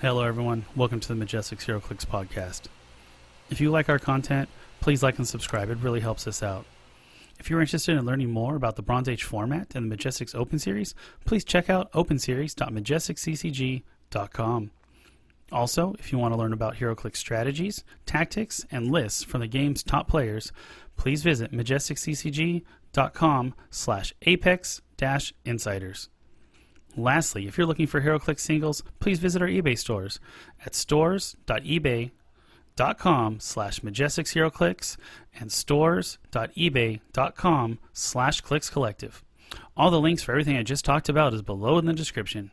[0.00, 0.64] Hello, everyone.
[0.76, 2.66] Welcome to the Majestix HeroClix podcast.
[3.50, 4.48] If you like our content,
[4.80, 5.70] please like and subscribe.
[5.70, 6.66] It really helps us out.
[7.40, 10.60] If you're interested in learning more about the Bronze Age format and the Majestix Open
[10.60, 14.70] Series, please check out openseries.majestixccg.com.
[15.50, 19.82] Also, if you want to learn about HeroClix strategies, tactics, and lists from the game's
[19.82, 20.52] top players,
[20.96, 26.08] please visit majestixccg.com slash apex dash insiders.
[26.96, 30.18] Lastly, if you're looking for HeroClix singles, please visit our eBay stores
[30.64, 34.96] at stores.ebay.com slash Majestix
[35.38, 39.22] and stores.ebay.com slash Clix Collective.
[39.76, 42.50] All the links for everything I just talked about is below in the description.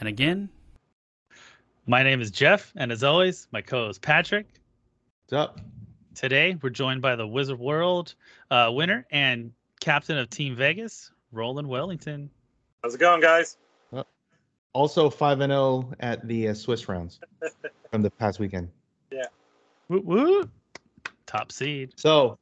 [0.00, 0.48] And again,
[1.86, 4.46] my name is Jeff, and as always, my co-host Patrick.
[5.28, 5.60] What's up?
[6.14, 8.14] Today, we're joined by the Wizard World
[8.50, 12.30] uh, winner and captain of Team Vegas, Roland Wellington.
[12.82, 13.58] How's it going, guys?
[14.76, 17.18] Also five and zero at the uh, Swiss rounds
[17.90, 18.68] from the past weekend.
[19.10, 19.24] Yeah.
[19.88, 20.50] Woo woo.
[21.24, 21.94] Top seed.
[21.96, 22.38] So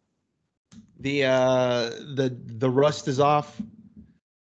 [0.99, 3.63] the uh, the the rust is off.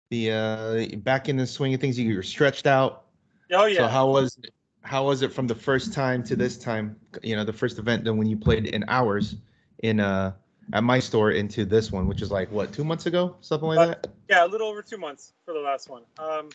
[0.09, 3.05] The uh, back in the swing of things, you're stretched out.
[3.53, 3.77] Oh yeah.
[3.77, 4.37] So how was
[4.81, 6.97] how was it from the first time to this time?
[7.23, 9.37] You know, the first event then when you played in hours
[9.83, 10.33] in uh
[10.73, 13.79] at my store into this one, which is like what two months ago, something like
[13.79, 14.07] Uh, that.
[14.29, 16.03] yeah, a little over two months for the last one.
[16.19, 16.49] Um,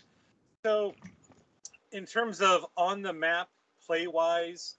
[0.64, 0.94] so,
[1.92, 3.48] in terms of on the map,
[3.86, 4.76] play wise,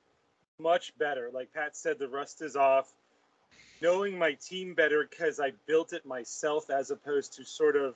[0.59, 1.30] much better.
[1.33, 2.94] Like Pat said, the rust is off.
[3.81, 7.95] Knowing my team better because I built it myself as opposed to sort of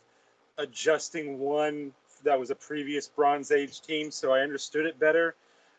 [0.58, 4.12] adjusting one that was a previous Bronze Age team.
[4.12, 5.36] So I understood it better,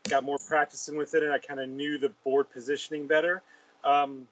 [0.09, 3.43] got more practicing with it, and I kind of knew the board positioning better.
[3.85, 4.27] Um,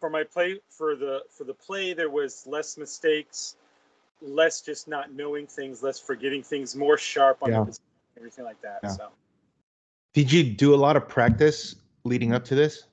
[0.00, 3.56] for my play for the for the play, there was less mistakes
[4.22, 7.60] less just not knowing things, less forgetting things, more sharp on Yeah.
[7.60, 7.84] the position,
[8.22, 8.78] everything like that.
[8.84, 8.90] Yeah.
[8.90, 9.08] So
[10.14, 11.74] Did you do a lot of practice
[12.04, 12.84] leading up to this?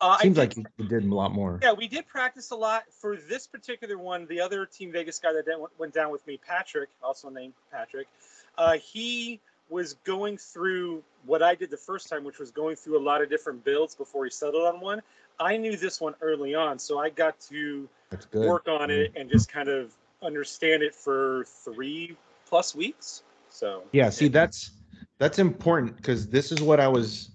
[0.00, 1.58] uh, Seems did- like you did a lot more.
[1.60, 4.26] yeah, we did practice a lot for this particular one.
[4.26, 5.44] The other Team Vegas guy that
[5.76, 8.06] went down with me, Patrick, also named Patrick,
[8.56, 9.40] uh, he
[9.70, 13.22] was going through what I did the first time, which was going through a lot
[13.22, 15.02] of different builds before he settled on one.
[15.40, 17.88] I knew this one early on, so I got to
[18.32, 19.92] work on it and just kind of
[20.22, 23.22] understand it for three plus weeks.
[23.58, 24.70] So Yeah, see that's
[25.18, 27.30] that's important because this is what I was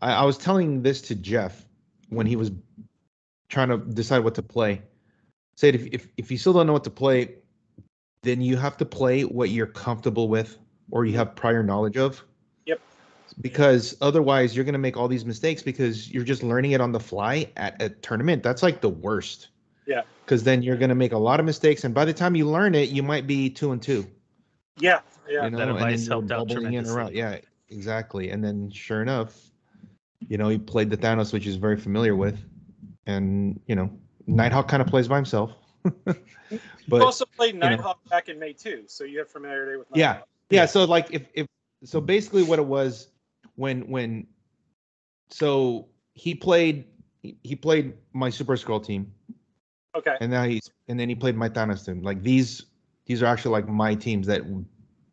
[0.00, 1.66] I, I was telling this to Jeff
[2.08, 2.50] when he was
[3.50, 4.80] trying to decide what to play.
[5.56, 7.34] Said if, if if you still don't know what to play,
[8.22, 10.56] then you have to play what you're comfortable with
[10.90, 12.24] or you have prior knowledge of.
[12.64, 12.80] Yep.
[13.42, 17.00] Because otherwise you're gonna make all these mistakes because you're just learning it on the
[17.00, 18.42] fly at a tournament.
[18.42, 19.48] That's like the worst.
[19.86, 20.04] Yeah.
[20.24, 22.74] Because then you're gonna make a lot of mistakes, and by the time you learn
[22.74, 24.06] it, you might be two and two
[24.78, 25.44] yeah, yeah.
[25.44, 27.10] you know, That and then advice you're helped out bubbling in or out.
[27.12, 27.18] tremendously.
[27.18, 27.38] Yeah,
[27.70, 28.30] exactly.
[28.30, 29.50] And then sure enough,
[30.28, 32.38] you know, he played the Thanos, which he's very familiar with,
[33.06, 33.90] and you know,
[34.26, 35.52] Nighthawk kind of plays by himself.
[36.50, 36.60] you
[37.02, 37.68] also played know.
[37.68, 40.12] Nighthawk back in May too, so you have familiarity with Yeah.
[40.12, 40.28] Nighthawk.
[40.50, 41.46] yeah, so like if if
[41.84, 43.08] so, basically what it was
[43.56, 44.26] when when
[45.28, 46.86] so he played
[47.22, 49.12] he, he played my Super Skrull team,
[49.96, 50.16] Okay.
[50.20, 52.02] and now he's and then he played my Thanos team.
[52.02, 52.64] Like these
[53.06, 54.42] these are actually like my teams that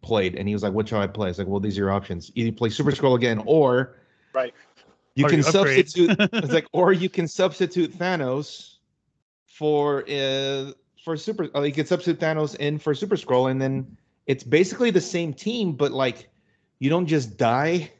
[0.02, 1.92] played, and he was like, "What shall I play?" It's like, "Well, these are your
[1.92, 2.32] options.
[2.36, 3.98] Either play Super Skrull again, or
[4.34, 4.54] Right.
[5.16, 8.76] you Or can you substitute." it's like, or you can substitute Thanos
[9.46, 10.72] for uh
[11.04, 11.50] for Super.
[11.56, 13.98] Uh, you can substitute Thanos in for Super Skrull, and then
[14.28, 16.30] it's basically the same team, but like
[16.80, 17.92] you don't just die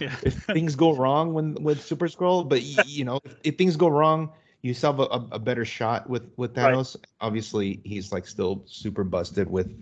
[0.00, 0.14] Yeah.
[0.22, 3.76] if things go wrong when with Super Skrull, but y- you know, if, if things
[3.76, 4.30] go wrong,
[4.62, 6.74] you still have a, a, a better shot with with Right.
[6.74, 6.96] Thanos.
[7.20, 9.72] Obviously, he's like still super busted with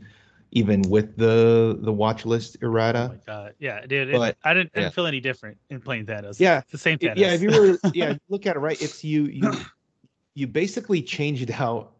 [0.52, 3.08] even with the the watch list Oh errata.
[3.08, 3.54] my god.
[3.58, 4.08] Yeah, dude.
[4.10, 4.82] it- But- I didn't, yeah.
[4.82, 6.38] didn't feel any different in playing Thanos.
[6.38, 7.16] Yeah, It's the same Thanos.
[7.16, 9.52] yeah, if you were yeah, look at it right, it's you you
[10.34, 11.92] you basically changed out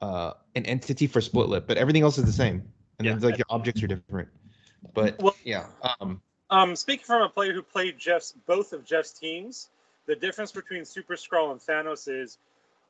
[0.00, 2.62] uh an entity for split lip, but everything else is the same.
[2.98, 3.14] And Yeah.
[3.16, 4.28] then like your objects are different.
[4.94, 5.66] But Well- yeah,
[6.00, 6.20] um
[6.50, 9.68] Um, speaking from a player who played Jeff's both of Jeff's teams,
[10.06, 12.38] the difference between Super Skrull and Thanos is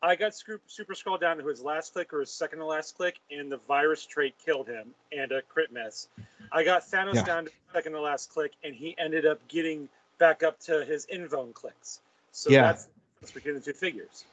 [0.02, 2.96] I got Scru- Super Skrull down to his last click or his second to last
[2.96, 6.08] click, and the virus trait killed him and a crit miss.
[6.50, 7.22] I got Thanos Yeah.
[7.24, 9.88] down to second to last click, and he ended up getting
[10.18, 12.00] back up to his invone clicks.
[12.32, 12.62] So Yeah.
[12.62, 14.24] that's the difference between the two figures.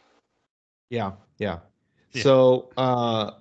[0.90, 1.60] Yeah, yeah.
[2.14, 2.24] Yeah.
[2.24, 3.32] So uh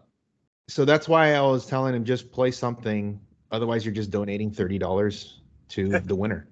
[0.68, 3.18] so that's why I was telling him just play something.
[3.50, 5.40] Otherwise you're just donating thirty dollars
[5.70, 6.46] to the winner.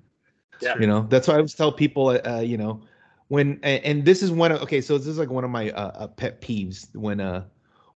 [0.61, 0.79] Yeah.
[0.79, 2.83] You know, that's why I always tell people uh, you know,
[3.29, 5.71] when and, and this is one of okay, so this is like one of my
[5.71, 7.45] uh, uh pet peeves when uh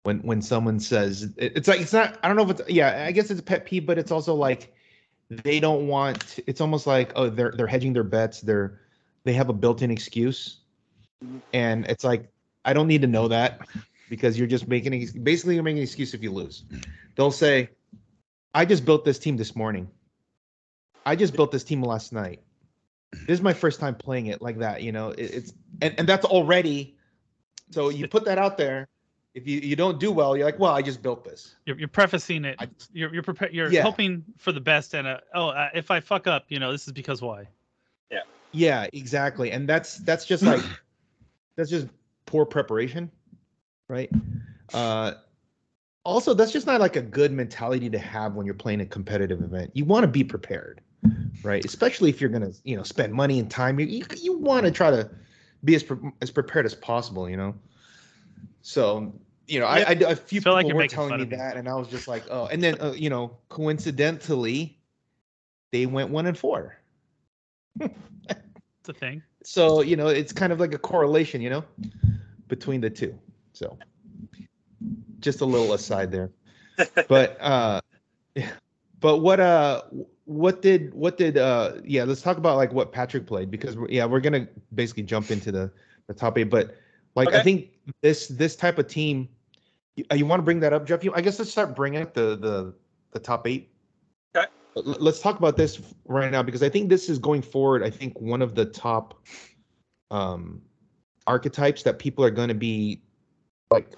[0.03, 3.13] when when someone says it's like it's not I don't know if it's yeah, I
[3.13, 4.73] guess it's a pet peeve, but it's also like
[5.31, 6.41] they don't want.
[6.47, 8.41] It's almost like oh, they're they're hedging their bets.
[8.41, 8.81] They're
[9.25, 10.59] they have a built-in excuse,
[11.53, 12.31] and it's like
[12.65, 13.61] I don't need to know that
[14.09, 16.65] because you're just making basically you're making an excuse if you lose.
[17.15, 17.71] They'll say,
[18.55, 19.89] "I just built this team this morning.
[21.07, 22.41] I just built this team last night.
[23.13, 24.83] This is my first time playing it like that.
[24.83, 25.53] You know, it, it's
[25.83, 26.97] and and that's already.
[27.71, 28.89] So you put that out there.
[29.33, 31.55] If you, you don't do well, you're like, well, I just built this.
[31.65, 32.57] You're, you're prefacing it.
[32.59, 33.55] I- you're you're prepared.
[33.55, 33.83] You're Yeah.
[33.83, 36.87] hoping for the best, and uh, oh, uh, if I fuck up, you know, this
[36.87, 37.47] is because why?
[38.53, 39.53] Yeah, exactly.
[39.53, 40.61] And that's that's just like
[41.57, 41.87] that's just
[42.27, 43.11] poor preparation,
[43.89, 44.11] right?
[44.75, 45.13] Uh
[46.05, 49.41] also that's just not like a good mentality to have when you're playing a competitive
[49.43, 49.71] event.
[49.75, 50.81] You want to be prepared,
[51.43, 51.65] right?
[51.65, 53.79] Especially if you're going to, you know, spend money and time.
[53.81, 55.11] You you, you want to try to
[55.65, 57.55] be as pre- as prepared as possible, you know.
[58.63, 59.13] So,
[59.47, 61.37] you know, I, I a few Feel people like you're were telling me of me.
[61.37, 64.79] that and I was just like, "Oh." And then uh, you know, coincidentally
[65.73, 66.77] they went 1 and 4.
[67.81, 69.23] It's a thing.
[69.43, 71.65] so you know it's kind of like a correlation you know
[72.49, 73.19] between the two
[73.53, 73.79] so
[75.21, 76.31] just a little aside there
[77.09, 77.81] but uh
[79.01, 79.83] but what uh
[80.31, 83.89] what did what did uh yeah let's talk about like what patrick played because we're,
[83.91, 84.47] yeah we're gonna
[84.77, 85.69] basically jump into the
[86.07, 86.77] the top eight but
[87.17, 89.29] like i think this this type of team
[89.97, 92.15] you, you want to bring that up jeff you i guess let's start bringing up
[92.15, 92.73] the the
[93.11, 93.73] the top eight
[94.37, 94.47] Okay.
[94.77, 98.21] Let's talk about this right now because i think this is going forward i think
[98.21, 99.27] one of the top
[100.13, 100.63] um
[101.27, 103.03] archetypes that people are going to be
[103.73, 103.95] like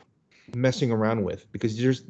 [0.57, 2.05] messing around with because there's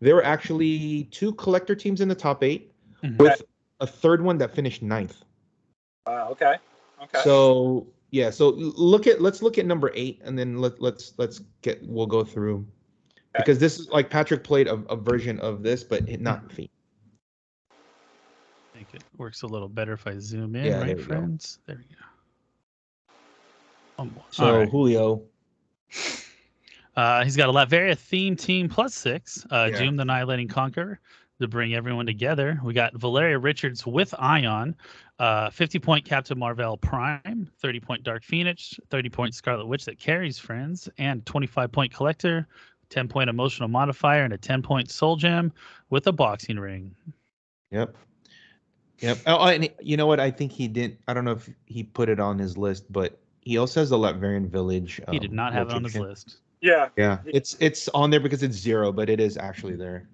[0.00, 2.68] there were actually two collector teams in the top eight
[3.02, 3.18] Mhm.
[3.18, 3.42] with
[3.82, 5.24] a third one that finished ninth
[6.06, 6.30] Wow.
[6.30, 6.54] Okay.
[7.02, 7.20] Okay.
[7.22, 11.40] so yeah so look at let's look at number eight and then let, let's let's
[11.62, 12.64] get we'll go through
[13.36, 16.68] because this is like patrick played a, a version of this but it- not theme
[18.74, 21.02] I think it works a little better if I zoom in, Yeah, right, there we
[21.02, 21.08] go.
[21.08, 21.58] friends?
[21.66, 22.04] There we go.
[23.98, 24.68] Um, so all right.
[24.68, 25.22] julio
[26.96, 29.46] Uh, he's got a Latveria theme team plus six.
[29.50, 29.78] Uh, Yeah.
[29.78, 31.00] Doom the Annihilating Conqueror
[31.42, 32.58] to bring everyone together.
[32.64, 34.74] We got Valeria Richards with Ion,
[35.18, 39.98] uh, 50 point Captain Marvel Prime, 30 point Dark Phoenix, 30 point Scarlet Witch that
[39.98, 42.48] carries friends, and 25 point Collector,
[42.88, 45.52] 10 point Emotional Modifier, and a 10 point Soul Gem
[45.90, 46.94] with a boxing ring.
[47.70, 47.96] Yep.
[49.00, 49.18] Yep.
[49.26, 50.20] Oh, and you know what?
[50.20, 50.98] I think he didn't.
[51.08, 53.98] I don't know if he put it on his list, but he also has the
[53.98, 55.00] Latverian village.
[55.10, 56.38] He did um, not have it on his list.
[56.60, 56.88] yeah.
[56.96, 60.08] Yeah, it's it's on there because it's zero, but it is actually there.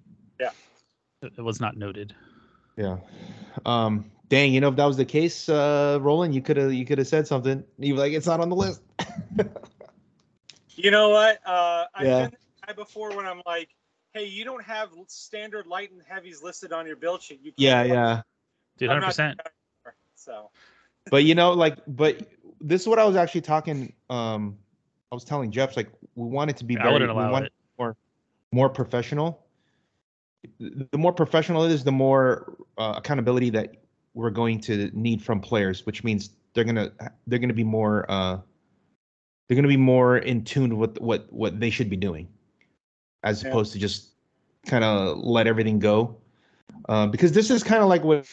[1.23, 2.15] It it was not noted.
[2.77, 2.99] Yeah.
[3.67, 4.11] Um.
[4.29, 6.99] Dang, you know if that was the case, uh, Roland, you could have you could
[6.99, 7.65] have said something.
[7.79, 8.83] You were like, it's not on the list.
[10.77, 11.41] You know what?
[11.45, 12.21] Uh, I've Yeah.
[12.29, 12.37] been
[12.67, 13.71] guy before when I'm like,
[14.13, 17.41] hey, you don't have standard light and heavies listed on your build sheet.
[17.43, 18.23] You can't yeah, yeah.
[18.79, 19.01] Dude, 100%.
[19.01, 19.51] not that guy
[19.85, 20.51] anymore, So
[21.11, 22.29] But you know, like, but
[22.61, 23.93] this is what I was actually talking.
[24.09, 24.59] Um,
[25.11, 27.33] I was telling Jeff like we want it to be I very, wouldn't we allow
[27.33, 27.53] want it.
[27.79, 27.97] more
[28.53, 29.48] more professional.
[30.61, 33.77] The more professional it is, the more uh, accountability that
[34.15, 36.93] we're going to need from players, which means they're gonna
[37.27, 38.39] they're gonna be more uh,
[39.49, 42.29] they're gonna be more in tune with what what they should be doing,
[43.25, 43.49] as Yeah.
[43.49, 44.11] opposed to just
[44.67, 46.17] kind of let everything go.
[46.89, 48.27] Uh, because this is kind of like what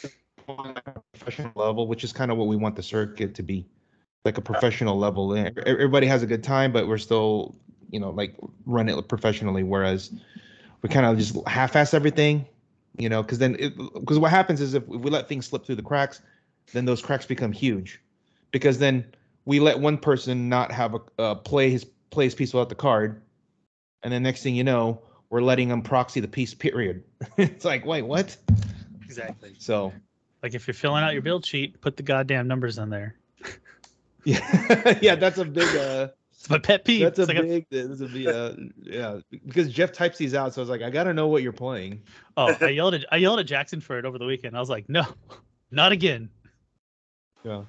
[1.14, 3.66] professional level, which is kind of what we want the circuit to be,
[4.26, 5.36] like a professional level.
[5.66, 7.56] Everybody has a good time, but we're still,
[7.90, 9.64] you know, like run it professionally.
[9.64, 10.12] Whereas
[10.82, 12.46] we kind of just half-ass everything,
[12.98, 13.54] you know, because then
[13.96, 16.22] because what happens is if, if we let things slip through the cracks,
[16.74, 18.02] then those cracks become huge,
[18.52, 19.06] because then
[19.46, 22.76] we let one person not have a uh, play his play his piece without the
[22.76, 23.22] card,
[24.04, 26.54] and then next thing you know, we're letting them proxy the piece.
[26.54, 27.04] Period.
[27.38, 28.36] it's like, wait, what?
[29.04, 29.56] Exactly.
[29.60, 29.94] So
[30.44, 33.16] Like if you're filling out your build sheet, put the goddamn numbers on there.
[34.24, 36.10] yeah, yeah, that's a big uh
[36.46, 37.02] It's my pet peeve.
[37.02, 40.62] that's a like a- big that's a uh yeah because Jeff types these out, so
[40.62, 42.04] I was like, I gotta know what you're playing.
[42.38, 44.56] oh, I yelled at I yelled at Jackson for it over the weekend.
[44.56, 45.06] I was like, no,
[45.72, 46.30] not again.
[47.44, 47.64] Yeah.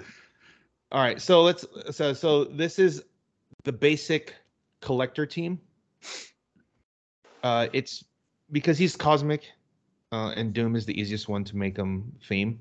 [0.93, 3.03] All right, so let's so so this is
[3.65, 4.35] the basic
[4.83, 5.59] collector team.
[7.43, 8.05] Uh it's
[8.53, 9.51] because he's cosmic,
[10.13, 12.61] uh, and Doom is the easiest one to make him theme.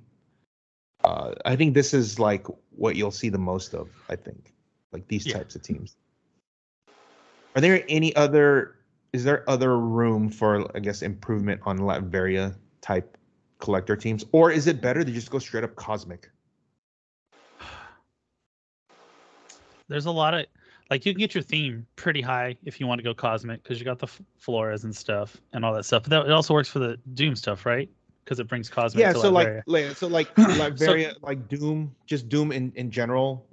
[1.03, 3.89] Uh, I think this is like what you'll see the most of.
[4.09, 4.53] I think,
[4.91, 5.33] like these Yeah.
[5.37, 5.95] types of teams.
[7.55, 8.75] Are there any other?
[9.13, 13.17] Is there other room for, I guess, improvement on Latveria type
[13.59, 16.29] collector teams, or is it better to just go straight up cosmic?
[19.87, 20.45] There's a lot of
[20.89, 23.79] like you can get your theme pretty high if you want to go cosmic because
[23.79, 26.03] you got the f- floras and stuff and all that stuff.
[26.03, 27.89] But that it also works for the Doom stuff, right?
[28.25, 29.03] because it brings cosmic.
[29.03, 33.47] yeah to so like, like so like Latveria, like doom just doom in in general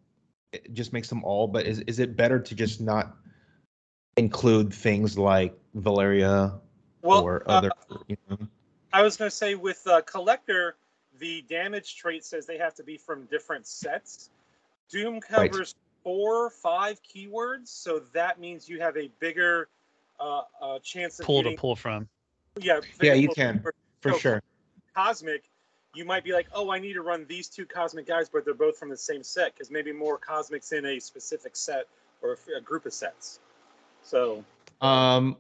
[0.53, 3.17] it just makes them all but is is it better to just not
[4.17, 6.53] include things like valeria
[7.03, 7.71] Well, or uh, other
[8.09, 8.39] you know
[8.93, 10.77] I was going to say with uh, collector,
[11.19, 14.29] the damage trait says they have to be from different sets.
[14.91, 15.51] Doom Right.
[15.51, 19.69] covers four, five keywords, so that means you have a bigger
[20.21, 22.07] uh, uh, chance of pull to pull from.
[22.61, 23.61] Yeah, Yeah, you pull- can.
[24.03, 24.43] for so sure
[24.95, 25.45] Cosmic,
[25.95, 28.53] you might be like, oh, I need to run these two cosmic guys, but they're
[28.53, 31.87] both from the same set because maybe more cosmics in a specific set
[32.21, 33.41] or a, a group of sets.
[34.03, 34.45] So
[34.81, 35.37] um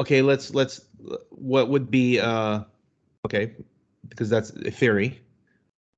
[0.00, 0.86] okay let's let's
[1.30, 2.60] what would be uh
[3.26, 3.54] okay
[4.08, 5.20] because that's a theory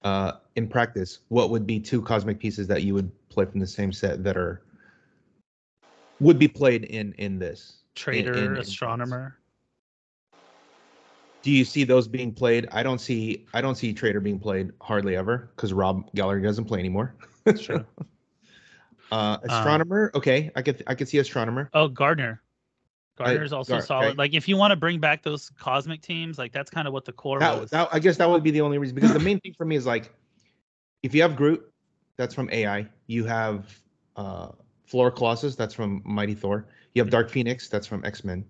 [0.03, 3.67] uh in practice what would be two cosmic pieces that you would play from the
[3.67, 4.63] same set that are
[6.21, 9.39] would be played in in this Trader, in- in- astronomer.
[11.43, 14.73] do you see those being played i don't see i don't see trader being played
[14.81, 17.15] hardly ever because rob gallery doesn't play anymore
[17.45, 17.85] That's true.
[19.13, 22.43] uh astronomer okay i could i could see astronomer Oh, Gardner.
[23.17, 24.05] Gardner's also Gar- solid.
[24.09, 24.17] right.
[24.19, 27.07] Like if you want to bring back those cosmic teams, like that's kind of what
[27.07, 27.71] the core that, was.
[27.71, 29.77] that i guess that would be the only reason because the main thing for me
[29.77, 30.13] is like
[31.03, 31.65] if you have groot
[32.19, 33.81] that's from ai you have
[34.17, 34.49] uh
[34.85, 38.45] flora colossus that's from mighty thor you have dark phoenix that's from x-men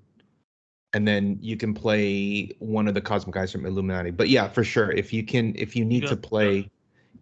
[0.95, 4.65] and then you can play one of the cosmic guys from illuminati but yeah for
[4.65, 6.69] sure if you can if you need go- to play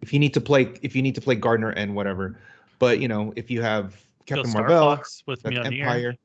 [0.01, 2.39] if you need to play if you need to play gardner and whatever
[2.79, 5.79] but you know if you have captain Star marvel Fox with that's Mjolnir.
[5.81, 6.15] empire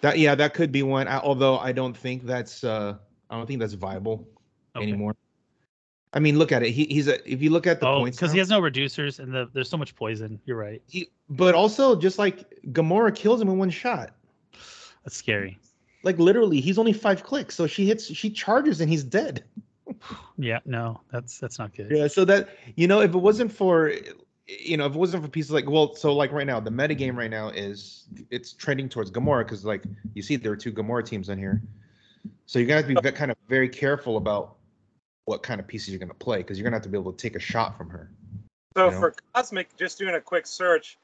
[0.00, 2.96] that yeah that could be one I- although i don't think that's uh
[3.30, 4.28] i don't think that's viable
[4.76, 4.82] Okay.
[4.88, 5.14] anymore
[6.12, 8.16] i mean look at it he, he's a if you look at the Oh, points
[8.18, 10.40] because he has no reducers and the, there's so much poison.
[10.46, 10.82] You're right.
[10.88, 14.14] he- but also just like gamora kills him in one shot
[15.04, 15.58] That's scary.
[16.02, 19.44] like literally he's only five clicks so she hits she charges and he's dead
[20.36, 21.90] Yeah, no, that's that's not good.
[21.90, 23.92] yeah so that you know if it wasn't for
[24.46, 26.94] you know if it wasn't for pieces like well so like right now the meta
[26.94, 29.84] game right now is it's trending towards gamora because like
[30.14, 31.62] you see there are two gamora teams on here
[32.46, 34.56] so you're gonna have to be kind of very careful about
[35.24, 37.18] what kind of pieces you're gonna play because you're gonna have to be able to
[37.18, 38.10] take a shot from her
[38.76, 39.00] So You know?
[39.00, 40.98] for Cosmic, just doing a quick search,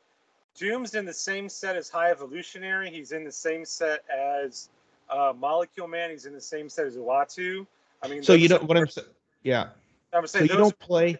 [0.59, 2.91] Doom's in the same set as High Evolutionary.
[2.91, 4.69] He's in the same set as
[5.09, 6.11] uh, Molecule Man.
[6.11, 7.67] He's in the same set as Uatu.
[8.03, 9.07] I mean, so you don't what i'm saying,
[9.43, 9.69] yeah
[10.13, 11.19] I'm saying so you don't play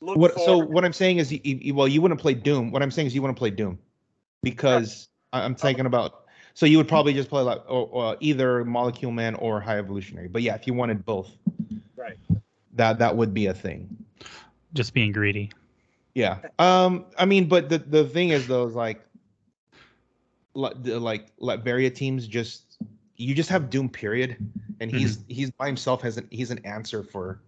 [0.00, 2.70] what so what i'm saying is you, you, well you wouldn't play doom.
[2.70, 3.78] What i'm saying is you wouldn't play doom
[4.42, 6.24] because I- i'm thinking about
[6.54, 10.28] so you would probably just play like or, or either molecule man or high evolutionary.
[10.28, 11.30] But yeah if you wanted both
[11.96, 12.16] right.
[12.74, 13.94] that that would be a thing.
[14.72, 15.50] Just being greedy.
[16.14, 16.38] yeah.
[16.58, 19.02] Um i mean but the the thing is though is like
[20.54, 22.78] like the- like Latveria teams just
[23.16, 24.36] you just have doom period.
[24.80, 27.40] And he's he's by himself has an he's an answer for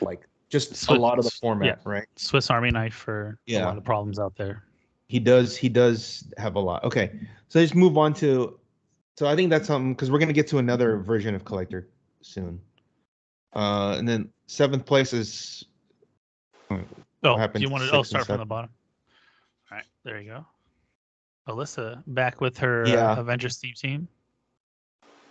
[0.00, 3.76] like just a lot of the s- format right Swiss Army knife for a lot
[3.76, 4.62] of problems out there.
[5.08, 7.12] he does he does have a lot okay
[7.48, 8.58] so let's move on to
[9.16, 11.88] so i think that's something because we're going to get to another version of collector
[12.22, 12.60] soon
[13.54, 15.64] uh and then seventh place is
[17.22, 18.70] Oh, happened you wanted six oh and start from the bottom.
[19.70, 20.46] All right, there you go.
[21.48, 23.12] Alyssa back with her Yeah.
[23.12, 24.08] uh, Avengers team team.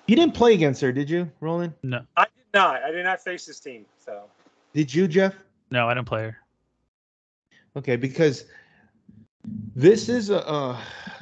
[0.08, 2.84] you didn't play against her did you roland No, I did not.
[2.84, 3.86] I did not face this team.
[3.98, 4.24] So
[4.76, 5.34] did you jeff?
[5.72, 6.38] No, I didn't play her.
[7.76, 8.46] okay because
[9.76, 10.78] this is a uh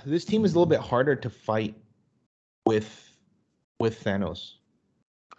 [0.05, 1.75] this team is a little bit harder to fight
[2.65, 2.89] with
[3.79, 4.55] with thanos.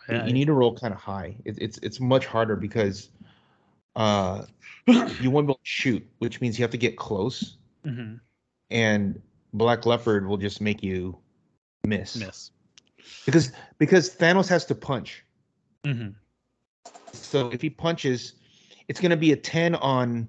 [0.09, 1.37] You- Yeah, you need to roll kind of high.
[1.44, 3.11] It, it's it's much harder because
[3.97, 4.44] uh
[5.21, 7.56] you won't be able to shoot which means you have to get close.
[7.85, 8.21] Mhm,
[8.71, 9.21] and
[9.52, 11.16] black leopard will just make you
[11.87, 12.16] miss.
[12.16, 12.50] Miss.
[13.26, 15.25] because because thanos has to punch.
[15.85, 16.09] Hmm
[17.16, 18.35] so if he punches
[18.88, 20.28] it's going to be a 10 on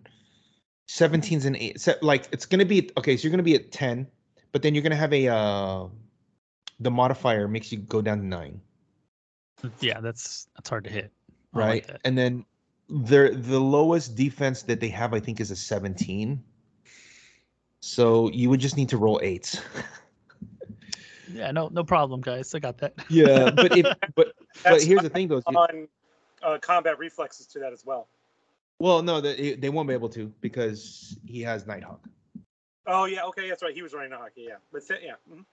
[0.87, 3.55] 17s and 8 se- like it's going to be okay so you're going to be
[3.55, 4.07] at 10
[4.51, 5.87] but then you're going to have a uh
[6.79, 8.61] the modifier makes you go down to 9
[9.79, 11.11] Yeah, that's that's hard to hit.
[11.53, 12.01] I like right that.
[12.05, 12.45] and then
[12.89, 16.43] their the lowest defense that they have i think is a 17
[17.79, 19.59] so you would just need to roll eights
[21.27, 22.53] Yeah, no, no problem, guys.
[22.53, 22.93] I got that.
[23.09, 25.87] yeah but if but but here's the thing though on
[26.43, 28.07] uh, combat reflexes to that as well.
[28.79, 31.99] well no they, they won't be able to because he has nighthawk
[32.87, 33.73] Oh yeah, okay, that's right.
[33.73, 34.45] He was running hockey.
[34.47, 35.13] Yeah, but th- yeah.
[35.31, 35.43] mhm.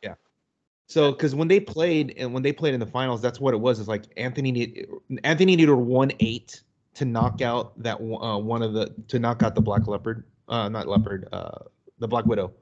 [0.89, 3.57] So, because when they played and when they played in the finals, that's what it
[3.57, 3.79] was.
[3.79, 4.87] It's like Anthony need,
[5.25, 6.61] Anthony needed one eight
[6.95, 10.25] to knock out that one- uh, one of the to knock out the Black Leopard,
[10.49, 11.61] uh, not Leopard, uh,
[11.99, 12.53] the Black Widow.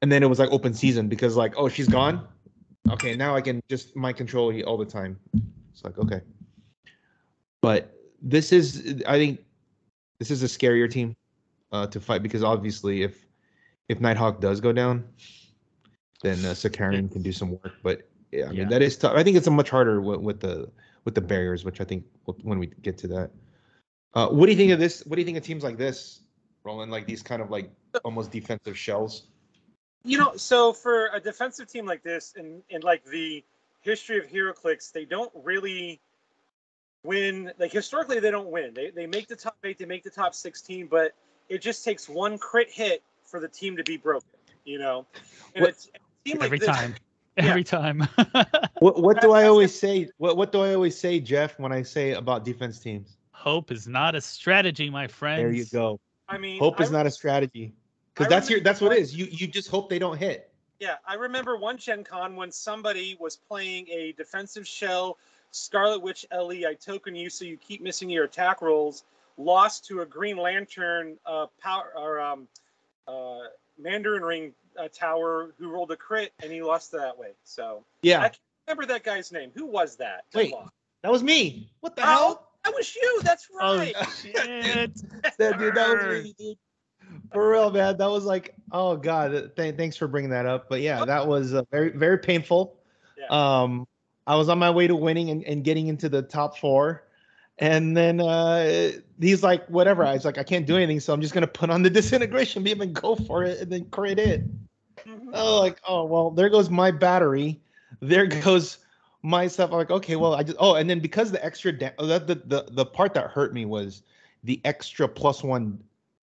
[0.00, 2.26] And then it was like open season because like, oh, she's gone.
[2.90, 5.16] Okay, now I can just mind control all the time.
[5.72, 6.22] It's like okay,
[7.62, 9.40] but this is I think
[10.18, 11.16] this is a scarier team
[11.72, 13.26] uh, to fight because obviously if
[13.88, 15.04] if Nighthawk does go down,
[16.22, 17.72] then uh, Sakarian can do some work.
[17.82, 18.68] But yeah, I mean Yeah.
[18.68, 19.14] that is tough.
[19.16, 20.70] I think it's a much harder with, with the
[21.04, 23.30] with the barriers, which I think we'll- when we get to that.
[24.14, 25.04] Uh, what do you think of this?
[25.06, 26.20] What do you think of teams like this,
[26.64, 26.92] Roland?
[26.92, 27.70] Like these kind of like
[28.04, 29.28] almost defensive shells.
[30.04, 33.44] You know, so for a defensive team like this, in in like the
[33.80, 36.00] history of HeroClix, they don't really
[37.04, 37.52] win.
[37.58, 38.72] Like historically, they don't win.
[38.74, 41.12] They they make the top eight, they make the top sixteen, but
[41.48, 44.28] it just takes one crit hit for the team to be broken.
[44.64, 45.06] You know,
[45.54, 46.94] and What- it's a team like Every this- time.
[47.38, 47.44] Yeah.
[47.48, 48.06] Every time.
[48.80, 50.08] What what do I always say?
[50.18, 53.16] What what do I always say, Jeff, when I say about defense teams?
[53.30, 55.40] Hope is not a strategy, my friend.
[55.40, 55.98] There you go.
[56.28, 57.72] I mean, Hope is I- not a strategy.
[58.12, 59.16] Because that's your that's what it one- is.
[59.16, 60.52] You you just hope they don't hit.
[60.78, 65.16] Yeah, I remember one Gen Con when somebody was playing a defensive shell
[65.52, 66.66] Scarlet Witch LE.
[66.66, 69.04] I token you so you keep missing your attack rolls.
[69.38, 72.48] Lost to a Green Lantern uh, power or um,
[73.08, 73.38] uh,
[73.78, 77.28] Mandarin Ring uh, tower who rolled a crit and he lost that way.
[77.44, 78.18] So Yeah.
[78.20, 79.50] I can't remember that guy's name.
[79.54, 80.24] Who was that?
[80.34, 80.52] Wait.
[80.52, 80.72] lost?
[81.02, 81.70] That was me.
[81.80, 82.48] What the Oh, hell?
[82.64, 83.20] that was you.
[83.22, 83.62] That's right.
[83.62, 84.08] Oh, right.
[84.22, 84.34] shit.
[85.38, 86.58] That dude, that was me, dude.
[87.32, 87.96] For real, man.
[87.98, 89.54] That was like, oh god.
[89.56, 90.68] Th- thanks for bringing that up.
[90.68, 92.76] But yeah, that was uh, very very painful.
[93.18, 93.26] Yeah.
[93.62, 93.86] Um,
[94.26, 97.04] I was on my way to winning and, and getting into the top four,
[97.58, 100.04] and then uh, he's like, whatever.
[100.04, 102.62] I was like, I can't do anything, so I'm just gonna put on the disintegration
[102.62, 104.44] beam and go for it, and then crit it.
[105.06, 105.30] Mhm.
[105.32, 107.60] Oh, like, oh well, there goes my battery.
[108.00, 108.78] There goes
[109.22, 109.70] my stuff.
[109.70, 112.26] I'm like, okay, well, I just oh, and then because the extra da- oh, that
[112.26, 114.02] the, the the part that hurt me was
[114.44, 115.78] the extra plus one,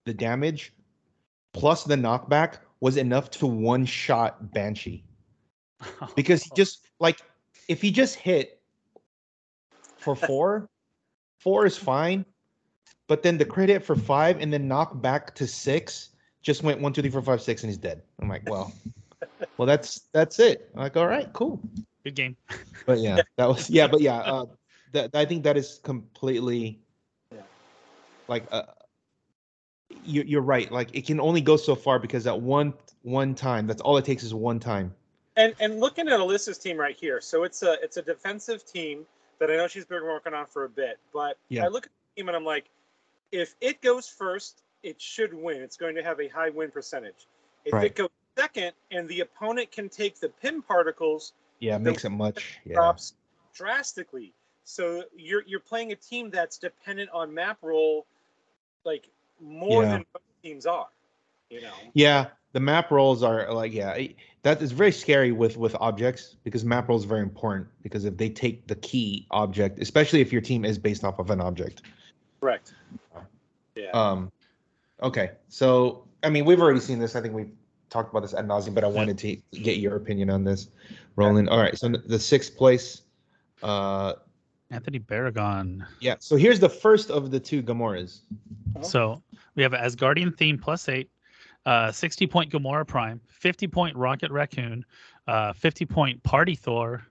[0.06, 0.74] the damage,
[1.54, 5.04] plus the knockback was enough to one shot Banshee
[6.16, 7.22] because he just like
[7.70, 8.60] if he just hit
[10.00, 10.68] for four,
[11.40, 12.26] four is fine,
[13.08, 16.10] but then the credit for five and then knock back to six
[16.42, 18.02] just went one, two, three, four, five, six, and he's dead.
[18.22, 18.74] I'm like, well,
[19.58, 20.70] well, that's that's it.
[20.76, 21.62] I'm like, all right, cool.
[22.04, 22.36] Good game.
[22.86, 24.46] But yeah, that was yeah, but yeah, uh,
[24.92, 26.82] that I think that is completely
[27.32, 27.42] Yeah.
[28.28, 28.64] like uh,
[29.90, 30.72] you, you're right.
[30.72, 34.06] Like it can only go so far because at one one time, that's all it
[34.06, 34.96] takes is one time.
[35.40, 39.06] And and looking at Alyssa's team right here, so it's a it's a defensive team
[39.40, 41.00] that I know she's been working on for a bit.
[41.14, 41.64] But Yeah.
[41.64, 42.70] I look at the team and I'm like,
[43.32, 45.62] if it goes first, it should win.
[45.62, 47.26] It's going to have a high win percentage.
[47.64, 47.86] If Right.
[47.86, 52.10] it goes second and the opponent can take the Pym particles, Yeah, it makes it
[52.10, 52.60] much.
[52.66, 53.14] Yeah, drops
[53.54, 54.34] drastically.
[54.66, 58.06] So you're you're playing a team that's dependent on map roll,
[58.84, 59.08] like
[59.40, 59.92] more Yeah.
[59.92, 60.90] than most teams are.
[61.50, 61.74] You know.
[61.94, 62.28] yeah.
[62.52, 63.96] The map rolls are like yeah,
[64.42, 68.18] that is very scary with with objects because map rolls are very important because if
[68.18, 71.84] they take the key object, especially if your team is based off of an object.
[72.40, 72.74] Correct.
[73.76, 73.92] Yeah.
[73.92, 74.32] Um,
[75.04, 77.16] okay, so I mean, we've already seen this.
[77.16, 77.52] I think we've
[77.90, 80.70] talked about this ad nauseum, but I wanted to get your opinion on this,
[81.16, 81.50] Roland.
[81.50, 83.02] All right, so the sixth place.
[83.62, 84.14] Uh,
[84.72, 85.86] Anthony Baragon.
[86.00, 86.16] yeah.
[86.20, 88.20] So here's the first of the two Gamoras.
[88.82, 89.22] So
[89.56, 91.10] we have an Asgardian theme plus eight,
[91.66, 94.86] uh, 60 point Gamora Prime, 50 point Rocket Raccoon,
[95.28, 97.06] uh, 50 point Party Thor,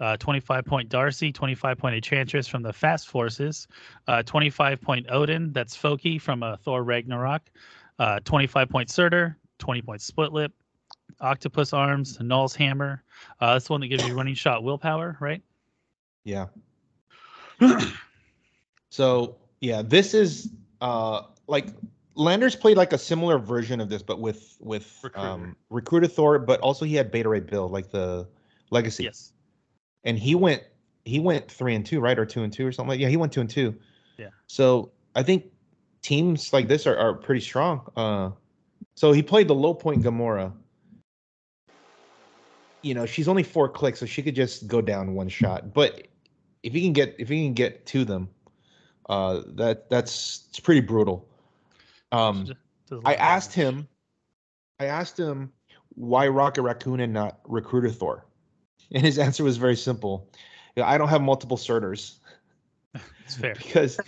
[0.00, 3.66] uh, 25 point Darcy, 25 point Enchantress from the Fast Forces,
[4.08, 7.42] uh, 25 point Odin, that's Foki from uh, Thor Ragnarok,
[7.98, 10.52] uh, 25 point Surtur, 20 point Split Lip,
[11.20, 13.02] Octopus Arms, Null's Hammer.
[13.40, 15.42] Uh, that's the one that gives you running shot willpower, right?
[16.24, 16.46] Yeah.
[18.94, 21.66] So yeah, this is uh like
[22.16, 25.28] Landers played like a similar version of this, but with with Recruiter.
[25.28, 28.26] um Recruiter Thor, but also he had Beta Ray Bill, like the
[28.70, 29.04] Legacy.
[29.04, 29.32] yes.
[30.04, 30.62] and he went
[31.04, 33.00] he went three and two, right, or two and two or something like.
[33.00, 33.74] Yeah, he went two and two.
[34.16, 34.28] Yeah.
[34.46, 35.46] So I think
[36.02, 37.90] teams like this are, are pretty strong.
[37.96, 38.30] Uh,
[38.94, 40.52] so he played the low point Gamora.
[42.82, 45.72] You know, she's only four clicks, so she could just go down one shot.
[45.72, 46.06] But
[46.62, 48.28] if he can get if he can get to them,
[49.08, 51.28] uh, that that's it's pretty brutal.
[52.14, 53.88] Um, Just- does a I asked him,
[54.78, 55.52] I asked him
[55.94, 58.24] why Rocket Raccoon and not Recruiter Thor,
[58.92, 60.28] and his answer was very simple.
[60.82, 62.18] I don't have multiple Surturs
[63.24, 63.54] It's fair.
[63.54, 63.98] because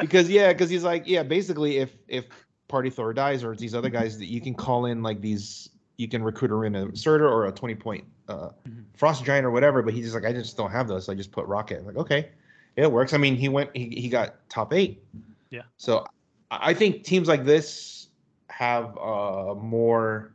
[0.00, 2.26] because yeah, because he's like yeah, basically if if
[2.68, 6.08] Party Thor dies or these other guys that you can call in like these, you
[6.08, 8.84] can recruit her in a Surtur or a twenty point uh, Mhm.
[8.96, 9.82] Frost Giant or whatever.
[9.82, 11.78] But he's just like I just don't have those, so I just put Rocket.
[11.80, 12.28] I'm like okay,
[12.76, 13.12] it works.
[13.14, 15.02] I mean, he went he he got top eight.
[15.50, 15.62] Yeah.
[15.78, 16.06] So
[16.52, 18.08] I I think teams like this
[18.50, 20.34] have uh more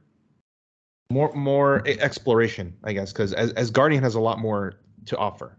[1.10, 4.74] more more exploration, I guess, because as, as Guardian has a lot more
[5.06, 5.58] to offer.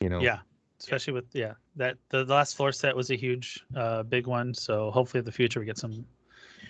[0.00, 0.20] You know.
[0.20, 0.38] Yeah,
[0.80, 4.54] especially with yeah that the, the last floor set was a huge uh big one.
[4.54, 6.04] So hopefully in the future we get some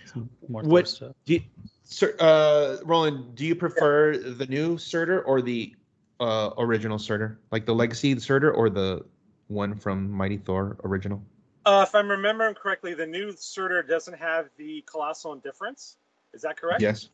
[0.05, 1.15] some more Thor What- stuff.
[1.25, 1.41] Do you,
[1.83, 5.75] sir, uh, Roland, do you prefer the new Surtur or the
[6.19, 9.05] uh, original Surtur, like the Legacy Surtur, or the
[9.47, 11.21] one from Mighty Thor original?
[11.69, 15.97] Uh, if I'm remembering correctly, the new Surtur doesn't have the colossal indifference.
[16.33, 16.81] Is that correct?
[16.81, 17.09] Yes.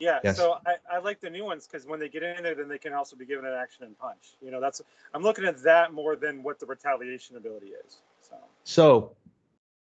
[0.00, 0.18] Yeah.
[0.24, 0.36] Yes.
[0.36, 2.78] So I, I like the new ones because when they get in there, then they
[2.78, 4.34] can also be given an action and punch.
[4.42, 4.82] You know, that's
[5.14, 7.98] I'm looking at that more than what the retaliation ability is.
[8.20, 9.16] So So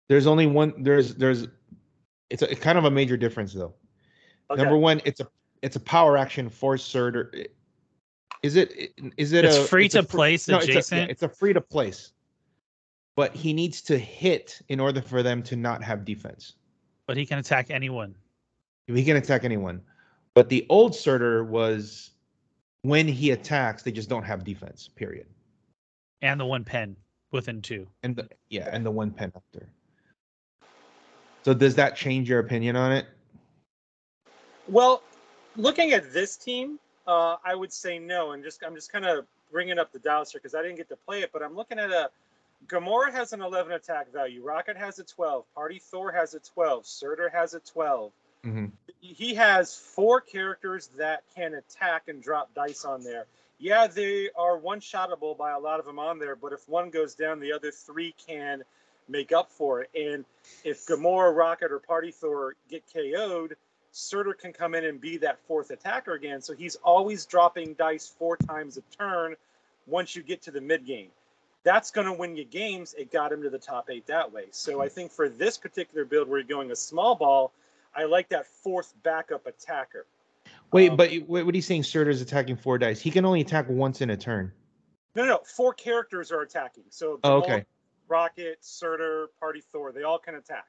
[0.08, 0.82] there's only one.
[0.82, 1.48] There's there's
[2.30, 3.74] it's a kind of a major difference though.
[4.50, 4.62] okay.
[4.62, 5.28] Number one, it's a
[5.60, 7.32] it's a power action for Surtur.
[8.42, 11.06] Is it is it It's a free it's to fr- place no, it's a- yeah.
[11.10, 12.12] It's a, free to place,
[13.16, 16.52] but he needs to hit in order for them to not have defense.
[17.06, 18.14] but he can attack anyone.
[18.86, 19.80] He can attack anyone.
[20.34, 22.10] But the old Surtur was
[22.82, 24.88] when he attacks, they just don't have defense.
[24.94, 25.26] Period.
[26.22, 26.96] and the one pen
[27.32, 27.86] within two.
[28.02, 29.68] And the, yeah, and the one pen after.
[31.44, 33.06] So does that change your opinion on it?
[34.68, 35.02] Well,
[35.56, 39.26] looking at this team, uh, I would say no, and just I'm just kind of
[39.52, 41.78] bringing up the dials here because I didn't get to play it, but I'm looking
[41.78, 42.10] at a
[42.66, 46.86] Gamora has an 11 attack value, Rocket has a 12, Party Thor has a 12,
[46.86, 48.12] Surtur has a 12.
[48.44, 48.72] Mhm.
[49.00, 53.26] He has four characters that can attack and drop dice on there.
[53.58, 56.90] Yeah, they are one shotable by a lot of them on there, but if one
[56.90, 58.64] goes down, the other three can
[59.08, 59.90] make up for it.
[59.94, 60.24] And
[60.64, 63.56] if Gamora, Rocket, or Party Thor get KO'd,
[63.92, 66.42] Surtur can come in and be that fourth attacker again.
[66.42, 69.36] So he's always dropping dice four times a turn
[69.86, 71.10] once you get to the mid game.
[71.66, 72.94] That's going to win you games.
[72.96, 74.44] It got him to the top eight that way.
[74.52, 77.52] So I think for this particular build where you're going a small ball,
[77.92, 80.06] I like that fourth backup attacker.
[80.72, 81.82] Wait, Um, but what are you saying?
[81.82, 83.00] Surtur's attacking four dice.
[83.00, 84.52] He can only attack once in a turn.
[85.16, 85.38] No, no, no.
[85.44, 86.84] Four characters are attacking.
[86.90, 87.64] So Oh, okay.
[88.06, 90.66] Rocket, Surtur, Party Thor, they all can attack.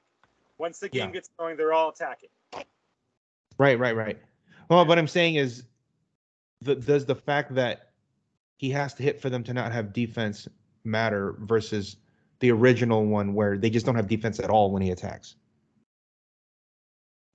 [0.58, 1.12] Once the game Yeah.
[1.12, 2.30] gets going, they're all attacking.
[3.56, 4.18] Right, right, right.
[4.68, 5.62] Well, what I'm saying is,
[6.62, 7.92] the, does the fact that
[8.56, 10.48] he has to hit for them to not have defense
[10.88, 11.96] matter versus
[12.40, 15.36] the original one where they just don't have defense at all when he attacks?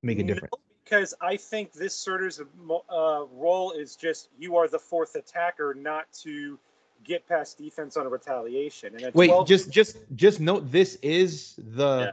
[0.02, 0.54] Make a No, difference.
[0.84, 6.12] because I think this Surtur's uh, role is just you are the fourth attacker, not
[6.24, 6.60] to
[7.06, 8.96] get past defense on a retaliation.
[9.02, 12.12] And Wait, 12 just just just note this is the Yeah.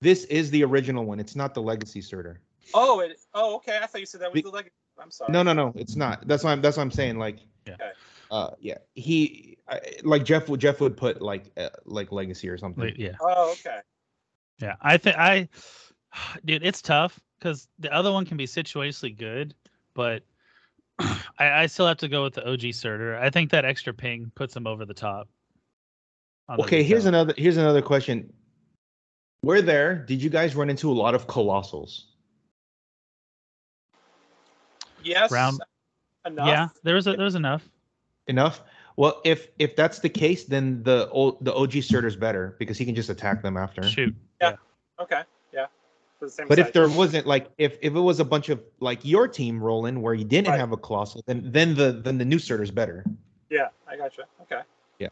[0.00, 1.18] this is the original one.
[1.18, 2.40] It's not the legacy Surtur.
[2.74, 3.78] oh, it, oh, okay.
[3.82, 4.74] I thought you said that was Be- the legacy.
[5.00, 5.32] I'm sorry.
[5.32, 6.28] No, no, no, it's not.
[6.28, 7.18] That's why I'm that's what I'm saying.
[7.18, 7.76] Like, Yeah.
[8.30, 12.58] Uh, yeah, he I, like Jeff would Jeff would put like uh, like legacy or
[12.58, 12.84] something.
[12.84, 13.78] Like, yeah, Oh, okay.
[14.58, 14.74] yeah.
[14.82, 15.48] I think I,
[16.44, 19.54] dude, it's tough because the other one can be situationally good,
[19.94, 20.22] but
[20.98, 23.16] I, I still have to go with the OG Surtur.
[23.16, 25.28] I think that extra ping puts him over the top.
[26.58, 27.20] Okay, here's retail.
[27.20, 28.32] another here's another question.
[29.42, 29.94] We're there.
[29.94, 32.02] Did you guys run into a lot of colossals?
[35.02, 35.30] Yes.
[35.30, 35.60] Round-
[36.26, 36.46] Enough.
[36.46, 37.66] Yeah, there was a, there was enough.
[38.26, 38.60] Enough.
[39.00, 42.84] Well, if if that's the case, then the old the OG Surtur's better because he
[42.84, 43.82] can just attack them after.
[43.82, 44.14] Shoot.
[44.42, 44.56] Yeah.
[45.00, 45.22] Okay.
[45.54, 45.68] Yeah.
[46.18, 48.60] For the same But if there wasn't like if if it was a bunch of
[48.78, 50.60] like your team rolling where you didn't Right.
[50.60, 53.06] have a colossal, then then the then the new Surtur's better.
[53.48, 54.24] Yeah, I gotcha.
[54.42, 54.60] Okay.
[54.98, 55.08] Yeah.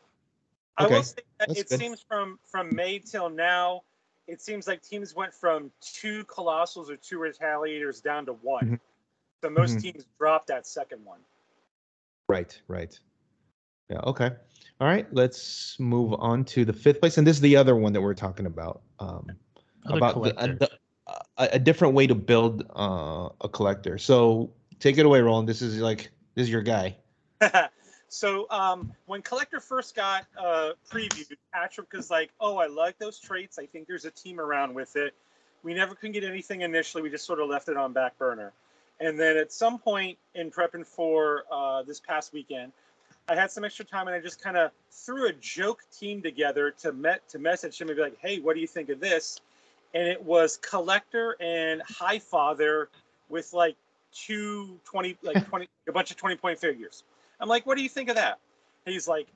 [0.77, 1.79] I Okay, will say that that's it good.
[1.81, 3.85] seems from from May till now,
[4.27, 8.73] it seems like teams went from two colossals or two retaliators down to one.
[8.73, 8.81] Mhm.
[9.43, 9.81] So most Mhm.
[9.83, 11.21] teams dropped that second one.
[12.29, 13.01] Right, right.
[13.89, 14.31] Yeah, okay.
[14.81, 17.19] All right, let's move on to the fifth place.
[17.19, 18.83] And this is the other one that we're talking about.
[19.01, 19.27] Um,
[19.87, 20.71] Other about the, a, the-
[21.37, 23.99] a, a different way to build uh, a collector.
[23.99, 25.49] So take it away, Roland.
[25.49, 26.97] This is like this is your guy.
[28.09, 33.19] so um, when Collector first got uh, previewed, Patrick was like, "Oh, I like those
[33.19, 33.59] traits.
[33.59, 35.15] I think there's a team around with it."
[35.63, 37.03] We never could get anything initially.
[37.03, 38.53] We just sort of left it on back burner.
[39.01, 42.73] And then at some point in prepping for uh, this past weekend,
[43.29, 46.71] I had some extra time and I just kind of threw a joke team together
[46.83, 49.41] to met to message him and be like, "Hey, what do you think of this?"
[49.95, 52.89] And it was Collector and High Father
[53.29, 53.77] with like
[54.13, 57.05] two 20 like 20 a bunch of 20 point figures.
[57.41, 58.39] I'm like, "What do you think of that?"
[58.87, 59.29] He's like,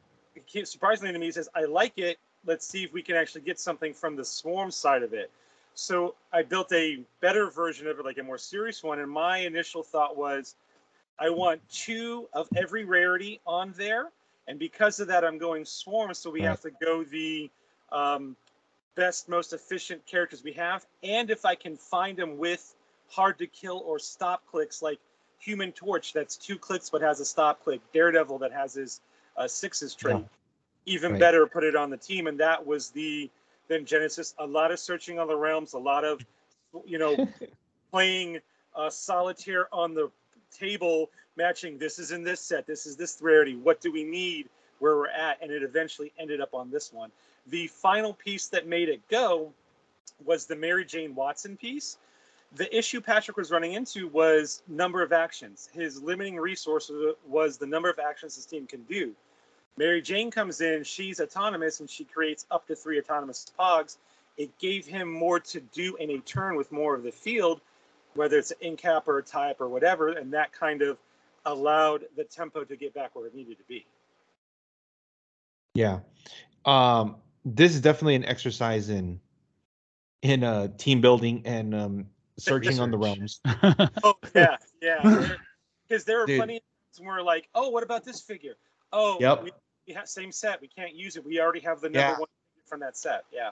[0.64, 2.18] surprisingly to me, he says, "I like it.
[2.46, 5.30] Let's see if we can actually get something from the Swarm side of it."
[5.74, 9.00] So I built a better version of it, like a more serious one.
[9.00, 10.54] And my initial thought was,
[11.18, 14.10] I want two of every rarity on there,
[14.48, 16.14] and because of that, I'm going swarm.
[16.14, 16.48] So we Right.
[16.48, 17.50] have to go the
[17.90, 18.36] um,
[18.96, 22.74] best, most efficient characters we have, and if I can find them with
[23.08, 24.98] hard to kill or stop clicks, like
[25.38, 27.80] Human Torch, that's two clicks but has a stop click.
[27.92, 29.00] Daredevil that has his
[29.36, 30.16] uh, Six's trait.
[30.16, 30.22] Yeah.
[30.86, 31.20] Even Right.
[31.20, 33.30] better, put it on the team, and that was the
[33.68, 34.34] then Genesis.
[34.38, 36.24] A lot of searching on the realms, a lot of
[36.84, 37.16] you know
[37.92, 38.40] playing
[38.74, 40.10] uh, solitaire on the
[40.52, 43.56] table, matching this is in this set, this is this rarity.
[43.56, 44.48] What do we need?
[44.78, 47.10] Where we're at, and it eventually ended up on this one.
[47.46, 49.52] The final piece that made it go
[50.24, 51.98] was the Mary Jane Watson piece.
[52.56, 55.70] The issue Patrick was running into was number of actions.
[55.72, 56.90] His limiting resource
[57.26, 59.14] was the number of actions his team can do.
[59.76, 63.96] Mary Jane comes in, she's autonomous, and she creates up to three autonomous pogs.
[64.36, 67.60] It gave him more to do in a turn with more of the field,
[68.14, 70.98] whether it's an in cap or type or whatever, and that kind of
[71.46, 73.84] allowed the tempo to get back where it needed to be.
[75.74, 76.00] Yeah.
[76.64, 79.20] Um, this is definitely an exercise in
[80.22, 82.06] in uh team building and um
[82.38, 83.40] searching on the realms.
[84.04, 85.26] Oh yeah, yeah.
[85.88, 86.38] Because there are Dude.
[86.38, 86.62] plenty of
[86.96, 88.54] times where like, oh, what about this figure?
[88.94, 89.42] Oh, Yep.
[89.44, 89.52] we,
[89.86, 90.58] we have same set.
[90.60, 91.24] We can't use it.
[91.24, 92.18] We already have the number Yeah.
[92.18, 92.28] one
[92.64, 93.24] from that set.
[93.32, 93.50] Yeah.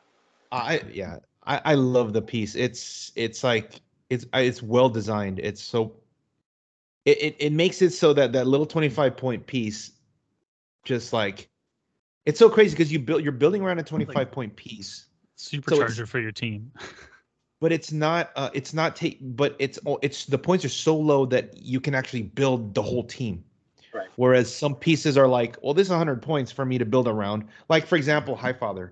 [0.53, 2.55] I yeah, I I love the piece.
[2.55, 5.38] It's it's like it's it's well designed.
[5.38, 5.96] It's so
[7.05, 9.92] it it, it makes it so that that little 25 point piece
[10.85, 11.49] just like
[12.27, 15.07] it's so crazy because you build you're building around a 25 point piece.
[15.38, 16.70] Supercharger for your team.
[17.61, 21.25] but it's not uh it's not take but it's it's the points are so low
[21.27, 23.44] that you can actually build the whole team
[23.92, 24.09] Right.
[24.14, 27.44] whereas some pieces are like well this is 100 points for me to build around
[27.68, 28.90] like for example highfather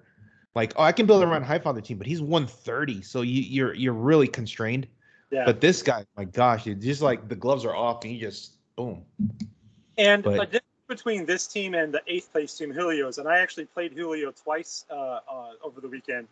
[0.56, 3.92] like oh i can build around highfather team but he's 130 so you you're you're
[3.92, 4.88] really constrained
[5.30, 5.44] Yeah.
[5.44, 8.52] but this guy my gosh it's just like the gloves are off and you just
[8.76, 9.04] boom
[9.98, 13.38] And But- a difference between this team and the eighth place team, Julio's, and I
[13.40, 16.28] actually played Julio twice uh, uh, over the weekend,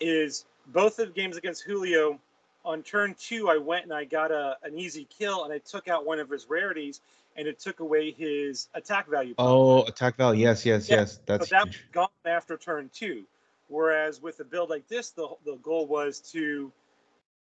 [0.00, 2.20] is both of the games against Julio.
[2.66, 5.88] On turn two, I went and I got a, an easy kill, and I took
[5.88, 7.00] out one of his rarities,
[7.36, 9.34] and it took away his attack value.
[9.38, 13.24] oh attack value yes yes Yeah, yes that's but that was gone after turn two.
[13.68, 16.70] Whereas with a build like this, the the goal was to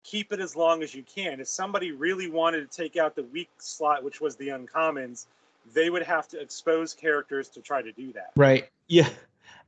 [0.04, 1.40] keep it as long as you can.
[1.40, 5.28] If somebody really wanted to take out the weak slot, which was the uncommons,
[5.74, 8.32] they would have to expose characters to try to do that.
[8.36, 8.70] Right.
[8.88, 9.10] Yeah.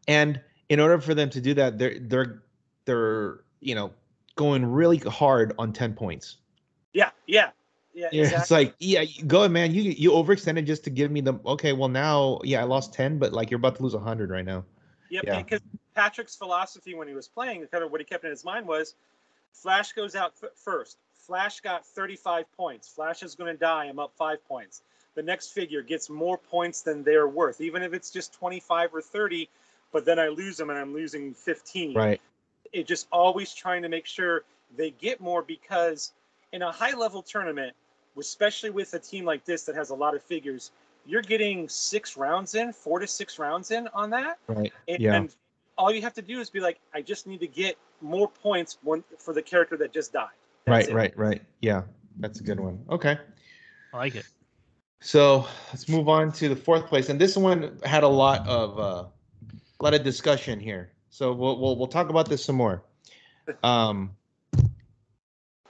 [0.08, 2.42] And in order for them to do that, they're they're
[2.86, 3.92] they're you know
[4.36, 6.38] going really hard on ten points.
[6.94, 7.50] Yeah, yeah,
[7.94, 8.08] yeah.
[8.12, 8.42] Yeah, exactly.
[8.42, 9.74] it's like yeah, go ahead, man.
[9.74, 11.74] You you overextended just to give me the okay.
[11.74, 14.64] Well, now yeah, I lost ten, but like you're about to lose hundred right now.
[15.10, 15.42] Yep, Yeah.
[15.44, 15.60] because
[15.94, 18.96] Patrick's philosophy when he was playing, kind of what he kept in his mind was,
[19.54, 20.98] Flash goes out f- first.
[21.14, 22.88] Flash got 35 points.
[22.88, 23.86] Flash is going to die.
[23.86, 24.82] I'm up five points.
[25.16, 29.02] The next figure gets more points than they're worth, even if it's just 25 or
[29.02, 29.50] 30.
[29.92, 31.94] But then I lose them and I'm losing 15.
[31.94, 32.22] Right.
[32.72, 34.44] It just always trying to make sure
[34.78, 36.14] they get more because
[36.54, 37.76] in a high level tournament,
[38.18, 40.72] especially with a team like this that has a lot of figures,
[41.06, 44.38] you're getting six rounds in, four to six rounds in on that.
[44.48, 44.72] Right.
[44.88, 45.16] And, Yeah.
[45.16, 45.36] and
[45.82, 48.78] all you have to do is be like, I just need to get more points
[48.84, 50.28] one, for the character that just died.
[50.66, 50.90] That's Right.
[50.90, 50.94] it.
[50.96, 51.18] Right.
[51.18, 51.42] Right.
[51.62, 51.82] Yeah.
[52.20, 52.86] That's a good one.
[52.90, 53.18] Okay.
[53.94, 54.26] I like it.
[55.00, 58.78] So let's move on to the fourth place, and this one had a lot of
[58.80, 59.06] uh,
[59.80, 60.92] a lot of discussion here.
[61.10, 62.84] So we'll we'll we'll talk about this some more.
[63.64, 64.12] Um,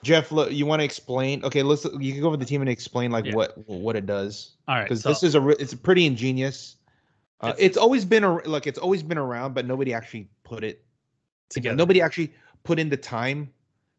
[0.04, 1.44] Jeff, lo- you want to explain?
[1.46, 3.36] Okay, let's you can go over the team and explain like Yeah.
[3.36, 4.84] what what it does All right.
[4.84, 6.76] because So, this is a re- it's pretty ingenious.
[7.42, 10.84] Uh, It's- always been a like it's always been around, but nobody actually put it
[11.50, 11.76] together.
[11.76, 13.52] Nobody actually put in the time.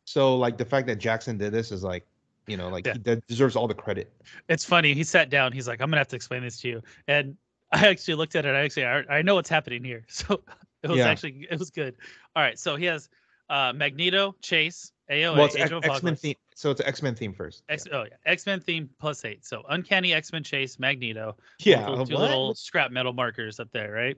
[0.04, 2.06] So like the fact that Jackson did this is like,
[2.46, 2.92] you know, like Yeah.
[2.94, 4.12] he de- deserves all the credit.
[4.48, 4.94] it's funny.
[4.94, 5.52] He sat down.
[5.52, 7.36] He's like, "I'm gonna have to explain this to you." And
[7.72, 8.54] I actually looked at it.
[8.54, 10.04] I actually, I, I know what's happening here.
[10.08, 10.42] So
[10.82, 11.08] it was Yeah.
[11.08, 11.94] actually, it was good.
[12.34, 12.58] All right.
[12.58, 13.08] So he has
[13.50, 16.34] uh, Magneto, Chase, AOA, well, it's Agent of X Men theme.
[16.54, 17.62] So it's X Men theme first.
[17.68, 19.44] X, oh yeah, X Men theme plus eight.
[19.44, 21.36] So Uncanny X Men Chase, Magneto.
[21.60, 21.86] Yeah.
[21.86, 22.22] Two, uh, two what?
[22.22, 24.16] little scrap metal markers up there, right?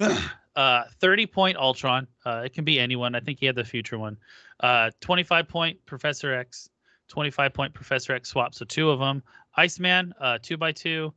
[0.56, 2.06] uh, 30 point Ultron.
[2.24, 3.14] Uh, it can be anyone.
[3.14, 4.18] I think he had the future one.
[4.60, 6.68] Uh, 25 point Professor X,
[7.08, 8.54] 25 point Professor X swap.
[8.54, 9.22] So two of them.
[9.56, 11.12] Iceman, uh, two by two.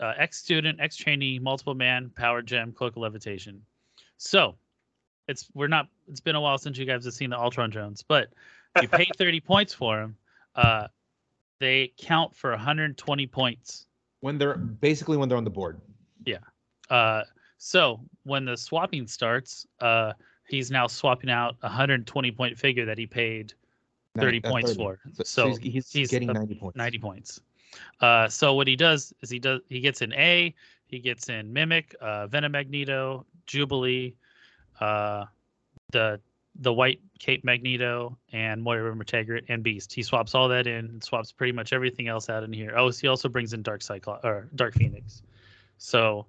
[0.00, 3.60] Uh, X student, X trainee, multiple man, power gem, cloak of levitation.
[4.16, 4.56] So
[5.28, 5.88] it's we're not.
[6.08, 8.28] It's been a while since you guys have seen the Ultron Jones, but
[8.80, 10.16] you pay 30 points for them.
[10.54, 10.88] Uh,
[11.60, 13.86] they count for 120 points.
[14.20, 15.80] when they're basically when they're on the board.
[16.24, 16.38] Yeah.
[16.90, 17.22] Uh,
[17.58, 20.12] so when the swapping starts, uh,
[20.48, 23.54] he's now swapping out a 120 point figure that he paid
[24.18, 24.82] 30 Nine- uh, points 30.
[24.82, 24.98] for.
[25.14, 26.76] So, So he's, he's, he's getting a- 90 points.
[26.76, 27.40] 90 points.
[28.00, 30.54] Uh, so what he does is he does he gets in A,
[30.86, 34.14] he gets in Mimic, uh, Venom Magneto, Jubilee,
[34.80, 35.24] uh,
[35.92, 36.20] the
[36.60, 39.92] the white Cape Magneto, and Moira MacTaggert and Beast.
[39.92, 42.74] He swaps all that in, and swaps pretty much everything else out in here.
[42.76, 45.22] Oh, he also brings in Dark Cyclops or Dark Phoenix.
[45.78, 46.26] So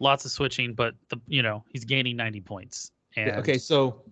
[0.00, 2.92] lots of switching, but the you know he's gaining 90 points.
[3.16, 4.02] And Yeah, okay, so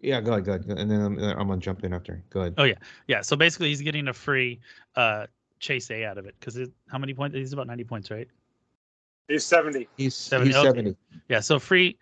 [0.00, 2.22] yeah, go ahead, go ahead, and then I'm, I'm gonna jump in after.
[2.30, 2.54] Go ahead.
[2.58, 2.74] Oh, yeah,
[3.08, 3.22] yeah.
[3.22, 4.60] So basically, he's getting a free
[4.96, 5.26] uh,
[5.60, 7.36] chase A out of it because how many points?
[7.36, 8.28] He's about 90 points, right?
[9.28, 9.88] He's 70.
[9.96, 10.68] He's 70, he's okay.
[10.68, 10.96] seventy.
[11.28, 11.40] Yeah.
[11.40, 11.96] So free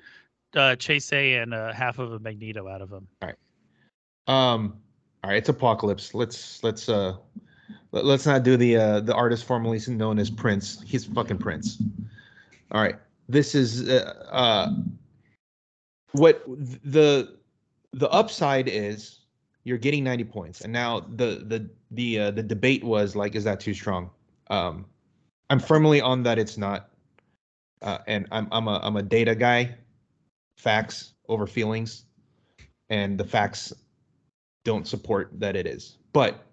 [0.56, 3.08] uh, chase A and uh, half of a magneto out of him.
[4.26, 4.78] Um,
[5.24, 6.14] all right, it's apocalypse.
[6.14, 7.16] Let's let's uh
[7.92, 10.82] let, us not do the uh the artist formerly known as Prince.
[10.82, 11.82] He's fucking Prince.
[12.70, 12.96] All right,
[13.28, 14.72] this is uh, uh
[16.12, 17.36] what the
[17.92, 19.18] the upside is.
[19.64, 23.44] You're getting 90 points, and now the the the uh, the debate was like, is
[23.44, 24.10] that too strong?
[24.50, 24.86] Um,
[25.50, 26.88] I'm firmly on that it's not.
[27.80, 29.76] Uh, and I'm I'm a I'm a data guy,
[30.56, 32.04] facts over feelings,
[32.90, 33.72] and the facts
[34.64, 35.98] don't support that it is.
[36.12, 36.44] But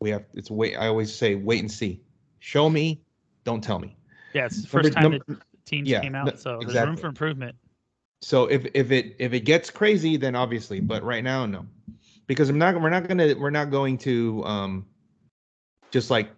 [0.00, 0.76] we have it's wait.
[0.76, 2.00] I always say wait and see.
[2.40, 3.00] Show me,
[3.44, 3.96] don't tell me.
[4.34, 4.46] Yeah.
[4.46, 7.06] It's the Number- first time number- that teams yeah, came out, so there's room for
[7.06, 7.56] improvement.
[8.20, 10.80] So if if it if it gets crazy, then obviously.
[10.80, 11.66] But right now, no,
[12.26, 12.80] because I'm not.
[12.80, 13.34] We're not gonna.
[13.38, 14.86] We're not going to um,
[15.90, 16.30] just like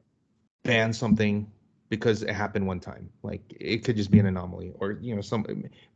[0.64, 1.50] ban something
[1.98, 3.10] because it happened one time.
[3.22, 5.44] Like it could just be an anomaly, or you know, some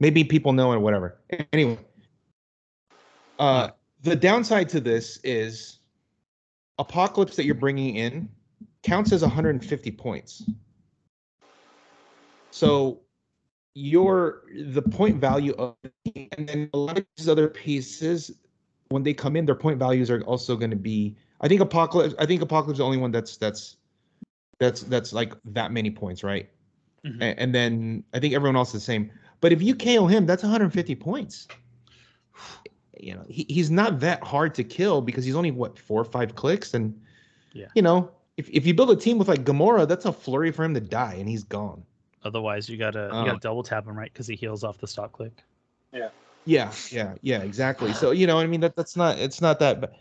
[0.01, 1.19] maybe people know or whatever.
[1.53, 1.79] Anyway,
[3.39, 3.71] uh,
[4.03, 5.81] the downside to this is
[6.79, 8.29] apocalypse that you're bringing in
[8.83, 10.45] counts as 150 points.
[12.51, 13.01] So
[13.75, 15.77] your the point value of
[16.37, 18.33] and then a lot of these other pieces
[18.89, 22.15] when they come in their point values are also going to be i think apocalypse
[22.19, 23.77] i think apocalypse is the only one that's that's
[24.59, 26.49] that's that's like that many points right
[27.05, 27.21] Mhm.
[27.23, 30.27] A- and, then i think everyone else is the same but if you ko him
[30.27, 31.47] that's 150 points
[32.99, 36.05] you know he, he's not that hard to kill because he's only what four or
[36.05, 37.01] five clicks and
[37.53, 37.68] Yeah.
[37.75, 40.64] you know if, if you build a team with like gamora that's a flurry for
[40.64, 41.85] him to die and he's gone
[42.25, 45.12] Otherwise, you gotta you gotta double tap him right because he heals off the stop
[45.12, 45.44] click.
[45.92, 46.09] Yeah.
[46.47, 47.92] Yeah, yeah, yeah, exactly.
[47.92, 49.81] So you know, I mean that that's not it's not that.
[49.81, 49.94] But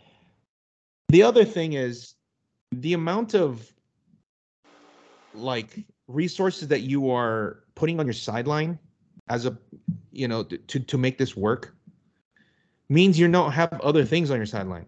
[1.10, 2.14] the other thing is
[2.72, 3.72] the amount of
[5.38, 8.78] like resources that you are putting on your sideline
[9.28, 9.56] as a
[10.10, 11.74] you know to to make this work
[12.88, 14.86] means you don't have other things on your sideline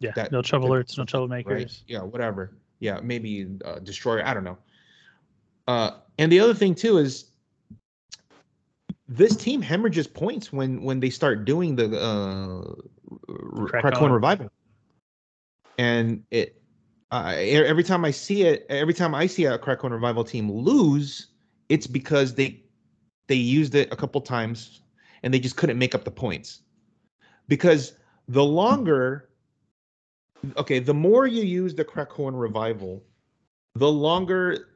[0.00, 0.12] Yeah.
[0.14, 1.46] That- no trouble alerts, no troublemakers.
[1.46, 4.58] right yeah whatever yeah maybe uh, destroyer i don't know
[5.66, 7.32] uh and the other thing too is
[9.08, 12.74] this team hemorrhages points when when they start doing the uh
[13.28, 14.50] Krakoan revival
[15.78, 16.57] and it
[17.10, 21.28] uh, every time i see it every time i see a Krakoan revival team lose
[21.68, 22.62] it's because they
[23.26, 24.80] they used it a couple times
[25.22, 26.62] and they just couldn't make up the points.
[27.46, 27.94] Because
[28.26, 29.30] the longer
[30.56, 33.02] okay the more you use the Krakoan revival
[33.74, 34.68] the longer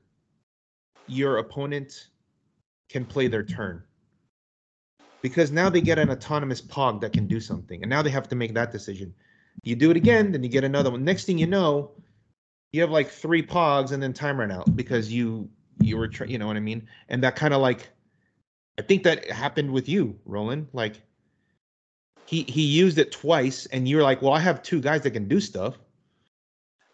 [1.07, 2.09] your opponent
[2.89, 3.83] can play their turn.
[5.23, 8.29] Because now they get an autonomous pog that can do something and now they have
[8.29, 9.15] to make that decision.
[9.63, 11.05] You do it again then you get another one.
[11.05, 11.93] Next thing you know
[12.73, 15.49] you have like three pogs and then time ran out because you
[15.81, 17.89] you were try- you know what i mean and that kind of like
[18.79, 21.01] i think that happened with you roland like
[22.27, 25.29] he he used it twice and you're like well i have two guys that can
[25.29, 25.79] do stuff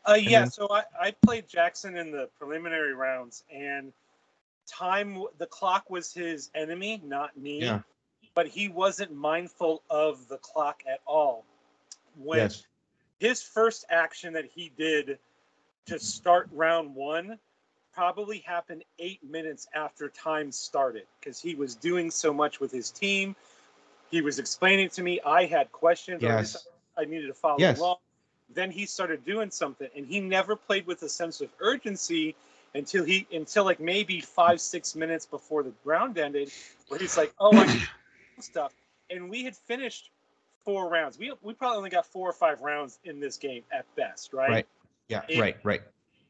[0.08, 3.92] Uh, yeah, then- so I, I played Jackson in the preliminary rounds, and
[4.66, 7.60] time the clock was his enemy, not me.
[7.60, 7.80] Yeah.
[8.34, 11.44] But he wasn't mindful of the clock at all.
[12.16, 12.64] When yes
[13.20, 15.18] his first action that he did
[15.88, 17.38] to start round one
[17.94, 22.90] probably happened eight minutes after time started because he was doing so much with his
[22.90, 23.34] team.
[24.10, 25.20] He was explaining to me.
[25.24, 26.22] I had questions.
[26.22, 26.66] Yes.
[26.96, 27.78] I needed to follow Yes.
[27.78, 27.96] along.
[28.54, 32.34] Then he started doing something, and he never played with a sense of urgency
[32.74, 36.50] until he until like maybe five six minutes before the round ended,
[36.88, 37.82] where he's like, "Oh, I need
[38.40, 38.72] stuff,"
[39.10, 40.10] and we had finished
[40.64, 41.18] four rounds.
[41.18, 44.48] We we probably only got four or five rounds in this game at best, right?
[44.50, 44.66] Right.
[45.08, 45.82] Yeah It- right right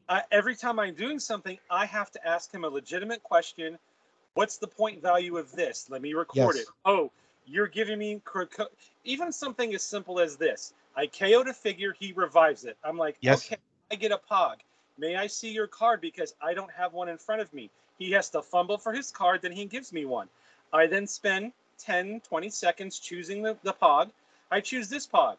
[0.09, 3.77] I, every time I'm doing something, I have to ask him a legitimate question.
[4.33, 5.87] What's the point value of this?
[5.87, 6.65] Let me record Yes.
[6.65, 6.67] it.
[6.83, 7.11] Oh,
[7.45, 8.19] you're giving me
[9.03, 10.73] even something as simple as this.
[10.95, 12.75] I KO'd a figure, he revives it.
[12.83, 13.45] I'm like, Yes.
[13.45, 13.57] okay,
[13.91, 14.55] I get a pog.
[14.97, 17.69] May I see your card because I don't have one in front of me.
[17.99, 20.27] He has to fumble for his card, then he gives me one.
[20.73, 24.09] I then spend 10, 20 seconds choosing the, the pog.
[24.49, 25.35] I choose this pog.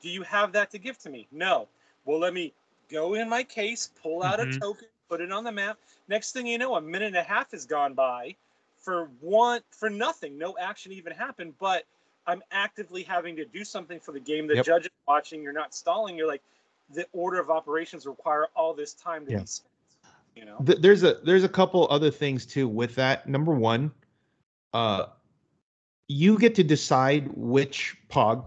[0.00, 1.26] Do you have that to give to me?
[1.32, 1.66] No.
[2.04, 2.52] Well, let me
[2.92, 4.56] go in my case, pull out Mhm.
[4.56, 5.78] a token, put it on the map.
[6.08, 8.36] Next thing you know, a minute and a half has gone by
[8.76, 10.36] for one for nothing.
[10.36, 11.84] No action even happened, but
[12.26, 14.46] I'm actively having to do something for the game.
[14.46, 14.64] The Yep.
[14.64, 15.42] judge is watching.
[15.42, 16.16] You're not stalling.
[16.16, 16.42] You're like,
[16.90, 19.40] the order of operations require all this time to Yeah.
[19.40, 19.72] be spent.
[20.36, 20.58] You know.
[20.64, 23.28] Th- there's a there's a couple other things too with that.
[23.28, 23.92] Number one,
[24.72, 25.06] uh,
[26.08, 28.44] you get to decide which pog.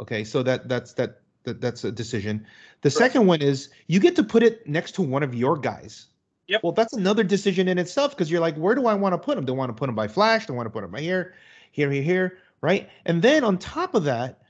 [0.00, 2.46] Okay, so that that's that, that that's a decision.
[2.82, 6.06] The second one is you get to put it next to one of your guys.
[6.46, 6.62] Yep.
[6.62, 9.36] Well, that's another decision in itself because you're like, where do I want to put
[9.36, 9.44] them?
[9.44, 10.46] Do I want to put them by flash?
[10.46, 11.34] Do I want to put them by here,
[11.72, 12.88] here, here, here, right?
[13.04, 14.42] And then on top of that,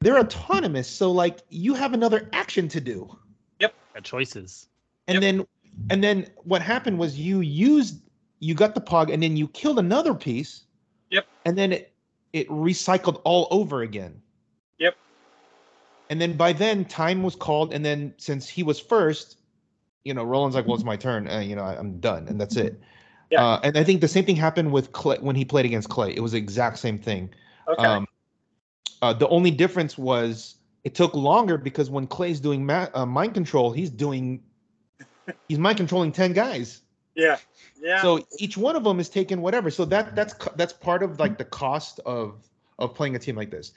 [0.00, 0.88] they're autonomous.
[0.88, 3.16] So like you have another action to do.
[3.96, 4.68] Got choices.
[5.08, 5.20] And Yep.
[5.22, 5.46] then
[5.88, 8.02] and then what happened was you used
[8.40, 10.64] you got the pog and then you killed another piece.
[11.10, 11.26] Yep.
[11.46, 11.94] And then it
[12.34, 14.20] it recycled all over again.
[16.08, 19.38] And then by then time was called and then since he was first,
[20.04, 21.28] you know, Roland's like, "Well, it's my turn.
[21.28, 22.80] Uh, you know, I, I'm done." And that's it.
[23.30, 23.44] Yeah.
[23.44, 26.14] Uh, and I think the same thing happened with Clay when he played against Clay.
[26.14, 27.30] It was the exact same thing.
[27.66, 27.84] Okay.
[27.84, 28.06] Um,
[29.02, 33.34] uh, the only difference was it took longer because when Clay's doing ma- uh, mind
[33.34, 34.44] control, he's doing
[35.48, 36.82] he's mind controlling ten guys.
[37.16, 37.38] yeah.
[37.82, 38.00] Yeah.
[38.00, 39.70] So each one of them is taking whatever.
[39.70, 42.48] So that that's that's part of like the cost of
[42.78, 43.72] of playing a team like this.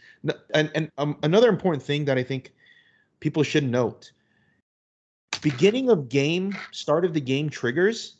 [0.53, 2.53] And and um, another important thing that I think
[3.19, 4.11] people should note:
[5.41, 8.15] beginning of game, start of the game triggers.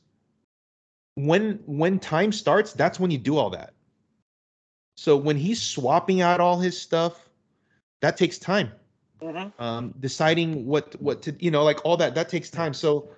[1.16, 3.74] When when time starts, that's when you do all that.
[4.98, 7.30] So when he's swapping out all his stuff,
[8.02, 8.72] that takes time
[9.22, 9.54] Mhm.
[9.60, 13.10] um, deciding what what to you know like all that that takes time so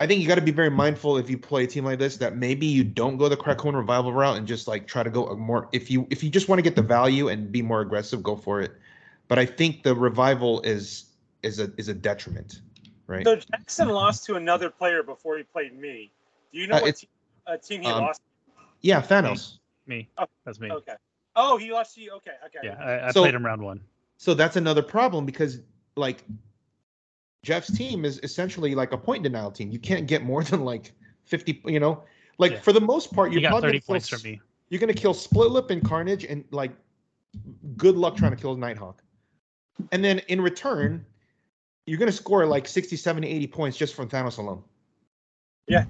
[0.00, 2.16] i think you got to be very mindful if you play a team like this
[2.16, 5.26] that maybe you don't go the Krakoan revival route and just like try to go
[5.26, 7.80] a more if you if you just want to get the value and be more
[7.80, 8.72] aggressive go for it
[9.28, 11.06] but i think the revival is
[11.42, 12.60] is a is a detriment
[13.06, 16.12] right So Jackson lost to another player before he played me.
[16.52, 17.08] Do you know Uh, what it's- team,
[17.46, 18.20] uh, team he um, lost?
[18.82, 20.08] yeah thanos Me.
[20.18, 20.70] Oh, That's me.
[20.70, 20.92] Okay.
[21.34, 22.10] Oh, he lost to you.
[22.18, 22.32] Okay.
[22.46, 22.58] Okay.
[22.62, 23.80] Yeah, I, I So- played him round one.
[24.18, 25.60] so that's another problem because
[25.96, 26.22] like
[27.44, 30.92] jeff's team is essentially like a point denial team you can't get more than like
[31.24, 32.02] 50 you know
[32.38, 32.60] like Yeah.
[32.60, 34.40] for the most part You you're got 30 gonna kill points s- from me.
[34.70, 36.72] You're gonna kill Split Lip and Carnage, and like,
[37.76, 39.02] good luck trying to kill Nighthawk.
[39.92, 41.04] And then in return,
[41.86, 44.62] you're gonna score like 60, 70, 80 points just from Thanos alone.
[45.66, 45.86] Yeah.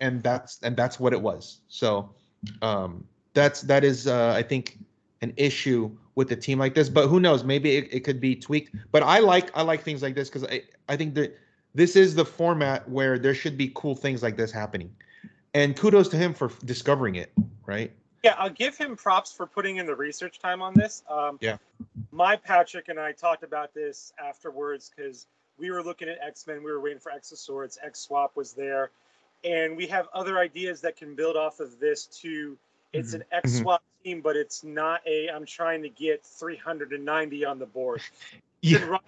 [0.00, 1.62] And that's and that's what it was.
[1.68, 2.14] So,
[2.62, 4.78] um, that's that is uh, I think
[5.22, 6.88] an issue with a team like this.
[6.88, 7.44] But who knows?
[7.44, 8.74] Maybe it, it could be tweaked.
[8.92, 11.38] But I like I like things like this because I I think that
[11.74, 14.94] this is the format where there should be cool things like this happening.
[15.54, 17.32] And kudos to him for discovering it.
[17.66, 17.92] Right.
[18.22, 21.02] Yeah, I'll give him props for putting in the research time on this.
[21.08, 21.56] Um, Yeah.
[22.12, 25.26] My Patrick and I talked about this afterwards because
[25.58, 26.62] we were looking at X Men.
[26.62, 27.78] We were waiting for X of Swords.
[27.82, 28.90] X Swap was there,
[29.44, 32.58] and we have other ideas that can build off of this too.
[32.92, 33.34] It's an mm-hmm.
[33.36, 33.62] X mm-hmm.
[33.62, 35.28] Swap team, but it's not a.
[35.28, 38.02] I'm trying to get 390 on the board.
[38.62, 39.00] You can run,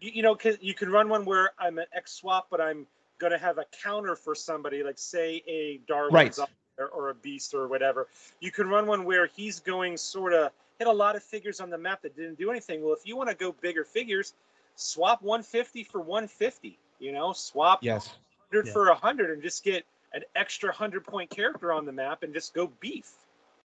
[0.00, 2.86] you, you know, 'cause you can run one where I'm an X Swap, but I'm
[3.18, 6.38] gonna have a counter for somebody, like say a Darwin Right.
[6.78, 8.06] or, or a beast or whatever.
[8.40, 11.70] You can run one where he's going sort of hit a lot of figures on
[11.70, 12.82] the map that didn't do anything.
[12.82, 14.34] Well, if you want to go bigger figures,
[14.76, 16.78] swap 150 for 150.
[16.98, 18.14] You know, swap Yes.
[18.50, 18.72] 100 Yeah.
[18.72, 19.84] for 100 and just get
[20.14, 23.10] an extra 100 point character on the map and just go beef.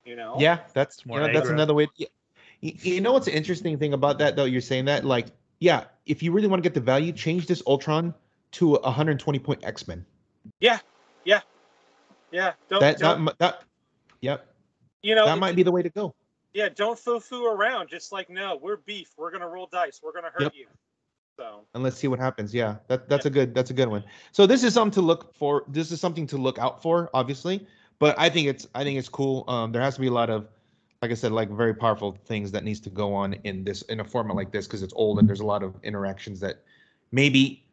[0.06, 0.36] You know?
[0.40, 1.88] Yeah, that's more you know, that's another way.
[1.98, 2.08] You,
[2.62, 4.46] you know what's the interesting thing about that though?
[4.46, 5.28] You're saying that like,
[5.60, 8.14] yeah, if you really want to get the value, change this Ultron
[8.54, 10.06] to a 120 point X Men.
[10.60, 10.80] Yeah.
[11.26, 11.42] Yeah.
[12.32, 12.54] Yeah.
[12.70, 13.64] Don't, That that don't mi- that,
[14.22, 14.48] yep,
[15.02, 16.16] you know, that might be the way to go.
[16.54, 17.90] yeah, don't foo-foo around.
[17.90, 19.12] Just like, no, we're beef.
[19.18, 20.00] We're going to roll dice.
[20.04, 20.54] We're going to hurt Yep.
[20.56, 20.68] you.
[21.38, 22.54] So, And let's see what happens.
[22.54, 24.04] Yeah, that that's a good that's a good one.
[24.32, 25.64] So this is something to look for.
[25.68, 27.68] This is something to look out for, obviously.
[28.00, 29.44] But I think it's I think it's cool.
[29.48, 30.48] Um, there has to be a lot of,
[31.02, 34.00] like I said, like very powerful things that needs to go on in this in
[34.00, 36.64] a format like this because it's old and there's a lot of interactions that
[37.12, 37.64] maybe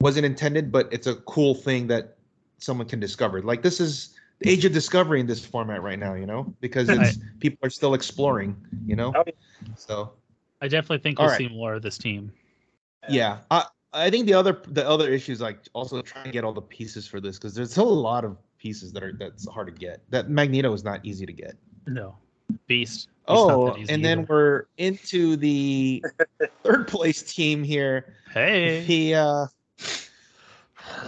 [0.00, 2.16] wasn't intended, but it's a cool thing that
[2.58, 3.42] someone can discover.
[3.42, 6.88] Like this is the age of discovery in this format right now, you know, because
[6.88, 8.56] it's people are still exploring,
[8.86, 9.12] you know.
[9.14, 9.24] Oh.
[9.76, 10.12] So
[10.62, 11.38] I definitely think we'll right.
[11.38, 12.32] see more of this team.
[13.08, 16.44] Yeah i i think the other the other issue is like also trying to get
[16.44, 19.48] all the pieces for this because there's still a lot of pieces that are that's
[19.48, 22.16] hard to get that magneto is not easy to get No.
[22.66, 23.08] Beast.
[23.28, 24.26] He's oh and then either.
[24.28, 26.04] we're into the
[26.64, 28.84] third place team here Hey.
[28.84, 29.46] the uh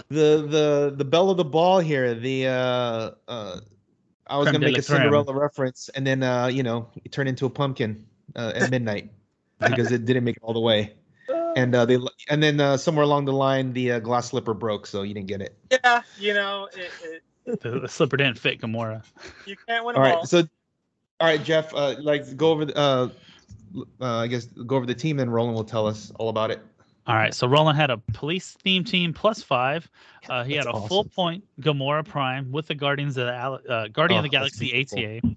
[0.09, 3.59] the the the bell of the ball here the uh uh
[4.27, 5.01] I was Creme gonna make a creme.
[5.01, 8.03] Cinderella reference, and then uh, you know, it turned into a pumpkin
[8.35, 9.11] uh, at midnight
[9.59, 10.95] because it didn't make it all the way.
[11.55, 11.97] And uh, they
[12.29, 15.27] and then uh, somewhere along the line the uh, glass slipper broke, so you didn't
[15.27, 15.57] get it.
[15.71, 16.91] yeah, you know, it,
[17.45, 19.03] it, The, the slipper didn't fit Gamora.
[19.45, 20.25] you can't win All them right, all.
[20.25, 20.43] so
[21.19, 23.09] all right, Jeff, uh, like go over the, uh,
[24.01, 26.59] uh, I guess go over the team, then Roland will tell us all about it.
[27.07, 29.87] All right, so Roland had a police theme team plus five.
[30.27, 33.87] Uh, he had a That's full point Gamora Prime with the Guardians of the uh,
[33.89, 35.29] Guardian Oh, of the Galaxy beautiful.
[35.29, 35.35] ATA.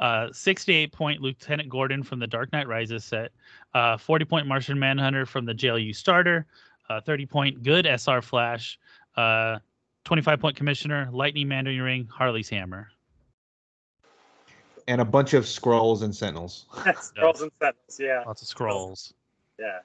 [0.00, 3.32] Uh, 68 point Lieutenant Gordon from the Dark Knight Rises set.
[3.74, 6.46] Uh, 40 point Martian Manhunter from the JLU starter.
[6.88, 8.78] Uh, 30 point Good SR Flash.
[9.16, 9.58] Uh,
[10.04, 12.88] 25 point Commissioner, Lightning Mandarin Ring, Harley's Hammer.
[14.88, 16.66] And a bunch of scrolls and sentinels.
[17.00, 18.24] Scrolls and Sentinels, yeah.
[18.26, 19.14] Lots of scrolls.
[19.58, 19.80] Yeah.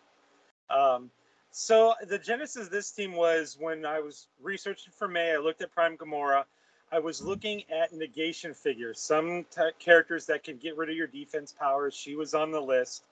[0.76, 1.12] Um,
[1.52, 5.34] so the genesis of this team was when I was researching for May.
[5.34, 6.46] I looked at Prime Gamora.
[6.92, 11.08] I was looking at negation figures, some t- characters that can get rid of your
[11.08, 11.94] defense powers.
[11.94, 13.04] She was on the list.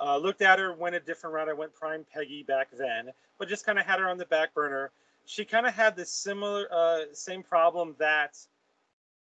[0.00, 1.48] Uh, looked at her, went a different route.
[1.48, 4.52] I went Prime Peggy back then, but just kind of had her on the back
[4.52, 4.90] burner.
[5.24, 8.36] She kind of had this similar, uh, same problem that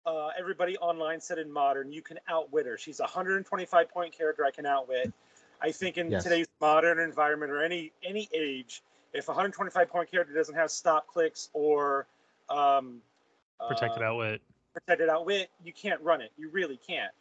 [0.05, 1.91] uh, everybody online said in modern.
[1.91, 2.77] You can outwit her.
[2.77, 5.11] She's a 125 point character I can outwit.
[5.61, 6.23] I think in Yes.
[6.23, 8.81] today's modern environment or any any age,
[9.13, 12.07] if a 125 point character doesn't have stop clicks or
[12.49, 13.01] um,
[13.67, 14.41] Protected um, outwit.
[14.73, 16.31] protected outwit, you can't run it.
[16.37, 17.11] You really can't.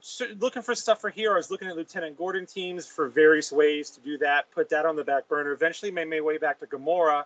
[0.00, 3.52] So looking for stuff for here, I was looking at Lieutenant Gordon teams for various
[3.52, 4.50] ways to do that.
[4.50, 5.52] Put that on the back burner.
[5.52, 7.24] Eventually, made my way back to Gamora,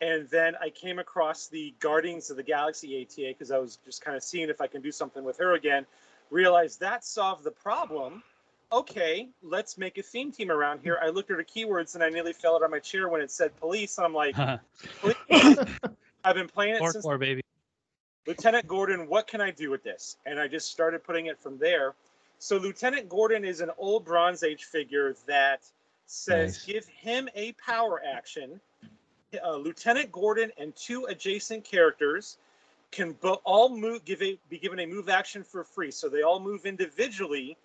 [0.00, 4.04] and then I came across the Guardians of the Galaxy ATA because I was just
[4.04, 5.86] kind of seeing if I can do something with her again.
[6.30, 8.22] Realized that solved the problem.
[8.72, 10.98] Okay, let's make a theme team around here.
[11.02, 13.30] I looked at the keywords and I nearly fell out of my chair when it
[13.30, 13.98] said police.
[13.98, 14.36] And I'm like,
[15.00, 15.58] police?
[16.24, 17.42] I've been playing it Four since four baby.
[18.26, 20.16] Lieutenant Gordon, what can I do with this?
[20.26, 21.94] And I just started putting it from there.
[22.38, 25.62] So Lieutenant Gordon is an old Bronze Age figure that
[26.06, 26.64] says Nice.
[26.64, 28.60] give him a power action.
[29.42, 32.36] Uh, Lieutenant Gordon and two adjacent characters
[32.90, 35.90] can bo- all move, give a, be given a move action for free.
[35.90, 37.56] So they all move individually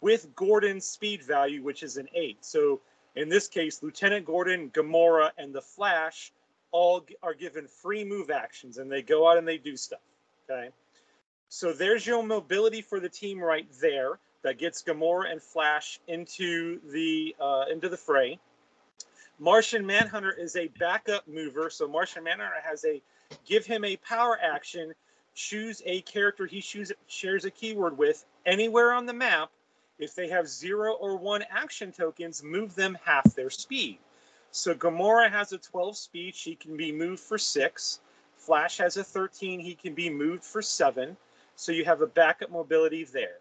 [0.00, 2.44] with Gordon's speed value, which is an eight.
[2.44, 2.80] So
[3.16, 6.32] in this case, Lieutenant Gordon, Gamora, and the Flash
[6.72, 10.00] all are given free move actions and they go out and they do stuff.
[10.48, 10.70] Okay.
[11.48, 16.80] So there's your mobility for the team right there that gets Gamora and Flash into
[16.90, 18.38] the uh, into the fray.
[19.38, 23.02] Martian Manhunter is a backup mover, so Martian Manhunter has a
[23.44, 24.92] give him a power action,
[25.34, 26.60] choose a character he
[27.06, 29.50] shares a keyword with anywhere on the map.
[29.98, 33.98] If they have zero or one action tokens, move them half their speed.
[34.52, 38.00] So Gamora has a 12 speed, she can be moved for six.
[38.36, 41.16] Flash has a 13, he can be moved for seven.
[41.56, 43.38] So you have a backup mobility there.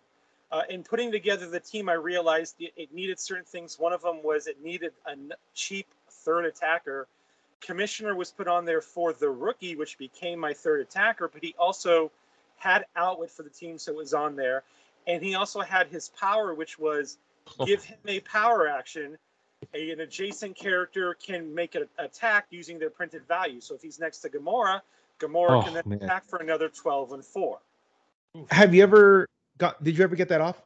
[0.52, 3.78] Uh, in putting together the team, I realized it, it needed certain things.
[3.80, 5.16] One of them was it needed a
[5.54, 7.08] cheap third attacker.
[7.62, 11.54] Commissioner was put on there for the rookie, which became my third attacker, but he
[11.60, 12.12] also
[12.58, 14.64] had outwit for the team, so it was on there.
[15.08, 17.18] And he also had his power, which was
[17.66, 19.18] give him a power action.
[19.74, 23.60] A, an adjacent character can make an attack using their printed value.
[23.60, 24.82] So if he's next to Gamora,
[25.20, 26.02] Gamora Oh, can then man.
[26.04, 27.60] attack for another 12 and 4.
[28.52, 29.84] Have you ever got?
[29.84, 30.62] Did you ever get that off?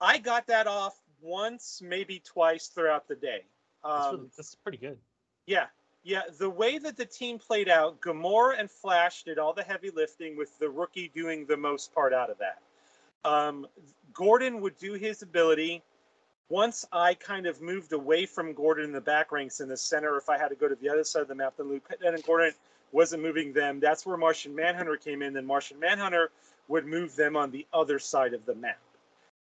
[0.00, 3.44] I got that off once, maybe twice throughout the day.
[3.84, 4.98] That's, Um, really, that's pretty good.
[5.46, 5.66] yeah,
[6.02, 6.22] yeah.
[6.38, 10.36] The way that the team played out, Gamora and Flash did all the heavy lifting,
[10.36, 12.58] with the rookie doing the most part out of that.
[13.24, 13.68] Um,
[14.12, 15.82] Gordon would do his ability.
[16.48, 20.16] Once I kind of moved away from Gordon in the back ranks in the center,
[20.18, 22.52] if I had to go to the other side of the map, then Lieutenant Gordon
[22.92, 23.80] wasn't moving them.
[23.80, 25.32] That's where Martian Manhunter came in.
[25.32, 26.30] Then Martian Manhunter
[26.68, 28.78] would move them on the other side of the map.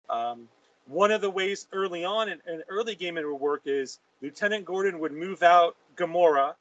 [0.10, 0.48] Um,
[0.88, 4.66] one of the ways early on in an early game it would work is Lieutenant
[4.66, 6.54] Gordon would move out Gamora.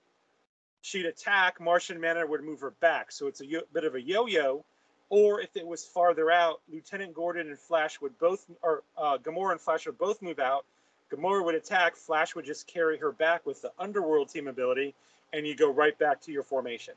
[0.81, 1.61] She'd attack.
[1.61, 3.13] Martian Manhunter would move her back.
[3.13, 4.65] So it's a yo- bit of a yo-yo.
[5.11, 9.53] Or if it was farther out, Lieutenant Gordon and Flash would both, or uh, Gamora
[9.53, 10.65] and Flash would both move out.
[11.11, 11.97] Gamora would attack.
[11.97, 14.95] Flash would just carry her back with the Underworld team ability,
[15.33, 16.95] and you go right back to your formation.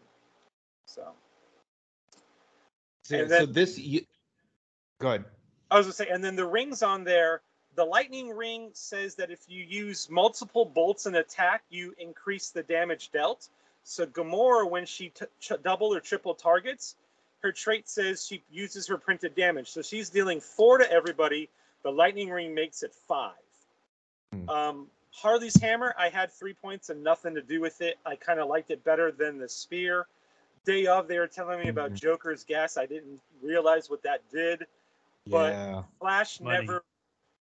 [0.86, 1.14] So
[3.04, 3.78] So, And so then- this.
[3.80, 4.02] You,
[5.00, 5.26] go ahead.
[5.70, 7.42] I was gonna say, and then the rings on there.
[7.76, 12.64] The lightning ring says that if you use multiple bolts in attack, you increase the
[12.64, 13.48] damage dealt.
[13.84, 16.98] So Gamora, when she t- ch- double or triple targets,
[17.42, 19.70] her trait says she uses her printed damage.
[19.70, 21.50] So she's dealing four to everybody.
[21.84, 23.34] The lightning ring makes it five.
[24.34, 24.50] Hmm.
[24.50, 27.98] Um, Harley's hammer, I had three points and nothing to do with it.
[28.06, 30.08] I kind of liked it better than the spear.
[30.66, 31.96] Day of, they were telling me about Mhm.
[32.02, 32.78] Joker's gas.
[32.78, 34.68] I didn't realize what that did.
[35.28, 35.84] But- yeah.
[36.00, 36.66] Flash Money.
[36.66, 36.84] never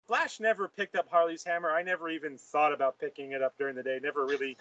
[0.07, 1.71] Flash never picked up Harley's hammer.
[1.71, 4.01] I never even thought about picking it up during the day.
[4.03, 4.57] Never really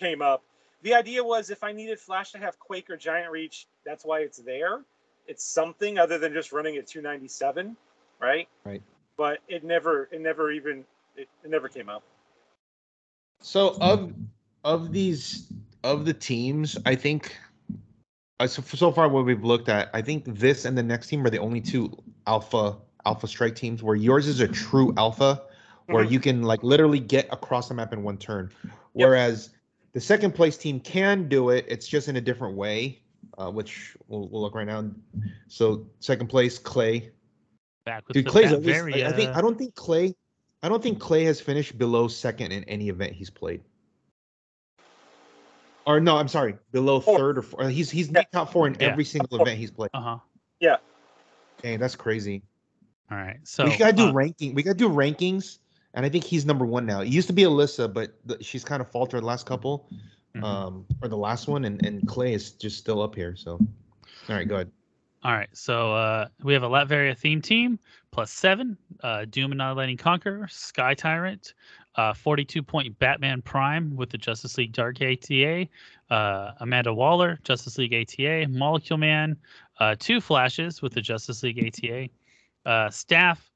[0.00, 0.42] came up.
[0.84, 4.20] The idea was if I needed Flash to have Quake or Giant Reach, that's why
[4.20, 4.82] it's there.
[5.26, 7.74] It's something other than just running at 297,
[8.20, 8.46] right?
[8.66, 8.82] Right.
[9.16, 10.84] But it never it never even
[11.16, 12.02] it, it never came up.
[13.40, 14.12] So of
[14.62, 15.50] of these
[15.84, 17.34] of the teams, I think
[18.38, 21.24] uh, so, so far what we've looked at, I think this and the next team
[21.26, 22.76] are the only two alpha
[23.06, 25.44] alpha strike teams where yours is a true alpha,
[25.86, 26.10] where Mhm.
[26.10, 28.52] you can like literally get across the map in one turn,
[28.92, 29.48] whereas
[29.94, 31.64] the second place team can do it.
[31.68, 33.00] It's just in a different way,
[33.38, 34.90] uh, which we'll, we'll look right now.
[35.48, 37.10] So second place, Clay.
[37.86, 39.06] Back with Dude, Clay's at least, Bavaria.
[39.06, 40.14] I, I think I don't think Clay,
[40.62, 43.62] I don't think Clay has finished below second in any event he's played.
[45.86, 47.18] Or no, I'm sorry, below Fourth.
[47.18, 47.68] third or four.
[47.68, 48.22] He's he's Yeah.
[48.32, 48.86] top four in Yeah.
[48.88, 49.90] every single event he's played.
[49.94, 50.18] Uh huh.
[50.60, 50.76] Yeah.
[51.62, 52.42] Dang, that's crazy.
[53.10, 53.38] All right.
[53.44, 54.54] So we gotta do uh, ranking.
[54.54, 55.58] We gotta do rankings,
[55.94, 57.00] and I think he's number one now.
[57.00, 59.88] It used to be Alyssa, but the, she's kind of faltered the last couple,
[60.36, 60.44] mhm.
[60.44, 63.34] um, or the last one, and and Clay is just still up here.
[63.36, 64.70] So, all right, go ahead.
[65.24, 67.78] All right, so uh, we have a Latveria theme team
[68.10, 71.54] plus seven, uh, Doom Annihilating Conqueror, Sky Tyrant,
[71.96, 75.66] uh, 42 point Batman Prime with the Justice League Dark ATA,
[76.10, 79.36] uh, Amanda Waller, Justice League ATA, Molecule Man,
[79.80, 82.08] uh, two Flashes with the Justice League ATA,
[82.70, 83.50] uh, Staff,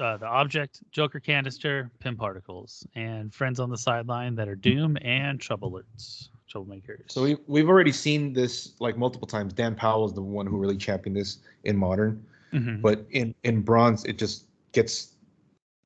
[0.00, 4.96] uh, the Object, Joker Canister, Pym Particles, and friends on the sideline that are Doom
[5.02, 7.04] and Trouble Alerts, Troublemakers.
[7.08, 9.52] So we we've already seen this like multiple times.
[9.52, 12.24] Dan Powell is the one who really championed this in modern.
[12.52, 12.82] Mhm.
[12.82, 15.14] but in in bronze it just gets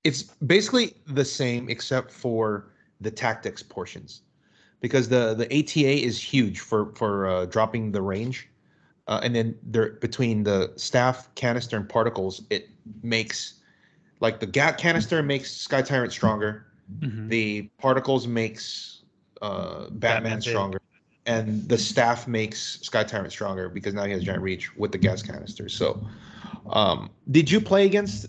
[0.03, 4.23] it's basically the same except for the tactics portions
[4.81, 8.49] because the the ATA is huge for for uh, dropping the range
[9.09, 12.69] uh, and then there between the staff canister and particles it
[13.03, 13.61] makes
[14.21, 16.67] like the gat canister makes sky tyrant stronger
[17.03, 17.29] Mhm.
[17.29, 19.03] the particles makes
[19.43, 20.43] uh batman, Batman big.
[20.43, 20.79] stronger
[21.27, 24.99] and the staff makes sky tyrant stronger because now he has giant reach with the
[24.99, 26.07] gas canister so
[26.71, 28.27] um did you play against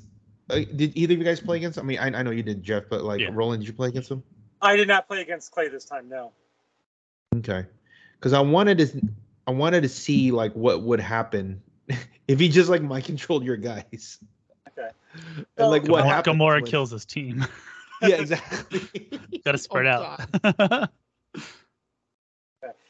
[0.49, 2.63] uh, did either of you guys play against i mean i, I know you did
[2.63, 3.29] jeff but like Yeah.
[3.31, 4.23] roland did you play against him
[4.61, 6.09] I did not play against Clay this time.
[6.09, 6.31] No.
[7.37, 7.65] okay
[8.17, 9.01] because i wanted to
[9.47, 11.61] i wanted to see like what would happen
[12.27, 14.19] if he just like mind controlled your guys
[14.77, 14.89] Okay.
[15.35, 17.45] and So- like what Gamora, happened Gamora kills his team.
[18.01, 18.81] yeah exactly
[19.45, 20.59] Got to spread Oh, out.
[20.59, 20.89] God.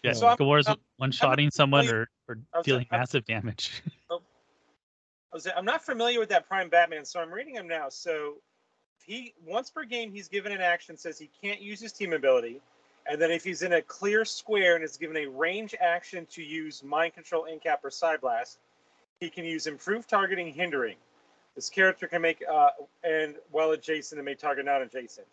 [0.04, 3.26] yeah, So Gamora's I'm- one shotting someone familiar- or, or I was- dealing I'm- massive
[3.26, 3.84] damage.
[4.10, 4.22] Oh.
[5.32, 7.90] I was, I'm not familiar with that Prime Batman, so I'm reading him now.
[7.90, 8.36] So
[9.06, 12.62] he once per game he's given an action says he can't use his team ability,
[13.06, 16.42] and then if he's in a clear square and is given a range action to
[16.42, 18.60] use Mind Control, Incap, or Side Blast,
[19.20, 20.96] he can use Improved Targeting, Hindering.
[21.56, 22.70] This character can make uh,
[23.04, 25.28] and while adjacent and may target non-adjacent,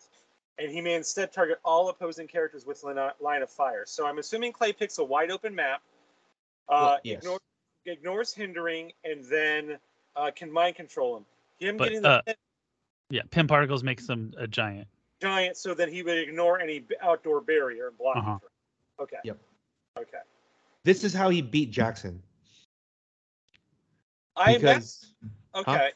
[0.57, 3.83] and he may instead target all opposing characters with line line of fire.
[3.85, 5.81] So I'm assuming Clay picks a wide open map.
[6.69, 7.17] Uh, Well, yes.
[7.19, 7.39] ignore,
[7.85, 9.77] ignores hindering and then
[10.15, 11.25] uh, can mind control him.
[11.59, 12.35] Him But, getting the uh, pin
[13.09, 14.87] yeah, Pym particles makes them a giant.
[15.21, 18.17] giant, so then he would ignore any outdoor barrier and block.
[18.17, 18.39] Uh-huh.
[19.01, 19.17] Okay.
[19.25, 19.37] Yep.
[19.99, 20.17] Okay.
[20.85, 22.23] this is how he beat jackson
[24.35, 25.13] I because
[25.53, 25.91] okay.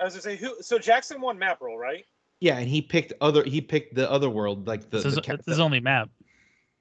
[0.00, 0.56] I was gonna say who.
[0.60, 2.04] So Jackson won map roll, right?
[2.40, 3.44] Yeah, and he picked other.
[3.44, 4.98] He picked the other world, like the.
[4.98, 6.10] this is the this is only map.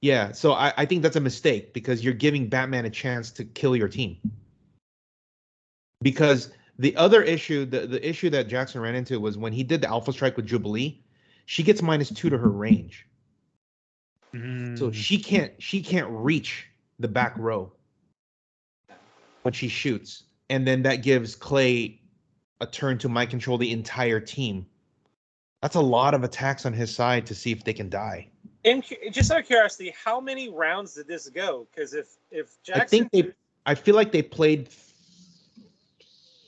[0.02, 3.46] yeah, so I, I think that's a mistake because you're giving Batman a chance to
[3.46, 4.18] kill your team.
[6.02, 9.82] Because the other issue, the, the issue that Jackson ran into was when he did
[9.82, 11.02] the Alpha Strike with Jubilee,
[11.46, 13.08] she gets minus two to her range,
[14.34, 16.68] so Mm, she can't she can't reach
[17.00, 17.72] the back row
[19.44, 22.02] when she shoots, and then that gives Clay
[22.62, 24.66] a turn to mind control the entire team.
[25.62, 28.30] That's a lot of attacks on his side to see if they can die.
[28.64, 31.68] Cu- just out of curiosity, how many rounds did this go?
[31.74, 33.32] Because if if Jackson, I think they.
[33.66, 34.70] I feel like they played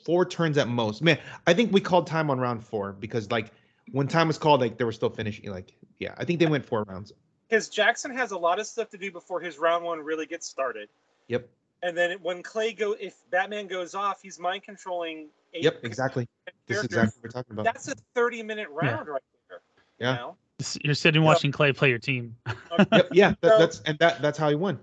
[0.03, 1.01] four turns at most.
[1.01, 3.51] Man, I think we called time on round four because like
[3.91, 5.49] when time was called, like they were still finishing.
[5.49, 7.11] Like yeah, I think they went four rounds.
[7.47, 10.47] because Jackson has a lot of stuff to do before his round one really gets
[10.47, 10.89] started.
[11.27, 11.49] Yep.
[11.83, 15.27] And then when Clay go, if Batman goes off, he's mind controlling.
[15.53, 15.79] eight Yep.
[15.83, 16.27] Exactly.
[16.65, 17.65] This is exactly what we're talking about.
[17.65, 19.59] That's a thirty-minute round right there.
[19.99, 20.11] Yeah.
[20.13, 20.37] You know?
[20.83, 22.35] you're sitting watching Clay play your team.
[22.91, 23.09] Yep.
[23.11, 23.33] Yeah.
[23.41, 24.79] That, So- that's and that that's how he won.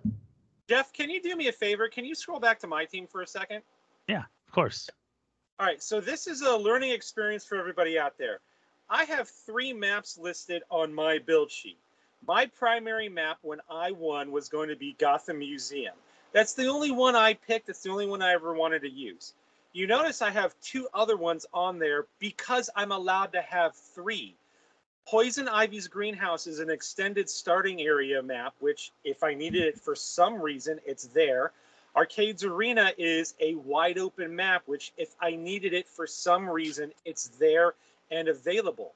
[0.69, 1.89] Jeff, can you do me a favor?
[1.89, 3.63] Can you scroll back to my team for a second?
[4.09, 4.89] Yeah, Of course.
[5.61, 8.41] All right, so this is a learning experience for everybody out there.
[8.89, 11.79] I have three maps listed on my build sheet.
[12.27, 15.95] My primary map when I won was going to be Gotham Museum.
[16.35, 17.69] That's the only one I picked.
[17.69, 19.33] It's the only one I ever wanted to use.
[19.73, 24.35] You notice I have two other ones on there because I'm allowed to have three.
[25.07, 29.95] Poison Ivy's Greenhouse is an extended starting area map, which, if I needed it for
[29.95, 31.53] some reason, it's there.
[31.95, 36.91] Arcades Arena is a wide open map, which, if I needed it for some reason,
[37.05, 37.75] it's there
[38.11, 38.93] and available.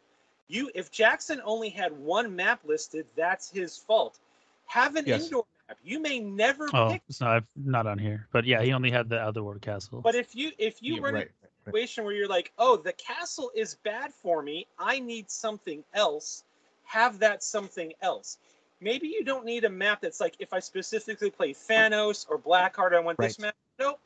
[0.48, 4.18] You, if Jackson only had one map listed, that's his fault.
[4.66, 5.24] Have an Yes.
[5.24, 5.57] indoor map.
[5.82, 9.08] You may never Oh, pick, it's not not on here, but yeah, he only had
[9.08, 10.00] the other Otherworld castle.
[10.00, 11.72] but if you if you Yeah, run right, into right, a right.
[11.74, 16.44] situation where you're like, oh, the castle is bad for me, I need something else.
[16.84, 18.38] Have that something else.
[18.80, 22.94] Maybe you don't need a map that's like, if I specifically play Thanos or Blackheart,
[22.94, 23.54] I want this map.
[23.78, 23.98] Nope.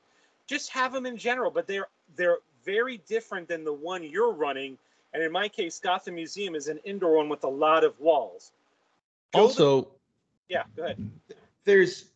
[0.48, 4.78] Just have them in general, but they're they're very different than the one you're running.
[5.14, 8.50] And in my case, Gotham Museum is an indoor one with a lot of walls.
[9.32, 9.88] Go the- Also,
[10.48, 11.10] yeah, go ahead.
[11.64, 12.06] There's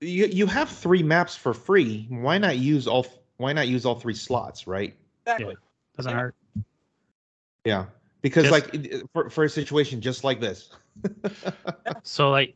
[0.00, 2.06] you you have three maps for free.
[2.08, 4.94] Why not use all why not use all three slots, right?
[5.26, 5.56] Exactly.
[5.96, 6.18] Doesn't yeah.
[6.18, 6.34] hurt.
[7.64, 7.84] Yeah.
[8.22, 10.70] Because Just- like for, for a situation just like this.
[12.02, 12.54] So like,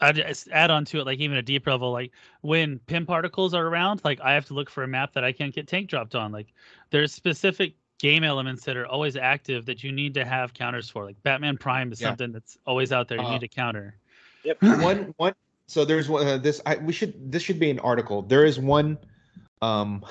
[0.00, 2.10] I just add on to it like even a deeper level like
[2.40, 5.32] when Pym particles are around, like I have to look for a map that I
[5.32, 6.32] can't get tank dropped on.
[6.32, 6.48] Like
[6.90, 11.04] there's specific game elements that are always active that you need to have counters for.
[11.04, 12.08] Like Batman Prime is Yeah.
[12.08, 13.18] something that's always out there.
[13.18, 13.94] You Uh, need to counter.
[14.44, 14.62] Yep.
[14.62, 15.34] one one
[15.66, 18.22] so there's one uh, this I we should this should be an article.
[18.22, 18.98] There is one
[19.60, 20.04] um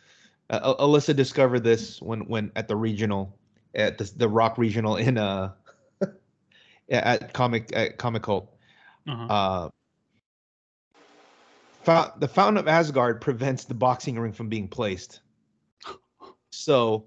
[0.50, 3.38] uh, Alyssa discovered this when when at the regional
[3.74, 5.52] at the the Rock regional in uh
[6.90, 8.54] at comic at Comic Cult.
[9.06, 9.26] Uh-huh.
[9.26, 9.68] Uh
[11.88, 15.20] Fou- the Fountain of Asgard prevents the boxing ring from being placed.
[16.50, 17.04] So,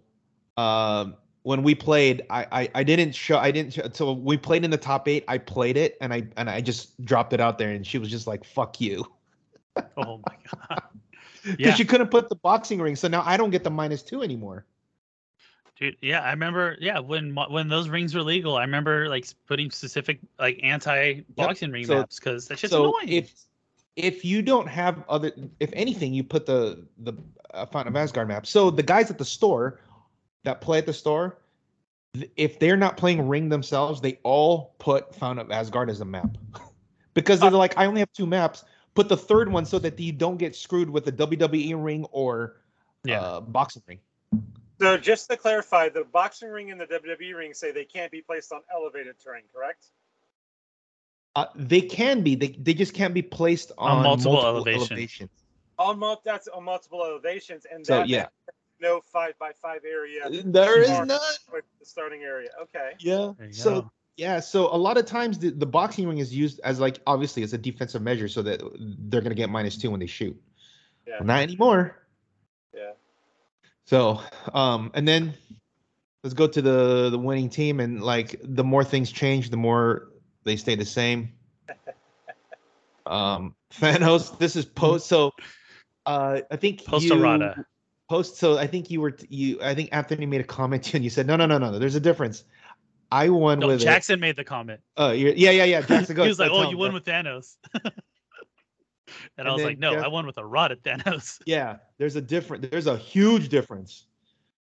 [0.55, 4.63] um, when we played, I, I I didn't show I didn't show, so we played
[4.63, 5.23] in the top eight.
[5.27, 8.09] I played it and I and I just dropped it out there, and she was
[8.09, 9.05] just like, "Fuck you,"
[9.97, 10.35] oh my
[10.69, 10.83] god.
[11.43, 11.73] because Yeah.
[11.73, 12.95] she couldn't put the boxing ring.
[12.95, 14.65] So now I don't get the minus two anymore.
[15.79, 16.77] Dude, yeah, I remember.
[16.79, 21.71] Yeah, when when those rings were legal, I remember like putting specific like anti boxing
[21.71, 23.09] ring so- maps because that shit's so annoying.
[23.09, 23.33] if
[23.95, 27.13] if you don't have other, if anything, you put the the
[27.55, 28.45] uh, Fountain of Asgard map.
[28.45, 29.79] So the guys at the store
[30.43, 31.39] that play at the store,
[32.35, 36.37] if they're not playing Ring themselves, they all put Found of Asgard as a map
[37.13, 38.65] because they're like, I only have two maps.
[38.93, 42.57] Put the third one so that you don't get screwed with the WWE ring or
[43.05, 43.99] yeah, uh, boxing ring.
[44.81, 48.21] So just to clarify, the boxing ring and the WWE ring say they can't be
[48.21, 49.85] placed on elevated terrain, correct?
[51.35, 52.35] Uh, they can be.
[52.35, 54.81] They, they just can't be placed on, On multiple elevation.
[54.81, 55.29] elevations.
[55.79, 58.27] On mul- that's on multiple elevations, and So that yeah,
[58.81, 61.07] no five by five area there is Mark.
[61.07, 61.19] none.
[61.53, 62.49] with the starting area.
[62.63, 62.91] Okay.
[62.99, 63.33] Yeah.
[63.51, 63.91] So go.
[64.17, 67.43] yeah, so a lot of times the, the boxing ring is used as like obviously
[67.43, 68.61] as a defensive measure so that
[69.09, 70.35] they're gonna get minus two when they shoot.
[71.07, 71.17] Yeah.
[71.19, 71.97] Well, not anymore.
[72.75, 72.91] Yeah.
[73.85, 74.21] So
[74.53, 75.33] um and then
[76.23, 80.09] let's go to the the winning team and like the more things change, the more
[80.43, 81.33] they stay the same.
[83.05, 85.31] Um Thanos, this is post so
[86.05, 87.65] uh I think Post you- errata.
[88.11, 90.97] Post so i think you were you i think anthony made a comment to you
[90.97, 92.43] and you said no no no no there's a difference
[93.11, 93.85] i won No, with it.
[93.85, 94.79] Jackson made the comment.
[94.97, 95.81] Oh, yeah, yeah, yeah.
[95.81, 97.91] Jackson, go he was like, "Oh, him, you won bro." with Thanos," and,
[99.37, 101.77] And I was then like, "No, Jeff- I won with a rod at Thanos." Yeah,
[101.97, 102.71] there's a different.
[102.71, 104.05] There's a huge difference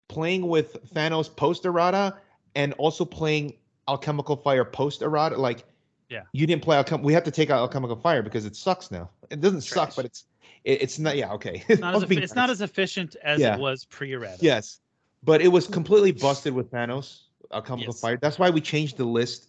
[0.09, 2.17] playing with Thanos post errata
[2.55, 3.55] and also playing
[3.89, 5.37] Alchemical Fire post errata.
[5.37, 5.65] Like,
[6.09, 6.23] Yeah.
[6.33, 7.03] you didn't play Alchem.
[7.03, 9.11] We have to take out Alchemical Fire because it sucks now.
[9.31, 10.25] It doesn't suck, but it's
[10.67, 11.17] it, it's not.
[11.17, 11.65] Yeah, okay.
[11.69, 13.55] It's not, as, effi- it's not as efficient as Yeah.
[13.55, 14.39] it was pre-errata.
[14.41, 14.81] Yes,
[15.23, 18.01] but it was completely busted with Thanos, Alchemical Yes.
[18.01, 18.19] Fire.
[18.21, 19.49] That's why we changed the list.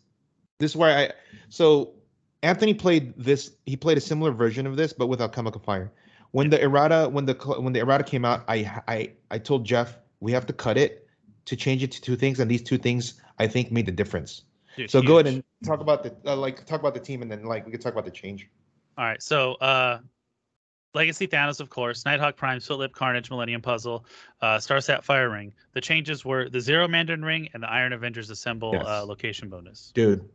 [0.60, 1.12] This is why I.
[1.50, 1.94] So
[2.44, 3.52] Anthony played this.
[3.66, 5.92] He played a similar version of this, but without Alchemical Fire.
[6.32, 9.98] When the errata, when the when the errata came out, I I I told Jeff
[10.20, 11.08] we have to cut it
[11.46, 14.44] to change it to two things, and these two things I think made the difference.
[14.76, 17.32] Dude, So go ahead and talk about the uh, like talk about the team, and
[17.32, 18.50] then like we could talk about the change.
[18.98, 20.00] All right, so uh,
[20.94, 24.06] Legacy Thanos, of course, Nighthawk Prime, Split Lip Carnage, Millennium Puzzle,
[24.42, 25.54] uh, Starsat Fire Ring.
[25.74, 28.86] The changes were the Zero Mandarin Ring and the Iron Avengers Assemble Yes.
[28.86, 29.92] uh, location bonus.
[29.94, 30.28] dude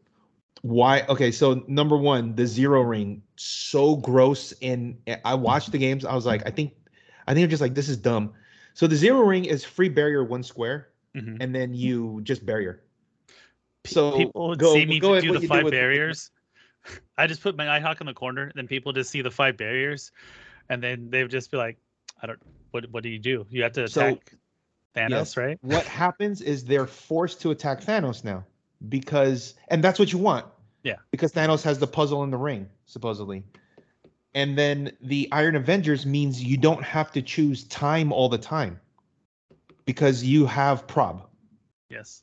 [0.61, 6.05] why okay so number one the zero ring so gross and i watched the games
[6.05, 6.73] i was like i think
[7.27, 8.33] i think i'm just like this is dumb
[8.75, 11.39] so the zero ring is free barrier one square Mhm.
[11.41, 12.85] and then you just barrier
[13.87, 16.31] so people would go- see me go do the five with- barriers.
[17.17, 19.57] I just put my Nighthawk in the corner, and then people just see the five
[19.57, 20.11] barriers,
[20.69, 21.79] and then they would just be like,
[22.23, 22.41] "I don't.
[22.71, 22.91] What?
[22.91, 23.47] What do you do?
[23.51, 24.35] You have to So- attack
[24.95, 25.37] Thanos, yes.
[25.37, 28.45] right?" what happens is they're forced to attack thanos now
[28.89, 30.45] because and that's what you want
[30.83, 30.97] Yeah.
[31.11, 33.43] because thanos has the puzzle in the ring supposedly
[34.35, 38.81] and then the iron avengers means you don't have to choose time all the time
[39.87, 41.27] because you have prob
[41.89, 42.23] Yes.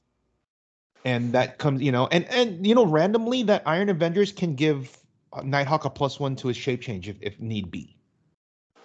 [1.06, 4.98] And that comes you know and and you know randomly that iron avengers can give
[5.34, 7.96] uh, nighthawk a plus one to his shape change if, if need be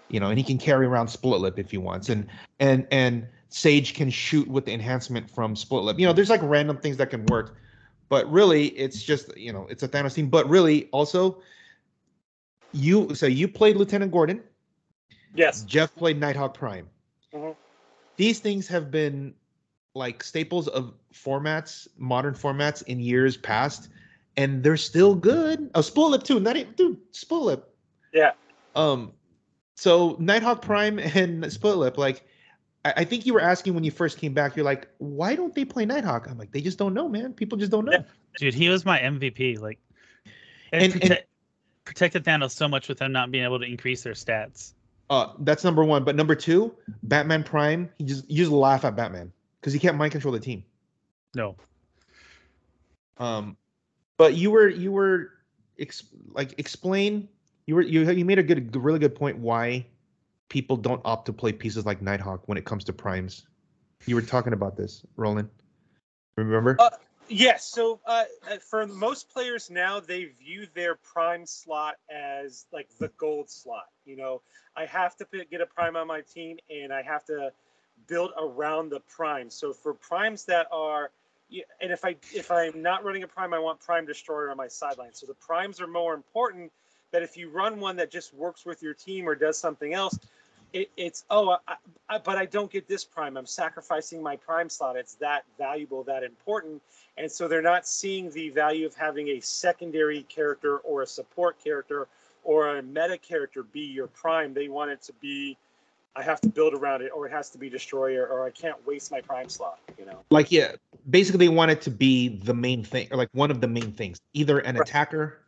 [0.09, 2.27] you know and he can carry around split lip if he wants and
[2.61, 5.97] and and Sage can shoot with the enhancement from Split Lip.
[5.97, 7.57] You know, there's like random things that can work,
[8.09, 10.29] but really, it's just you know, it's a Thanos team.
[10.29, 11.41] But really, also,
[12.73, 14.43] you so you played Lieutenant Gordon.
[15.37, 15.63] Yes.
[15.63, 16.89] Jeff played Nighthawk Prime.
[17.33, 17.55] Mhm.
[18.17, 19.35] These things have been
[19.95, 23.89] like staples of formats, modern formats in years past,
[24.37, 25.71] and they're still good.
[25.75, 26.41] Oh, Split Lip too.
[26.41, 27.75] Not even, dude, Split Lip.
[28.13, 28.33] Yeah.
[28.75, 29.13] Um,
[29.77, 32.27] so Nighthawk Prime and Split Lip, like,
[32.85, 34.57] I, I think you were asking when you first came back.
[34.57, 36.29] You're like, why don't they play Nighthawk?
[36.29, 37.33] I'm like, they just don't know, man.
[37.33, 37.93] People just don't know.
[37.93, 38.03] Yeah.
[38.39, 39.61] Dude, he was my MVP.
[39.61, 39.79] Like,
[40.73, 41.25] it And- prote- and-
[41.85, 44.73] protected Thanos so much with them not being able to increase their stats.
[45.11, 46.03] Uh, that's number one.
[46.03, 47.91] But number two, Batman Prime.
[47.99, 49.31] He just you just laugh at Batman
[49.65, 50.63] because he can't mind control the team.
[51.35, 51.57] No,
[53.17, 53.57] Um,
[54.19, 55.31] but you were you were
[55.79, 57.31] ex- like explain
[57.65, 59.87] you were you you made a good really good point why
[60.51, 63.47] people don't opt to play pieces like Nighthawk when it comes to primes.
[64.05, 65.49] You were talking about this, Roland.
[66.37, 66.77] Remember?
[66.79, 66.91] Uh,
[67.29, 67.65] Yes.
[67.65, 73.09] So uh, uh, for most players now, they view their prime slot as like the
[73.17, 73.87] gold slot.
[74.05, 74.43] You know,
[74.77, 77.51] I have to put, get a prime on my team, and I have to
[78.07, 79.51] build around the prime.
[79.51, 81.11] So for primes that are,
[81.81, 84.69] and if I if I'm not running a prime, I want prime destroyer on my
[84.69, 85.13] sideline.
[85.13, 86.73] So the primes are more important.
[87.13, 90.19] That if you run one that just works with your team or does something else,
[90.73, 91.77] it, it's oh, I,
[92.09, 93.37] I, but I don't get this prime.
[93.37, 94.97] I'm sacrificing my prime slot.
[94.97, 96.83] It's that valuable, that important
[97.17, 101.63] and so they're not seeing the value of having a secondary character or a support
[101.63, 102.09] character
[102.43, 105.57] or a meta character be your prime they want it to be
[106.17, 108.77] i have to build around it or it has to be destroyer or i can't
[108.87, 110.73] waste my prime slot you know like yeah,
[111.11, 113.93] basically they want it to be the main thing or like one of the main
[113.93, 114.89] things, either an Right.
[114.89, 115.41] attacker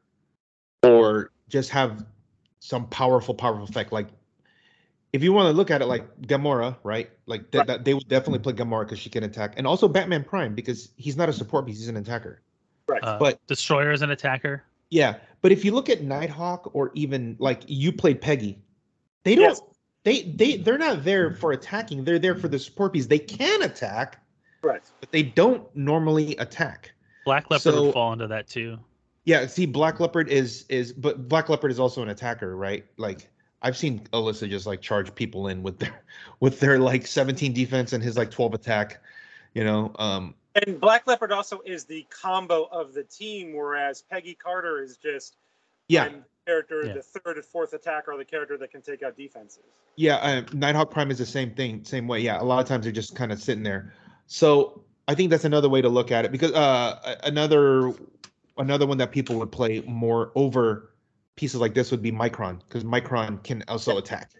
[0.82, 2.04] or just have
[2.60, 3.92] some powerful powerful effect.
[3.92, 4.08] Like
[5.12, 7.10] if you want to look at it like Gamora, right?
[7.26, 7.66] Like that, Right.
[7.68, 10.90] that they would definitely play Gamora because she can attack, and also Batman Prime because
[10.96, 12.42] he's not a support piece; he's an attacker.
[12.88, 14.62] right uh, But- Destroyer is an attacker.
[14.90, 18.58] Yeah, but if you look at Nighthawk or even like you played Peggy,
[19.24, 19.44] they don't.
[19.44, 19.60] Yes.
[20.06, 22.04] They they they're not there for attacking.
[22.04, 23.06] They're there for the support piece.
[23.06, 24.22] They can attack,
[24.62, 26.92] right but they don't normally attack.
[27.24, 28.78] Black Leopard So- would fall into that too.
[29.24, 32.86] Yeah, see, Black Leopard is is but Black Leopard is also an attacker, right?
[32.96, 33.28] Like
[33.62, 36.04] I've seen Alyssa just like charge people in with their
[36.38, 39.02] with their like 17 defense and his like 12 attack,
[39.54, 39.90] you know.
[39.98, 44.98] Um and black leopard also is the combo of the team whereas peggy carter is
[44.98, 45.34] just
[45.88, 46.94] yeah, I'm the character Yeah.
[46.94, 49.64] the third and fourth attacker or the character that can take out defenses
[49.96, 52.20] yeah, uh, Nighthawk Prime is the same thing, same way.
[52.20, 53.94] Yeah, a lot of times they're just kind of sitting there.
[54.26, 57.94] So I think that's another way to look at it because uh another
[58.58, 60.92] another one that people would play more over
[61.36, 64.32] pieces like this would be Micron because Micron can also attack.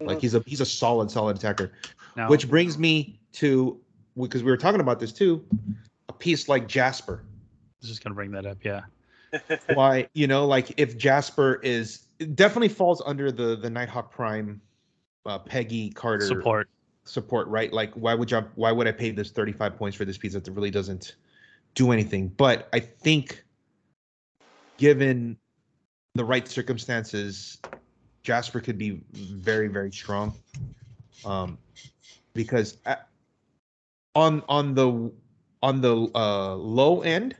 [0.00, 1.72] Like he's a he's a solid solid attacker.
[2.16, 3.80] Now, Which brings me to
[4.20, 5.44] because we were talking about this too,
[6.08, 7.22] a piece like Jasper.
[7.24, 7.28] I
[7.80, 8.58] was just gonna bring that up.
[8.64, 8.82] Yeah,
[9.74, 14.60] Why you know like if Jasper is definitely falls under the the Nighthawk Prime,
[15.26, 16.68] uh, Peggy Carter support.
[17.04, 17.72] support right?
[17.72, 20.34] Like why would you why would I pay this thirty five points for this piece
[20.34, 21.16] that really doesn't
[21.74, 22.28] do anything?
[22.28, 23.44] But I think
[24.76, 25.36] given
[26.14, 27.60] the right circumstances,
[28.22, 30.34] Jasper could be very very strong.
[31.24, 31.58] Um,
[32.34, 33.08] because at,
[34.14, 35.12] on on the
[35.62, 37.36] on the uh, low end,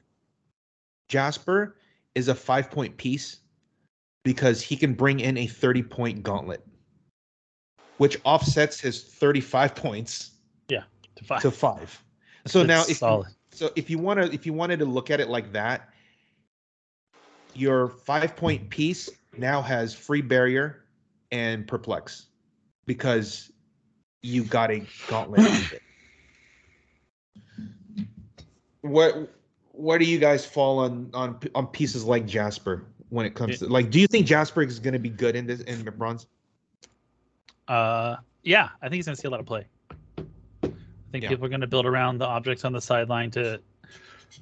[1.09, 1.76] Jasper
[2.14, 3.38] is a five point piece
[4.24, 6.64] because he can bring in a thirty point gauntlet,
[7.98, 10.32] which offsets his thirty five points
[10.68, 10.84] Yeah,
[11.16, 11.42] To five.
[11.42, 12.02] to five.
[12.46, 15.10] So It's now if you, so if you want to if you wanted to look
[15.10, 15.88] at it like that,
[17.54, 20.84] your five point piece now has free barrier
[21.32, 22.26] and perplex
[22.86, 23.50] because
[24.22, 25.42] you got a gauntlet.
[28.82, 29.32] What
[29.76, 33.66] where do you guys fall on on on pieces like Jasper when it comes to
[33.66, 33.90] like?
[33.90, 36.26] Do you think Jasper is going to be good in this in the bronze?
[37.68, 39.66] Uh, yeah, I think he's gonna see a lot of play.
[40.18, 40.70] I
[41.12, 41.28] think Yeah.
[41.30, 43.60] people are gonna build around the objects on the sideline to.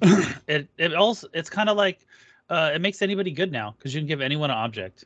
[0.47, 2.05] it it also it's kind of like
[2.49, 5.05] uh, it makes anybody good now because you can give anyone an object.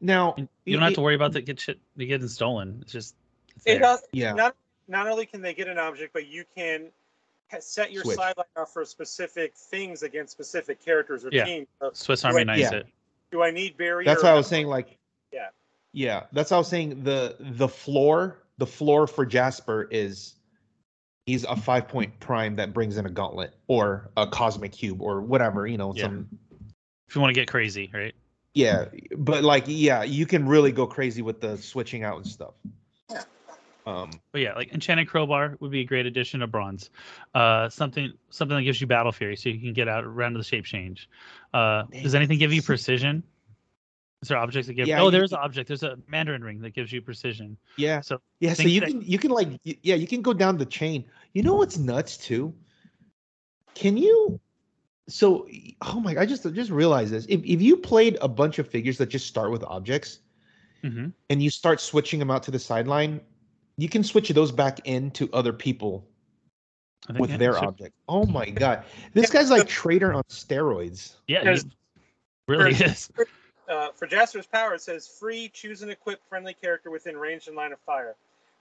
[0.00, 2.78] Now You you don't have to worry about the get shit getting stolen.
[2.82, 3.16] It's just
[3.54, 3.80] it's it there.
[3.80, 4.32] does Yeah.
[4.32, 4.54] not
[4.88, 6.88] not only can they get an object, but you can ha-
[7.60, 8.16] set your Switch.
[8.16, 11.44] sideline up for specific things against specific characters or Yeah.
[11.44, 11.68] teams.
[11.80, 12.74] So Swiss Army knife yeah.
[12.74, 12.86] it.
[13.30, 14.04] do I need barrier?
[14.04, 14.66] That's what I was saying.
[14.66, 14.98] Like,
[15.32, 15.48] Yeah.
[15.92, 16.24] yeah.
[16.32, 17.02] That's what I was saying.
[17.04, 20.34] The the floor, the floor for Jasper is
[21.26, 25.20] he's a five point prime that brings in a gauntlet or a cosmic cube or
[25.20, 25.66] whatever.
[25.66, 26.04] You know, Yeah.
[26.04, 26.28] some
[27.08, 28.14] If you want to get crazy, right?
[28.54, 28.86] yeah.
[29.16, 32.54] But like, yeah, you can really go crazy with the switching out and stuff.
[33.86, 36.90] Um, But yeah, like enchanted crowbar would be a great addition to bronze.
[37.34, 40.42] Uh, something something that gives you battle fury, so you can get out around the
[40.42, 41.08] shape change.
[41.54, 43.22] Uh, does anything give you precision?
[44.22, 44.88] Is there objects that give?
[44.88, 45.68] Yeah, oh, you- there's an object.
[45.68, 47.56] There's a mandarin ring that gives you precision.
[47.76, 48.54] yeah, So yeah.
[48.54, 51.04] So you that- can you can like yeah you can go down the chain.
[51.32, 52.52] You know what's nuts too?
[53.74, 54.40] Can you?
[55.08, 55.46] So
[55.82, 56.14] oh my!
[56.14, 57.26] God, I just I just realized this.
[57.28, 60.18] If if you played a bunch of figures that just start with objects
[60.82, 61.12] mhm.
[61.30, 63.20] and you start switching them out to the sideline,
[63.76, 66.06] you can switch those back into other people
[67.18, 67.64] with their sure.
[67.64, 67.94] object.
[68.08, 71.14] Oh my god, this guy's like Trader on steroids.
[71.28, 71.62] Yeah, he
[72.48, 73.26] really there's- is.
[73.68, 75.48] Uh, for Jasper's power, it says free.
[75.48, 78.14] Choose and equip friendly character within range and line of fire.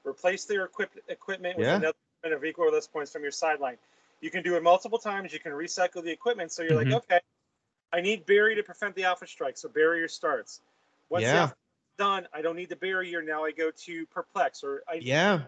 [0.03, 1.75] Replace their equipped equipment with Yeah.
[1.75, 1.93] another
[2.23, 3.77] equipment of equal or less points from your sideline.
[4.21, 5.31] You can do it multiple times.
[5.31, 6.51] You can recycle the equipment.
[6.51, 6.91] So you're Mhm.
[6.91, 7.19] like, okay,
[7.93, 9.57] I need Barry to prevent the alpha strike.
[9.59, 10.61] So barrier starts.
[11.09, 11.41] Once the Yeah.
[11.41, 11.64] alpha is
[11.97, 13.21] done, I don't need the barrier.
[13.21, 15.41] Now I go to perplex or I Yeah,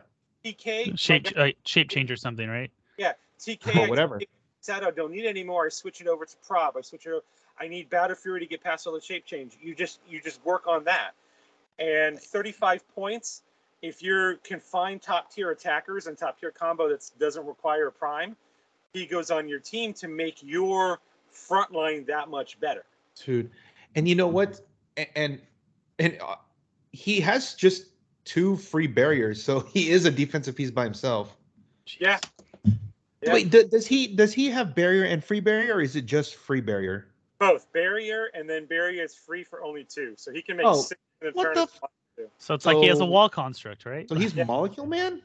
[0.45, 0.97] TK.
[0.97, 2.71] Shape uh, shape change or something, right?
[2.97, 3.75] Yeah, TK.
[3.77, 4.19] Oh, I whatever.
[4.19, 4.29] take
[4.61, 5.65] this out, I don't need it anymore.
[5.65, 6.75] I switch it over to prob.
[6.77, 7.09] I switch it.
[7.11, 7.21] Over.
[7.59, 9.57] I need Battle Fury to get past all the shape change.
[9.61, 11.11] You just you just work on that.
[11.79, 13.43] And 35 points.
[13.83, 18.35] If you're confined top tier attackers and top tier combo that doesn't require a prime,
[18.93, 22.83] he goes on your team to make your front line that much better.
[23.23, 23.51] dude.
[23.95, 24.59] And you know what?
[24.97, 25.39] A- And
[25.99, 26.35] and uh,
[26.91, 27.87] he has just
[28.25, 31.35] two free barriers, so he is a defensive piece by himself.
[31.99, 32.19] Yeah.
[33.23, 33.33] Yeah.
[33.33, 36.35] Wait, do, does he does he have barrier and free barrier, or is it just
[36.35, 37.07] free barrier?
[37.39, 40.81] Both barrier and then barrier is free for only two, so he can make Oh,
[40.81, 41.55] six in a what turn.
[41.55, 44.07] the if he wants So it's like he has a wall construct, right?
[44.07, 44.43] So he's Yeah.
[44.45, 45.21] molecule man.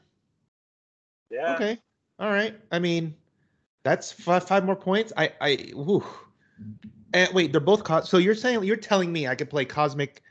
[1.29, 1.53] yeah.
[1.55, 1.77] Okay,
[2.19, 2.59] all right.
[2.71, 3.15] I mean,
[3.83, 5.13] that's five five more points.
[5.17, 6.03] I I whew.
[7.13, 10.23] And wait, they're both co- so you're saying you're telling me I could play cosmic,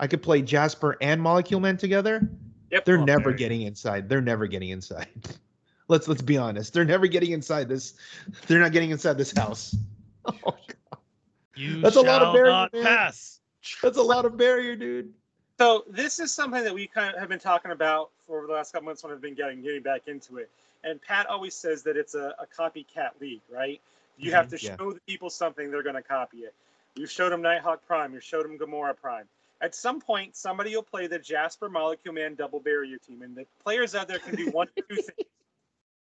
[0.00, 2.28] I could play Jasper and Molecule Man together?
[2.70, 2.84] Yep.
[2.84, 4.08] They're Oh, never getting inside.
[4.08, 5.08] They're never getting inside.
[5.88, 6.74] Let's let's be honest.
[6.74, 7.94] They're never getting inside this.
[8.46, 9.74] They're not getting inside this house.
[10.26, 10.98] Oh, god.
[11.54, 13.40] You That's a lot of barrier, pass.
[13.82, 15.14] that's a lot of barrier, dude.
[15.58, 18.72] So this is something that we kind of have been talking about for the last
[18.72, 20.50] couple months when I've been getting getting back into it.
[20.84, 23.80] And Pat always says that it's a, a copycat league, right?
[24.18, 24.56] You have mm-hmm.
[24.56, 24.76] to yeah.
[24.76, 26.54] show the people something, they're going to copy it.
[26.94, 29.24] You showed them Nighthawk Prime, you showed them Gamora Prime.
[29.60, 33.46] At some point, somebody will play the Jasper Molecule Man double barrier team, and the
[33.62, 35.08] players out there can do one two things.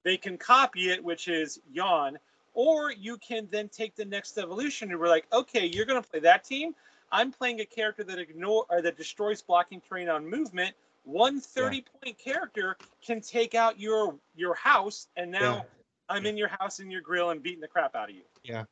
[0.04, 2.18] They can copy it, which is yawn,
[2.54, 6.10] or you can then take the next evolution and we're like, okay, you're going to
[6.10, 6.74] play that team.
[7.12, 10.76] I'm playing a character that ignore or that destroys blocking terrain on movement.
[11.04, 15.62] One 30 point character can take out your your house, and now Yeah.
[16.10, 18.24] I'm in your house in your grill and beating the crap out of you.
[18.44, 18.64] Yeah.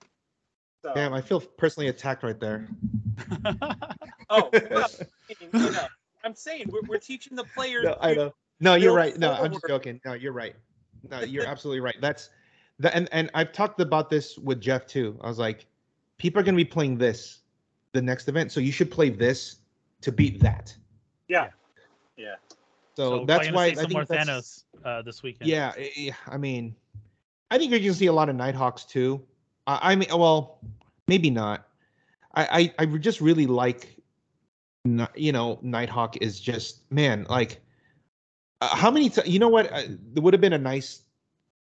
[0.85, 2.67] So, Damn, I feel personally attacked right there.
[4.29, 4.87] oh, well,
[5.41, 5.87] you know,
[6.23, 7.85] I'm saying we're, we're teaching the players.
[7.85, 8.33] No, I know.
[8.59, 9.17] No, you're Build right.
[9.17, 9.99] No, I'm just joking.
[10.05, 10.55] No, you're right.
[11.09, 11.95] No, you're absolutely right.
[12.01, 12.29] That's
[12.77, 15.17] the and and I've talked about this with Jeff too.
[15.21, 15.65] I was like,
[16.19, 17.39] people are gonna be playing this
[17.93, 19.61] the next event, so you should play this
[20.01, 20.75] to beat that.
[21.27, 21.49] Yeah.
[22.15, 22.35] Yeah.
[22.95, 25.49] So, So that's why see I some think more Thanos uh, this weekend.
[25.49, 26.75] Yeah, I- I I mean,
[27.49, 29.25] I think you're gonna see a lot of Nighthawks too.
[29.67, 30.59] I, I mean, well,
[31.07, 31.67] maybe not.
[32.33, 33.97] I I, I just really like,
[35.15, 37.61] you know, Nighthawk is just man like.
[38.61, 39.09] Uh, how many?
[39.09, 39.71] T- you know what?
[39.71, 41.01] Uh, there would have been a nice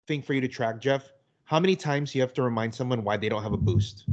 [0.06, 1.10] thing for you to track, Jeff.
[1.44, 4.04] How many times you have to remind someone why they don't have a boost?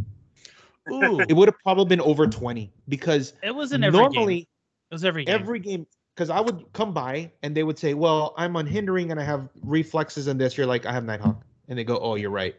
[0.91, 4.47] Ooh, It would have probably been over twenty because it was in every normally game.
[4.91, 5.35] It was every game.
[5.35, 9.19] every game because I would come by and they would say, "Well, I'm unhindering and
[9.19, 12.29] I have reflexes and this." You're like, "I have Nighthawk," and they go, "Oh, you're
[12.31, 12.55] right."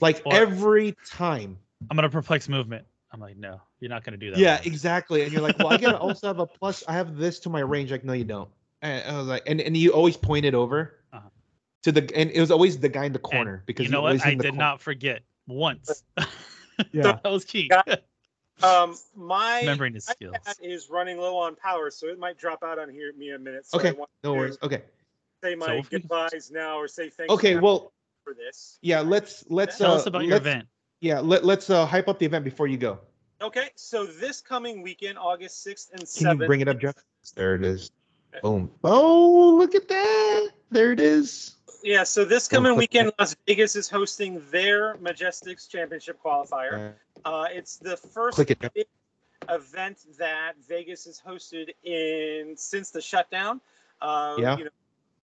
[0.00, 1.58] Like Or- every time.
[1.90, 2.84] I'm gonna perplex movement.
[3.12, 4.38] I'm like, no, you're not gonna do that.
[4.38, 4.66] Yeah, Ryan.
[4.66, 5.22] exactly.
[5.22, 6.84] And you're like, "Well, I get also have a plus.
[6.86, 8.48] I have this to my range." Like, no, you don't.
[8.82, 11.28] And I was like, and and you always point it over Uh-huh.
[11.82, 14.02] to the, and it was always the guy in the And corner because you know
[14.02, 14.24] what?
[14.24, 16.04] I did cor- not forget once.
[16.92, 17.18] Yeah.
[17.22, 17.70] that was key.
[17.70, 17.96] Yeah.
[18.62, 20.36] Um, my Remembering his skills.
[20.60, 23.64] is running low on power, so it might drop out on here me a minute.
[23.66, 24.58] So I Okay, want No to worries.
[24.62, 24.82] Okay.
[25.42, 27.32] Say my if we- goodbyes now, or say thanks.
[27.32, 27.54] Okay.
[27.54, 27.92] for- Well,
[28.30, 28.78] for this.
[28.82, 29.00] yeah.
[29.00, 30.66] Let's let's Tell uh, us about your event.
[31.00, 31.20] Yeah.
[31.20, 32.98] Let let's uh, hype up the event before you go.
[33.42, 36.32] Okay, so this coming weekend, August sixth and seventh.
[36.32, 36.94] Can you bring it up, Jeff?
[37.34, 37.90] There it is.
[38.42, 38.70] Boom.
[38.84, 40.48] Oh, look at that.
[40.70, 41.56] There it is.
[41.82, 46.92] Yeah, so this coming weekend, Las Vegas is hosting their Majestix Championship qualifier.
[47.24, 48.58] Uh, Uh, it's the first it.
[48.74, 48.86] Big
[49.48, 53.60] event that Vegas has hosted in since the shutdown.
[54.00, 54.56] Uh, Yeah.
[54.58, 54.70] You know,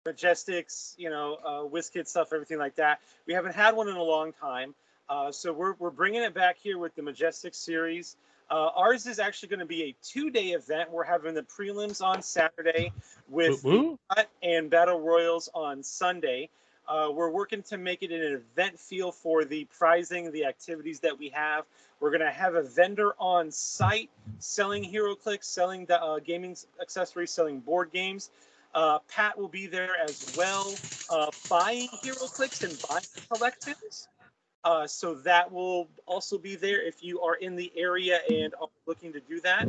[0.06, 3.00] Majestix, you know, uh, WizKid stuff, everything like that.
[3.26, 4.74] We haven't had one in a long time.
[5.08, 8.16] Uh, so we're, we're bringing it back here with the Majestix Series.
[8.50, 10.90] Uh, ours is actually going to be a two-day event.
[10.90, 12.92] We're having the prelims on Saturday
[13.28, 13.98] with Woo-woo.
[14.42, 16.50] and battle royals on Sunday.
[16.88, 21.16] Uh, we're working to make it an event feel for the prizing, the activities that
[21.16, 21.64] we have.
[22.00, 27.30] We're going to have a vendor on site selling HeroClix, selling the uh, gaming accessories,
[27.30, 28.30] selling board games.
[28.74, 30.74] Uh, Pat will be there as well,
[31.10, 31.88] uh, buying
[32.34, 34.08] clicks and buying collections.
[34.64, 38.68] Uh, so that will also be there if you are in the area and are
[38.86, 39.68] looking to do that.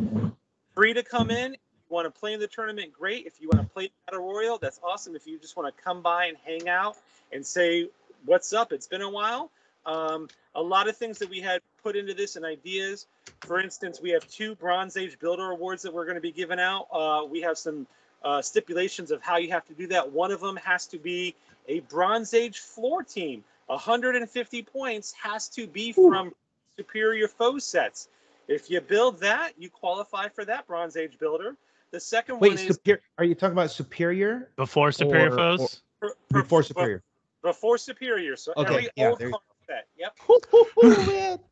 [0.75, 1.53] Free to come in.
[1.53, 3.25] If you want to play in the tournament, great.
[3.25, 5.15] If you want to play Battle Royal, that's awesome.
[5.15, 6.97] If you just want to come by and hang out
[7.31, 7.89] and say,
[8.25, 8.71] What's up?
[8.71, 9.51] It's been a while.
[9.85, 13.07] Um, a lot of things that we had put into this and ideas.
[13.41, 16.59] For instance, we have two Bronze Age Builder Awards that we're going to be giving
[16.59, 16.87] out.
[16.91, 17.85] Uh, we have some
[18.23, 20.11] uh, stipulations of how you have to do that.
[20.11, 21.35] One of them has to be
[21.67, 23.43] a Bronze Age floor team.
[23.67, 26.33] 150 points has to be from
[26.75, 28.09] superior foe sets.
[28.47, 31.55] If you build that, you qualify for that Bronze Age builder.
[31.91, 33.01] The second Wait, one is superior?
[33.17, 35.81] Are you talking about superior Before Superior Or- Foes?
[35.99, 37.03] for- for- before superior?
[37.41, 38.35] Before superior.
[38.35, 39.87] So Okay, every yeah, old there you- card set.
[39.97, 41.39] Yep.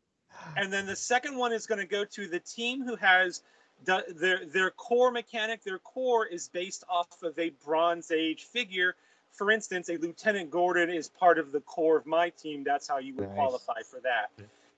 [0.56, 3.42] And then the second one is going to go to the team who has
[3.84, 5.62] the, their their core mechanic.
[5.62, 8.96] Their core is based off of a Bronze Age figure.
[9.30, 12.64] For instance, a Lieutenant Gordon is part of the core of my team.
[12.64, 13.34] That's how you would Nice.
[13.34, 14.30] qualify for that.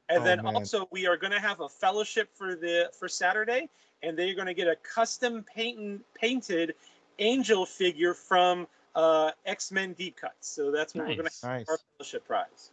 [0.09, 0.55] And Oh, then man.
[0.55, 3.68] also we are going to have a fellowship for the for Saturday,
[4.02, 6.74] and they're going to get a custom paint, painted
[7.18, 10.48] angel figure from uh, X Men Deep Cuts.
[10.48, 11.40] So that's what we're going Nice.
[11.40, 11.68] to Nice.
[11.68, 12.70] our fellowship prize.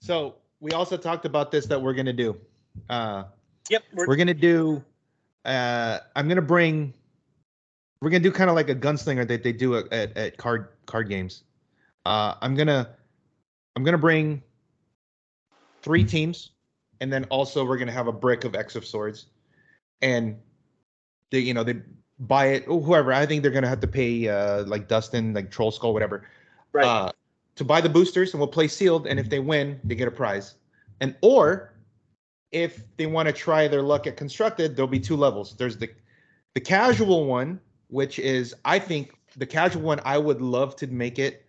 [0.00, 2.36] So we also talked about this that we're gonna do.
[2.88, 3.24] Uh,
[3.70, 4.82] Yep, we're, we're gonna do.
[5.44, 6.94] Uh, I'm gonna bring.
[8.00, 10.68] We're gonna do kind of like a gunslinger that they do at, at, at card
[10.86, 11.42] card games.
[12.04, 12.90] Uh, I'm gonna.
[13.76, 14.42] I'm gonna bring.
[15.82, 16.50] Three teams,
[17.00, 19.26] and then also we're gonna have a brick of X of Swords,
[20.02, 20.36] and
[21.30, 21.76] they you know they
[22.18, 23.12] buy it or whoever.
[23.12, 26.28] I think they're gonna have to pay uh like Dustin like Troll Skull whatever
[26.72, 26.86] right.
[26.86, 27.12] uh,
[27.56, 30.10] to buy the boosters and we'll play sealed and if they win they get a
[30.10, 30.54] prize
[31.00, 31.74] and or
[32.52, 35.88] if they want to try their luck at constructed there'll be two levels there's the
[36.54, 41.18] the casual one which is i think the casual one i would love to make
[41.18, 41.44] it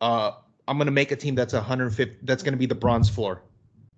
[0.00, 0.32] uh
[0.68, 3.42] i'm going to make a team that's 150 that's going to be the bronze floor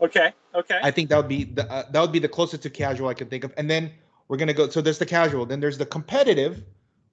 [0.03, 0.33] okay.
[0.55, 0.79] Okay.
[0.83, 3.15] I think that would be the uh, that would be the closest to casual I
[3.15, 3.55] could think of.
[3.57, 3.91] And then
[4.29, 4.69] we're gonna go.
[4.69, 5.47] So there's the casual.
[5.47, 6.63] Then there's the competitive,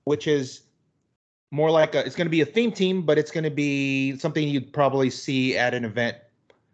[0.03, 0.63] which is
[1.51, 2.05] more like a.
[2.05, 5.73] It's gonna be a theme team, but it's gonna be something you'd probably see at
[5.73, 6.17] an event.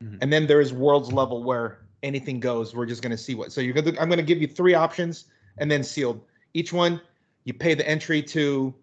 [0.04, 0.18] Mhm.
[0.22, 2.74] And then there is worlds level where anything goes.
[2.76, 3.52] We're just gonna see what.
[3.52, 3.94] So you're gonna.
[4.00, 5.26] I'm gonna give you three options
[5.58, 6.22] and then sealed.
[6.54, 7.02] Each one,
[7.44, 8.74] you pay the entry to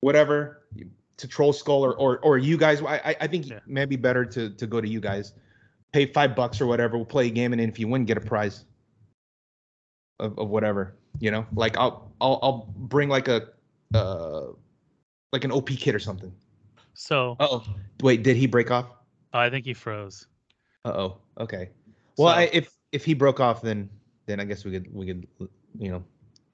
[0.00, 0.62] whatever
[1.16, 2.82] to Troll Skull or or, or you guys.
[2.82, 3.56] I I- think Yeah.
[3.56, 5.32] it may be better to to go to you guys
[5.92, 6.96] pay five bucks or whatever.
[6.96, 8.64] We'll play a game, and then if you win, get a prize
[10.20, 10.96] of, of whatever.
[11.20, 13.48] You know, like I'll I'll I'll bring like a
[13.94, 14.46] uh
[15.32, 16.32] like an OP kit or something.
[16.94, 17.64] So Oh,
[18.02, 18.86] wait, did he break off?
[19.32, 20.26] I think he froze.
[20.84, 21.18] Uh oh.
[21.38, 21.70] Okay.
[22.16, 23.90] Well, So- I, if if he broke off, then
[24.26, 25.26] then I guess we could we could
[25.78, 26.04] you know.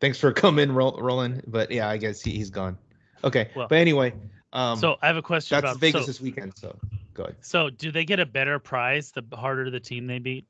[0.01, 1.43] Thanks for coming, Ro- Roland.
[1.47, 2.79] But yeah, I guess he, he's gone.
[3.25, 3.51] Okay.
[3.57, 4.15] Well, but anyway,
[4.53, 6.57] um, so I have a question that's about Vegas so, this weekend.
[6.57, 6.77] So
[7.15, 7.37] go ahead.
[7.41, 10.47] so do they get a better prize the harder the team they beat?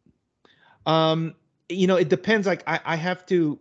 [0.87, 1.35] Um,
[1.69, 2.47] you know, it depends.
[2.47, 3.59] Like I, I have to.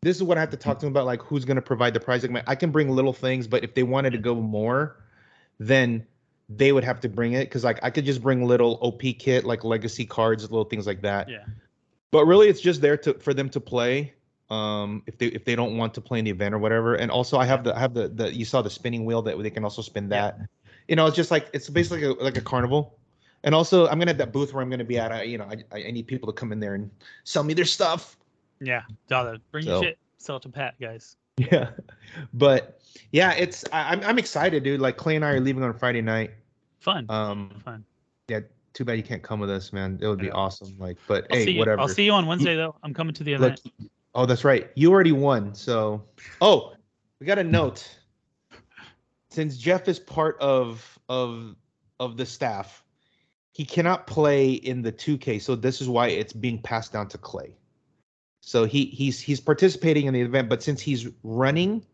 [0.00, 1.06] This is what I have to talk to them about.
[1.06, 2.26] Like who's going to provide the prize.
[2.28, 4.96] Like I can bring little things, but if they wanted to go more,
[5.58, 6.06] then
[6.48, 7.44] they would have to bring it.
[7.44, 11.02] Because like I could just bring little OP kit, like legacy cards, little things like
[11.02, 11.28] that.
[11.28, 11.44] Yeah.
[12.10, 14.14] But really, it's just there to for them to play.
[14.50, 16.94] Um, if they if they don't want to play in the event or whatever.
[16.94, 19.40] And also, I have the I have the the you saw the spinning wheel that
[19.42, 20.36] they can also spin that.
[20.38, 20.46] Yeah.
[20.88, 22.94] You know, it's just like it's basically a, like a carnival.
[23.44, 25.12] And also, I'm gonna have that booth where I'm gonna be at.
[25.12, 26.90] I, you know, I, I need people to come in there and
[27.24, 28.16] sell me their stuff.
[28.60, 28.82] Yeah.
[29.06, 29.38] Dollar.
[29.52, 29.98] Bring So- your shit.
[30.20, 31.16] Sell it to Pat, guys.
[31.38, 31.70] Yeah,
[32.34, 32.80] but
[33.12, 34.80] yeah, it's I, I'm I'm excited, dude.
[34.80, 36.32] Like Clay and I are leaving on Friday night.
[36.80, 37.06] Fun.
[37.08, 37.84] Um, Fun.
[38.28, 38.40] yeah,
[38.72, 39.98] too bad you can't come with us, man.
[40.00, 40.74] It would be awesome.
[40.78, 41.80] Like, but I'll hey, whatever.
[41.80, 42.76] I'll see you on Wednesday though.
[42.82, 43.90] I'm coming to the Look, event.
[44.14, 44.70] oh, that's right.
[44.74, 45.54] You already won.
[45.54, 46.02] So,
[46.40, 46.74] oh,
[47.20, 47.88] we got a note.
[49.30, 51.56] Since Jeff is part of of
[52.00, 52.84] of the staff,
[53.52, 55.42] he cannot play in the 2K.
[55.42, 57.56] So this is why it's being passed down to Clay.
[58.48, 61.84] So he he's he's participating in the event, but since he's running,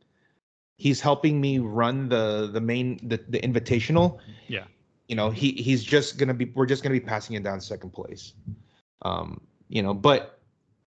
[0.76, 4.18] he's helping me run the the main the, the invitational.
[4.46, 4.62] Yeah.
[5.08, 7.90] You know, he he's just gonna be we're just gonna be passing it down second
[7.90, 8.34] place.
[9.02, 10.38] Um, you know, but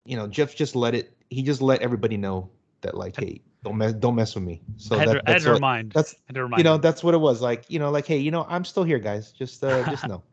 [0.05, 2.49] you know, Jeff just let it he just let everybody know
[2.79, 4.61] that like, hey, don't mess don't mess with me.
[4.77, 5.91] So I had, that, to, I had that's to what, remind.
[5.91, 6.81] that's I had to remind you know, him.
[6.81, 7.41] that's what it was.
[7.41, 9.33] Like, you know, like, hey, you know, I'm still here, guys.
[9.33, 10.23] Just uh just know.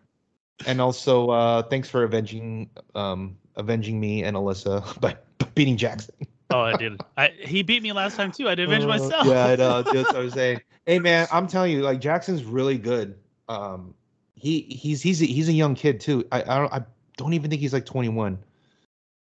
[0.64, 6.14] and also uh, thanks for avenging um, avenging me and Alyssa by, by beating Jackson.
[6.50, 7.00] Oh, I did.
[7.16, 8.48] I, he beat me last time too.
[8.48, 9.26] I did avenge Uh, myself.
[9.26, 9.82] Yeah, I know.
[9.92, 10.60] That's what I was saying.
[10.86, 13.16] Hey man, I'm telling you, like Jackson's really good.
[13.48, 13.94] Um,
[14.34, 16.24] he he's he's a, he's a young kid too.
[16.30, 16.82] I I don't I
[17.16, 18.38] don't even think he's like 21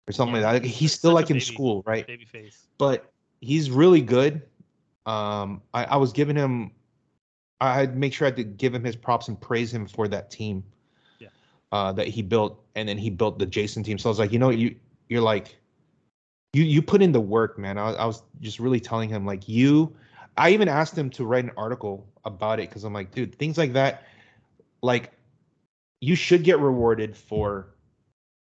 [0.07, 0.67] or something Yeah, like that.
[0.67, 1.45] He's he's still like in baby.
[1.45, 2.05] school, right?
[2.07, 2.67] Baby face.
[2.77, 4.41] But he's really good.
[5.05, 6.71] Um, I, I was giving him.
[7.61, 10.07] I- I'd make sure I had to give him his props and praise him for
[10.07, 10.63] that team.
[11.73, 13.97] Uh, that he built, and then he built the Jason team.
[13.97, 14.75] So I was like, you know, you
[15.09, 15.57] you're like,
[16.53, 17.79] you you put in the work, man.
[17.79, 19.95] I, was- I was just really telling him like you.
[20.37, 23.57] I even asked him to write an article about it because I'm like, dude, things
[23.57, 24.03] like that,
[24.83, 25.13] like,
[25.99, 27.73] you should get rewarded for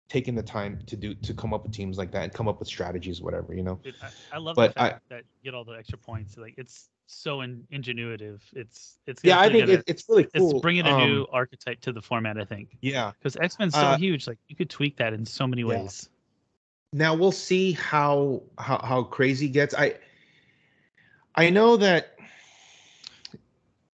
[0.08, 2.60] taking the time to do to come up with teams like that and come up
[2.60, 3.80] with strategies, whatever, you know.
[3.82, 6.36] Dude, I, I love But the fact that you get all the extra points.
[6.36, 8.40] Like it's so in, ingenuitive.
[8.52, 10.50] It's it's Yeah, I think gonna- it's really cool.
[10.52, 12.38] it's bringing a new Um, archetype to the format.
[12.38, 13.12] I think Yeah.
[13.18, 14.26] because X Men's so Uh, huge.
[14.26, 15.68] Like you could tweak that in so many Yeah.
[15.82, 16.08] ways.
[16.92, 19.74] Now we'll see how how how crazy gets.
[19.74, 19.94] I
[21.34, 22.16] I know that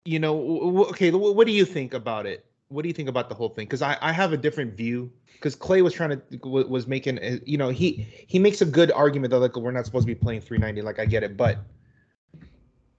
[0.04, 0.36] you know.
[0.36, 2.44] w- w- Okay, wh- what do you think about it?
[2.68, 3.66] What do you think about the whole thing?
[3.66, 5.10] Because I I have a different view.
[5.32, 8.66] Because Clay was trying to w- was making uh, you know he he makes a
[8.66, 10.82] good argument that like we're not supposed to be playing 390.
[10.82, 11.58] Like I get it, but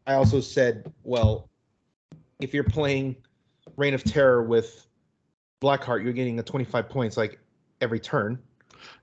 [0.08, 1.50] I also said, well,
[2.40, 3.16] if you're playing
[3.78, 4.88] Reign of Terror with
[5.62, 7.40] Blackheart, you're getting a 25 points like
[7.82, 8.40] every turn.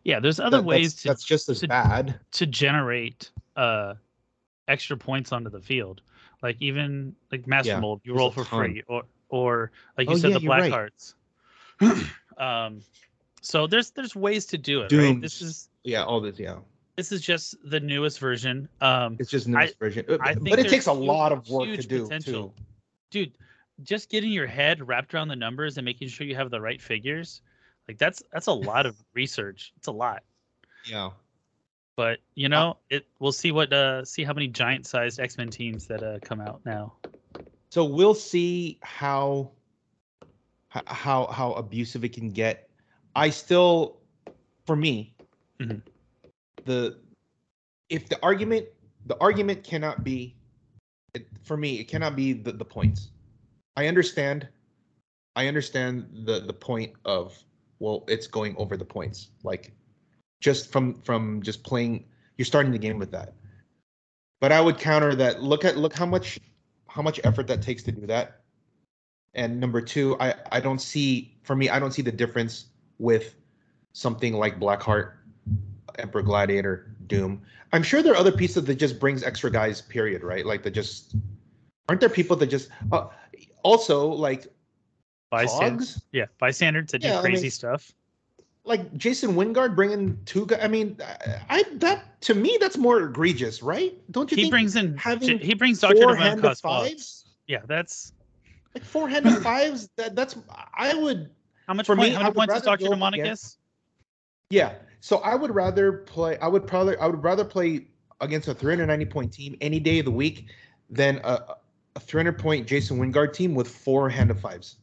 [0.05, 2.19] Yeah, there's other That- ways that's, to that's just as to- bad.
[2.33, 3.95] to generate uh
[4.67, 6.03] extra points onto the field.
[6.43, 8.59] Like even like Master Yeah, Mold, you roll for ton.
[8.73, 10.71] free, or or like you Oh, said, yeah, the black right.
[10.73, 11.15] hearts.
[12.39, 12.83] um,
[13.41, 14.93] so there's there's ways to do it.
[14.93, 15.21] Right?
[15.21, 16.39] This is Yeah, all this.
[16.39, 16.59] Yeah,
[16.99, 18.69] this is just the newest version.
[18.81, 20.05] Um, it's just newest version.
[20.09, 22.49] Uh, I but it takes a lot of work to huge do potential.
[22.49, 22.63] too.
[23.13, 23.39] dude,
[23.85, 26.83] just getting your head wrapped around the numbers and making sure you have the right
[26.83, 27.41] figures,
[27.87, 29.73] like that's that's a lot of research.
[29.77, 30.25] It's a lot.
[30.85, 31.11] Yeah.
[31.95, 35.51] But you know, it we'll see what uh see how many giant sized X Men
[35.51, 36.95] teams that uh come out now.
[37.71, 39.53] So we'll see how
[40.71, 42.69] how how abusive it can get.
[43.15, 44.01] I still,
[44.67, 45.15] for me,
[45.61, 45.83] Mhm.
[46.69, 46.99] The
[47.89, 48.67] if the argument
[49.07, 50.37] the argument cannot be
[51.15, 53.11] it, for me it cannot be the, the points.
[53.77, 54.47] I understand.
[55.35, 57.43] I understand the the point of
[57.81, 59.31] well, it's going over the points.
[59.43, 59.73] Like
[60.41, 62.05] just from from just playing,
[62.37, 63.33] you're starting the game with that.
[64.41, 65.43] But I would counter that.
[65.43, 66.39] Look at look how much
[66.89, 68.43] how much effort that takes to do that.
[69.35, 72.67] And number two, I I don't see for me I don't see the difference
[72.99, 73.37] with
[73.93, 75.13] something like Blackheart,
[75.99, 77.43] Emperor Gladiator, Doom.
[77.73, 79.81] I'm sure there are other pieces that just brings extra guys.
[79.81, 80.23] Period.
[80.23, 80.45] Right?
[80.45, 81.15] Like that just
[81.89, 83.09] aren't there people that just uh,
[83.63, 84.47] also like
[85.31, 87.93] Bystanders, yeah, bystanders that do Yeah, I mean, crazy stuff.
[88.65, 90.61] like Jason Wyngarde bringing two guys.
[90.63, 93.95] I mean, I, I that to me that's more egregious, right?
[94.11, 98.13] Don't you He brings in having he brings Doctor of fives, Yeah, that's
[98.75, 99.91] like four hand of fives.
[99.97, 100.37] That that's
[100.75, 101.31] I would
[101.67, 103.57] how much For point, me, how many points is Doctor Demonicus?
[104.49, 104.75] Yeah.
[105.01, 106.39] So I would rather play.
[106.39, 106.97] I would probably.
[106.97, 107.87] I would rather play
[108.21, 110.47] against a 390 point team any day of the week
[110.91, 111.57] than a,
[111.97, 114.77] a 300 point Jason Wyngarde team with four hand of fives.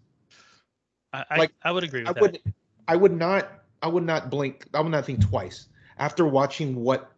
[1.13, 2.21] I, I, Like, I would agree with I that.
[2.21, 2.39] would.
[2.87, 3.51] I would not.
[3.81, 4.65] I would not blink.
[4.73, 5.67] I would not think twice
[5.97, 7.11] after watching what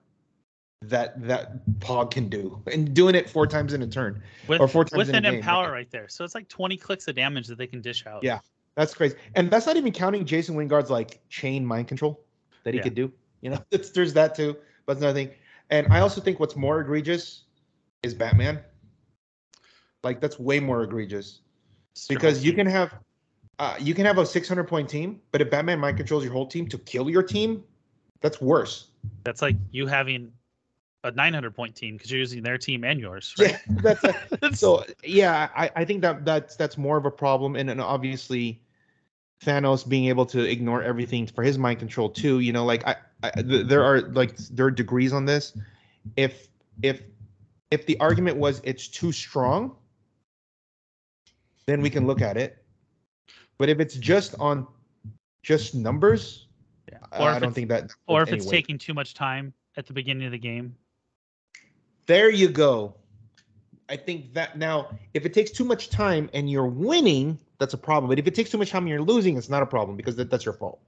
[0.82, 4.22] that that Pog can do and doing it four times in a turn.
[4.48, 5.72] with or four times with in a an game, empower right?
[5.72, 6.08] right there.
[6.08, 8.24] So it's like 20 clicks of damage that they can dish out.
[8.24, 8.40] Yeah.
[8.76, 9.16] That's crazy.
[9.34, 12.24] And that's not even counting Jason Wyngarde's like chain mind control
[12.68, 12.84] that he Yeah.
[12.84, 13.12] could do.
[13.40, 14.58] You know, it's, there's that too.
[14.86, 15.32] But it's another thing.
[15.70, 17.44] And I also think what's more egregious
[18.04, 18.60] is Batman.
[20.04, 21.40] Like that's way more egregious
[21.94, 22.94] It's because you can have
[23.60, 26.46] uh, you can have a 600 point team, but if Batman mind controls your whole
[26.46, 27.64] team to kill your team,
[28.22, 28.90] that's worse.
[29.24, 30.32] That's like you having
[31.04, 33.34] a 900 point team because you're using their team and yours.
[33.40, 33.52] Right?
[33.52, 37.56] Yeah, that's a, so yeah I, I think that that's that's more of a problem
[37.56, 38.62] and, and obviously
[39.44, 42.96] thanos being able to ignore everything for his mind control too you know like i,
[43.24, 45.56] I th- there are like there are degrees on this
[46.16, 46.48] if
[46.82, 47.02] if
[47.70, 49.76] if the argument was it's too strong
[51.68, 52.64] then we can look at it
[53.58, 54.66] but if it's just on
[55.44, 56.48] just numbers
[56.92, 56.98] Yeah.
[57.12, 59.94] I- Or i don't think that or if it's taking too much time at the
[59.94, 60.76] beginning of the game.
[62.08, 62.96] There you go.
[63.90, 67.78] I think that now, if it takes too much time and you're winning, that's a
[67.78, 68.10] problem.
[68.10, 70.16] But if it takes too much time and you're losing, it's not a problem because
[70.18, 70.80] that, that's your fault.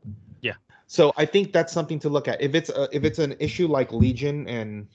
[0.41, 0.53] Yeah.
[0.87, 2.41] So I think that's something to look at.
[2.41, 4.87] If it's a, if it's an issue like Legion and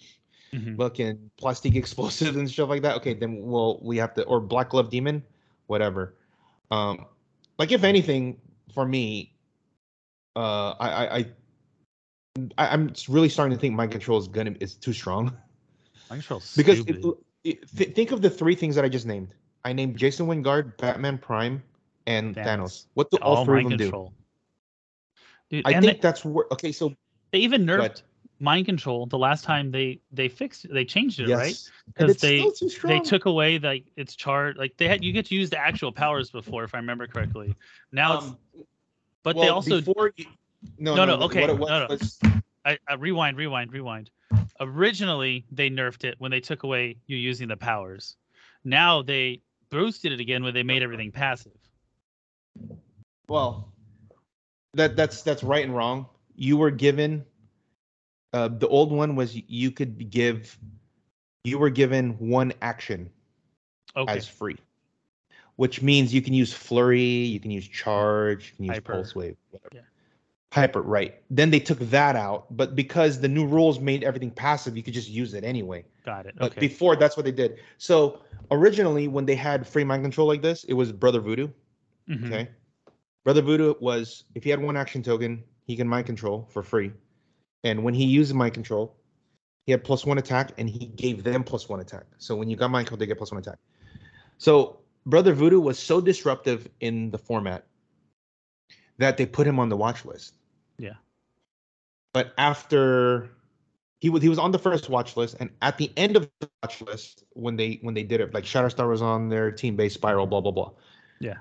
[0.53, 0.77] Mhm.
[0.77, 4.71] fucking plastic explosives and stuff like that, okay, then we'll we have to or Black
[4.71, 5.23] Glove Demon,
[5.67, 6.15] whatever.
[6.71, 7.07] Um,
[7.59, 8.41] like if anything,
[8.73, 9.33] for me,
[10.37, 11.27] uh, I, I, I,
[12.59, 15.25] I- I'm really starting to think mind control is gonna is too strong
[16.11, 17.05] Mind control's because it,
[17.45, 19.35] th- think of the three things that I just named.
[19.65, 21.63] I named Jason Wyngarde, Batman Prime,
[22.07, 22.45] and Thanos.
[22.45, 22.87] Thanos.
[22.95, 24.13] What do all all three of them control.
[25.51, 25.71] Dude, do?
[25.71, 26.47] I think they, that's where.
[26.53, 26.95] Okay, so
[27.33, 28.03] they even nerfed
[28.41, 31.47] mind control the last time they they fixed they changed it, right?
[31.49, 32.93] yes, and 'Cause it's they- still too strong.
[32.93, 34.59] They took away like its chart.
[34.59, 37.55] Like they had you get to use the actual powers before, if I remember correctly.
[37.93, 38.39] Now it's Um,
[39.23, 40.27] but they also before you,
[40.79, 41.87] no, No, no, no, okay, What it was, no, no.
[41.89, 42.19] was
[42.65, 44.11] I, I rewind, rewind, rewind.
[44.61, 48.17] Originally, they nerfed it when they took away you using the powers.
[48.65, 51.53] Now they boosted it again when they made everything passive.
[53.29, 53.73] Well,
[54.75, 56.07] that that's that's right and wrong.
[56.37, 57.25] You were given
[58.33, 60.59] uh, the old one was you could give
[61.45, 63.11] you were given one action
[63.97, 64.13] Okay.
[64.13, 64.57] as free,
[65.57, 68.93] which means you can use flurry, you can use charge, you can use Hyper.
[68.95, 69.71] pulse wave, whatever.
[69.73, 69.81] Yeah.
[70.55, 71.21] Hyper, right?
[71.31, 74.95] Then they took that out, but because the new rules made everything passive, you could
[74.95, 75.85] just use it anyway.
[76.05, 76.37] Got it.
[76.39, 76.61] But Okay.
[76.61, 77.59] before, that's what they did.
[77.79, 78.21] So
[78.53, 81.49] originally, when they had free mind control like this, it was Brother Voodoo.
[82.09, 82.27] Mhm.
[82.27, 82.49] Okay.
[83.25, 86.93] Brother Voodoo was if he had one action token, he can mind control for free.
[87.65, 88.95] And when he used mind control,
[89.67, 92.05] he had plus one attack and he gave them plus one attack.
[92.19, 93.59] So when you got mind control, they get plus one attack.
[94.39, 97.67] So Brother Voodoo was so disruptive in the format
[98.99, 100.35] that they put him on the watch list.
[100.79, 100.95] Yeah.
[102.13, 103.31] But after
[104.01, 106.49] he was he was on the first watch list, and at the end of the
[106.63, 109.95] watch list, when they when they did it, like Shatterstar was on their team based
[109.95, 110.71] spiral, blah blah blah
[111.21, 111.39] Yeah.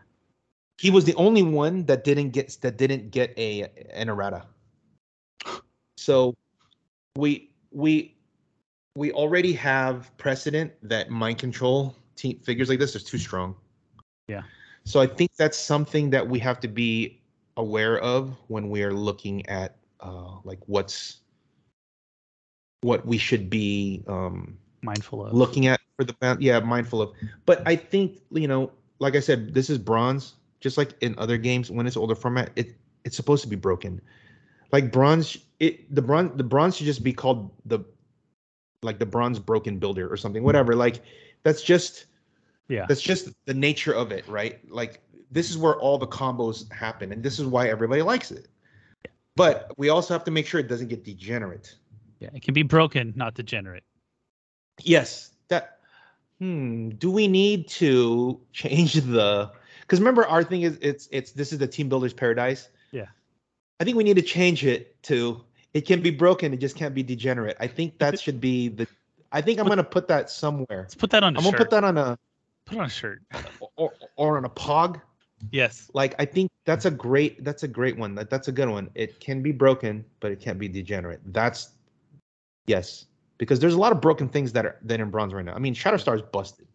[0.80, 4.45] he was the only one that didn't get that didn't get a an errata.
[5.97, 6.35] So
[7.15, 8.15] we we
[8.95, 13.55] we already have precedent that mind control team figures like this is too strong.
[14.27, 14.43] Yeah.
[14.85, 17.23] So I think that's something that we have to be
[17.58, 21.22] aware of when we are looking at uh like what's
[22.82, 25.34] what we should be um Mindful of.
[25.34, 27.12] looking at for the yeah mindful of.
[27.46, 31.38] But i think you know like i said this is bronze just like in other
[31.38, 34.02] games when it's older format it it's supposed to be broken.
[34.72, 37.80] Like bronze it the bronze the bronze should just be called the
[38.82, 40.76] like the bronze broken builder or something whatever.
[40.76, 41.02] Like
[41.44, 42.06] that's just
[42.68, 42.88] Yeah.
[42.88, 44.60] that's just the nature of it right?
[44.70, 45.02] Like
[45.34, 48.47] this is where all the combos happen and this is why everybody likes it
[49.35, 51.76] but we also have to make sure it doesn't get degenerate
[52.19, 52.30] Yeah.
[52.34, 53.84] It can be broken, not degenerate.
[54.81, 55.80] Yes, that.
[56.39, 56.89] Hmm.
[56.97, 59.51] Do we need to change the?
[59.81, 62.69] Because remember, our thing is it's it's this is the team builder's paradise.
[62.91, 63.07] Yeah.
[63.80, 65.43] I think we need to change it to
[65.73, 67.57] it can be broken, it just can't be degenerate.
[67.60, 68.88] I think that should be the.
[69.31, 70.81] I think I'm gonna put that somewhere.
[70.88, 71.51] Let's put that on a I'm shirt.
[71.53, 72.18] gonna put that on a
[72.65, 73.22] Put on a shirt.
[73.76, 75.01] or, or on a pog.
[75.52, 75.90] Yes.
[75.94, 78.15] Like I think that's a great that's a great one.
[78.15, 78.90] That that's a good one.
[78.95, 81.22] It can be broken, but it can't be degenerate.
[81.26, 81.72] That's
[82.68, 83.06] yes,
[83.38, 85.53] because there's a lot of broken things that are that are in bronze right now.
[85.53, 86.68] I mean, Shatterstar is busted.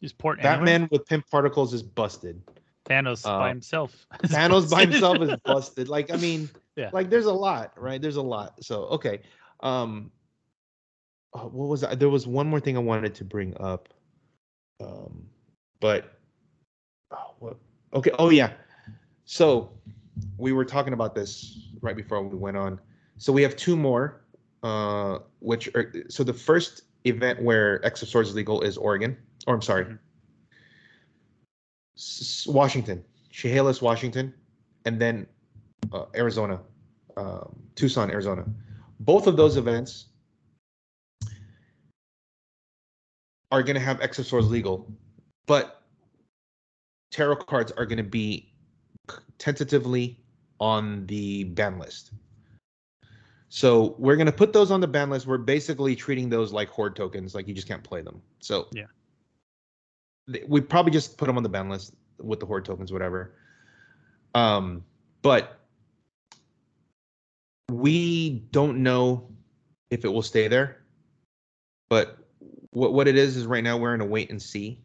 [0.00, 0.42] Just port.
[0.42, 2.42] Batman with Pym particles is busted.
[2.84, 4.06] Thanos uh, by himself.
[4.24, 5.88] Thanos by himself is busted.
[5.88, 6.90] Like I mean, Yeah.
[6.92, 8.00] like there's a lot, right?
[8.00, 8.62] There's a lot.
[8.62, 9.20] So okay,
[9.60, 10.10] um,
[11.34, 11.98] uh, what was that?
[11.98, 13.88] There was one more thing I wanted to bring up,
[14.80, 15.26] um,
[15.80, 16.15] but
[17.38, 17.56] what?
[17.94, 18.10] Okay.
[18.18, 18.52] Oh yeah.
[19.24, 19.70] So
[20.38, 22.80] we were talking about this right before we went on.
[23.18, 24.22] So we have two more,
[24.62, 29.16] uh, which are so the first event where X of Swords is legal is Oregon,
[29.46, 29.98] or I'm sorry, Mhm.
[31.96, 34.34] S- Washington, Chehalis, Washington,
[34.84, 35.26] and then
[35.92, 36.60] uh, Arizona,
[37.16, 38.44] um, Tucson, Arizona.
[39.00, 40.06] Both of those events
[43.52, 44.90] are going to have X of Swords legal,
[45.46, 45.75] but
[47.16, 48.52] tarot cards are going to be
[49.38, 50.20] tentatively
[50.60, 52.10] on the ban list.
[53.48, 55.26] So we're going to put those on the ban list.
[55.26, 58.20] We're basically treating those like horde tokens, like you just can't play them.
[58.40, 58.84] So Yeah.
[60.30, 63.32] th- we probably just put them on the ban list with the horde tokens, whatever.
[64.34, 64.84] Um,
[65.22, 65.58] but
[67.72, 69.30] we don't know
[69.90, 70.82] if it will stay there.
[71.88, 72.18] But
[72.72, 74.80] what what it is is right now we're in a wait and see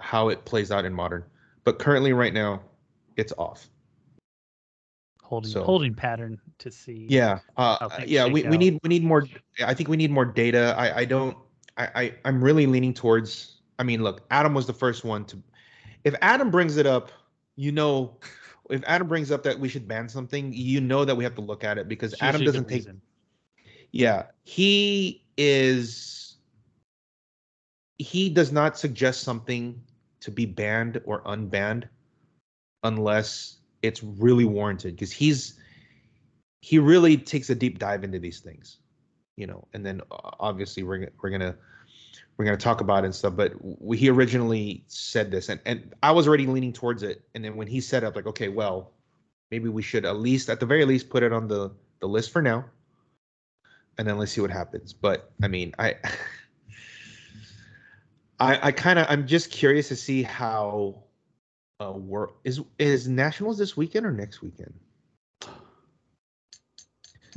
[0.00, 1.24] how it plays out in modern.
[1.64, 2.62] But currently, right now,
[3.16, 3.68] it's off.
[5.22, 7.06] holding So- holding pattern to see.
[7.08, 8.26] Yeah, uh, yeah.
[8.26, 9.26] We, we need we need more.
[9.64, 10.74] I think we need more data.
[10.76, 11.36] I I don't.
[11.76, 13.56] I, I I'm really leaning towards.
[13.78, 15.42] I mean, look, Adam was the first one to.
[16.04, 17.12] If Adam brings it up,
[17.56, 18.16] you know,
[18.70, 21.40] if Adam brings up that we should ban something, you know that we have to
[21.42, 22.78] look at it because It's Adam doesn't take.
[22.78, 23.00] reason.
[23.92, 26.36] Yeah, he is.
[27.98, 29.80] He does not suggest something
[30.20, 31.84] to be banned or unbanned
[32.82, 35.58] unless it's really warranted because he's
[36.60, 38.78] he really takes a deep dive into these things,
[39.36, 39.66] you know.
[39.72, 41.56] And then uh, obviously we're we're gonna
[42.36, 43.36] we're gonna talk about it and stuff.
[43.36, 47.22] But w- he originally said this, and and I was already leaning towards it.
[47.34, 48.92] And then when he said up, like, okay, well,
[49.50, 51.70] maybe we should at least at the very least put it on the
[52.00, 52.64] the list for now,
[53.98, 54.92] and then let's see what happens.
[54.92, 55.96] But I mean, I.
[58.40, 61.02] I, I kind of I'm just curious to see how
[61.78, 64.72] uh work is is nationals this weekend or next weekend.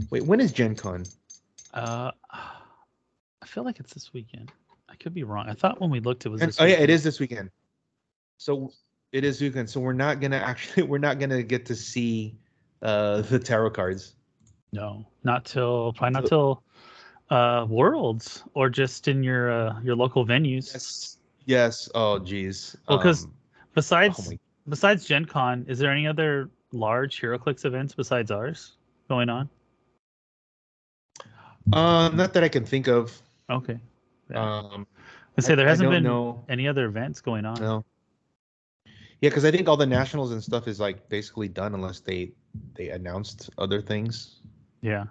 [0.10, 1.06] Wait, when is Gen Con?
[1.74, 4.52] Uh, I feel like it's this weekend.
[4.90, 5.48] I could be wrong.
[5.50, 6.42] I thought when we looked, it was.
[6.42, 7.50] And- This oh yeah, it is this weekend.
[8.38, 8.72] So
[9.12, 9.70] it is weekend.
[9.70, 12.38] So we're not gonna actually we're not gonna get to see
[12.82, 14.16] uh the tarot cards.
[14.72, 16.64] No, not till probably not till
[17.30, 20.74] uh Worlds or just in your uh, your local venues.
[20.74, 21.18] Yes.
[21.46, 21.90] Yes.
[21.96, 22.76] Oh geez.
[22.88, 23.34] Well, 'cause- Um,
[23.76, 24.38] Besides oh
[24.70, 28.74] besides Gen Con, is there any other large HeroClix events besides ours
[29.10, 29.50] going on?
[31.72, 33.20] uh, not that I can think of.
[33.50, 33.80] Okay.
[34.30, 34.60] Yeah.
[34.60, 34.86] Um,
[35.38, 36.44] I say there hasn't been know.
[36.50, 37.60] any other events going on.
[37.60, 37.84] No.
[39.22, 42.34] Yeah, because I think all the nationals and stuff is like basically done unless they
[42.76, 44.42] they announced other things.
[44.82, 45.06] Yeah.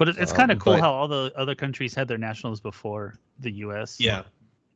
[0.00, 2.16] But it, it's Um, kind of cool but- how all the other countries had their
[2.16, 4.00] nationals before the U.S.
[4.00, 4.22] Yeah,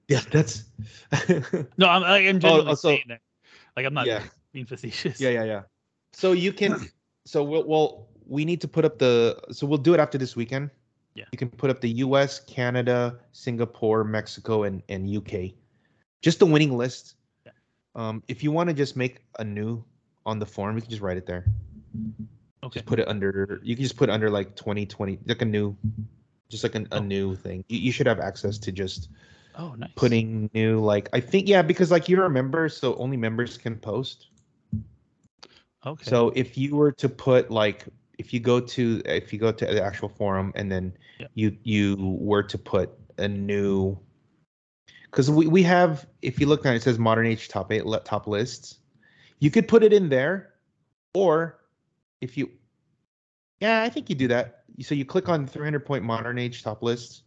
[0.06, 0.64] yeah, that's.
[1.78, 3.20] No, I'm, I'm generally oh, so- saying that.
[3.74, 4.22] Like I'm not yeah,
[4.52, 5.18] being facetious.
[5.18, 5.62] yeah, yeah, yeah.
[6.12, 6.76] So you can.
[7.26, 9.40] So we'll, we'll we need to put up the.
[9.50, 10.68] So we'll do it after this weekend.
[11.14, 11.24] Yeah.
[11.32, 15.54] You can put up the U.S., Canada, Singapore, Mexico, and and UK.
[16.20, 17.14] Just the winning list.
[17.46, 17.52] Yeah.
[17.94, 19.82] Um, if you want to just make a new
[20.26, 21.46] on the form, you can just write it there.
[22.64, 22.74] Okay.
[22.80, 23.60] Just put it under.
[23.62, 25.76] You can just put under like 2020, like a new,
[26.48, 27.02] just like an, a Oh.
[27.02, 27.64] new thing.
[27.68, 29.10] You, you should have access to just
[29.56, 29.90] Oh, nice.
[29.94, 33.76] putting new like I think yeah because like you're a member, so only members can
[33.76, 34.28] post.
[35.86, 36.04] Okay.
[36.04, 37.84] So if you were to put like
[38.18, 41.30] if you go to if you go to the actual forum and then Yep.
[41.34, 43.98] you you were to put a new
[45.04, 48.26] because we, we have if you look down it says modern age top eight top
[48.26, 48.78] lists
[49.38, 50.54] you could put it in there
[51.14, 51.60] or
[52.20, 52.50] if you
[53.60, 56.82] yeah i think you do that so you click on 300 point modern age top
[56.82, 57.22] lists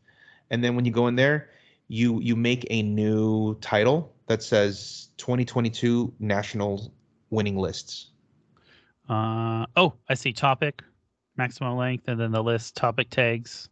[0.49, 1.49] and then when you go in there
[1.87, 6.91] you you make a new title that says 2022 national
[7.29, 8.07] winning lists
[9.09, 10.83] Uh, oh, I see topic,
[11.37, 13.69] maximum length, and then the list topic tags.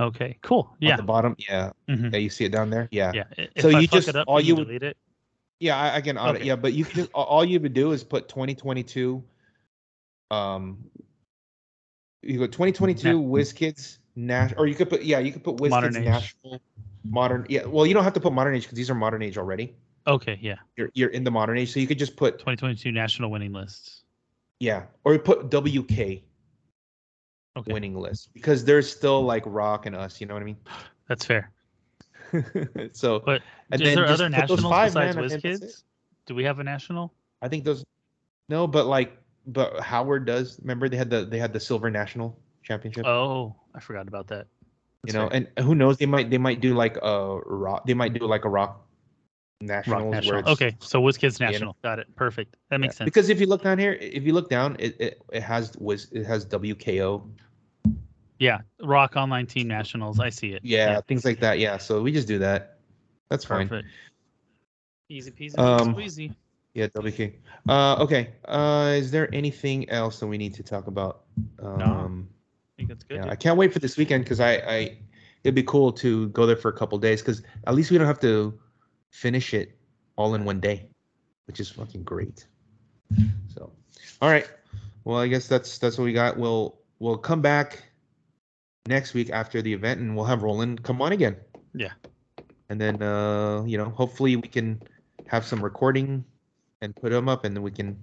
[0.00, 0.70] Okay, cool.
[0.80, 0.96] at Yeah.
[0.96, 3.24] the bottom yeah mhm, yeah you see it down there yeah Yeah.
[3.36, 4.96] If So I you just- it up, all you would- delete it.
[5.60, 6.36] Yeah, I, I can audit.
[6.40, 6.48] Okay.
[6.48, 9.22] Yeah, but you can just all you would do is put 2022.
[10.32, 10.84] Um,
[12.22, 15.92] you go 2022 Na- WizKids Nash, or you could put yeah, you could put Modern
[15.92, 16.04] WizKids Age.
[16.04, 16.60] National
[17.04, 17.46] Modern.
[17.48, 19.74] Yeah, well, you don't have to put Modern Age because these are Modern Age already.
[20.06, 20.56] Okay, yeah.
[20.76, 24.04] You're you're in the Modern Age, so you could just put 2022 national winning lists.
[24.60, 26.22] yeah, or put WK
[27.54, 30.20] Okay, winning list because there's still like Rock and us.
[30.20, 30.56] You know what I mean?
[31.08, 31.50] that's fair.
[32.92, 35.60] so But and is then there just other nationals five, besides man, and that's it.
[35.60, 35.82] WizKids?
[36.26, 37.12] Do we have a national?
[37.42, 37.84] I think those.
[38.48, 40.58] No, but like, but Howard does.
[40.60, 43.06] Remember they had the they had the silver national championship.
[43.06, 44.46] Oh, I forgot about that.
[45.06, 45.98] you know, and who knows?
[45.98, 47.86] They might they might do like a rock.
[47.86, 48.86] They might do like a rock
[49.62, 50.48] where national.
[50.48, 51.76] Okay, so WizKids national.
[51.82, 52.14] Got it.
[52.16, 52.56] Perfect.
[52.70, 52.98] That makes yeah.
[52.98, 53.06] sense.
[53.06, 56.08] Because if you look down here, if you look down, it it, it has was
[56.12, 57.28] it has WKO.
[58.38, 60.20] yeah, Rock Online Team Nationals.
[60.20, 60.60] I see it.
[60.64, 61.58] Yeah, things like that.
[61.58, 62.78] Yeah, so we just do that.
[63.28, 63.84] That's fine.
[65.08, 66.34] Easy peasy, Um, squeezy.
[66.74, 67.34] Yeah, WK.
[67.68, 68.30] Uh, okay.
[68.46, 71.24] Uh, is there anything else that we need to talk about?
[71.58, 72.28] Um,
[72.74, 73.16] I think that's good.
[73.16, 73.32] Yeah, dude.
[73.32, 74.98] I can't wait for this weekend because I, I,
[75.44, 78.06] it'd be cool to go there for a couple days because at least we don't
[78.06, 78.58] have to
[79.10, 79.76] finish it
[80.16, 80.88] all in one day,
[81.46, 82.46] which is fucking great.
[83.54, 83.70] So,
[84.22, 84.48] all right.
[85.04, 86.38] Well, I guess that's that's what we got.
[86.38, 87.82] We'll we'll come back
[88.86, 91.36] next week after the event and we'll have Roland come on again.
[91.74, 91.92] Yeah.
[92.70, 94.80] And then uh, you know, hopefully we can
[95.26, 96.24] have some recording
[96.82, 97.96] and put them up and then we can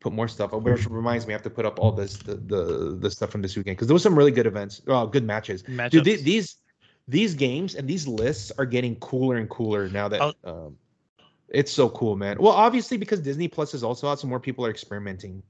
[0.00, 0.62] put more stuff up.
[0.62, 3.42] Which reminds me, I have to put up all this the the, the stuff from
[3.42, 5.62] this weekend because there was some really good events, oh, good matches.
[5.62, 6.04] Dude, Matchups.
[6.04, 6.56] the- these
[7.06, 10.32] these games and these lists are getting cooler and cooler now that Oh.
[10.66, 10.76] um,
[11.50, 12.38] it's so cool, man.
[12.40, 15.42] Well, obviously because Disney Plus is also out, so more people are experimenting.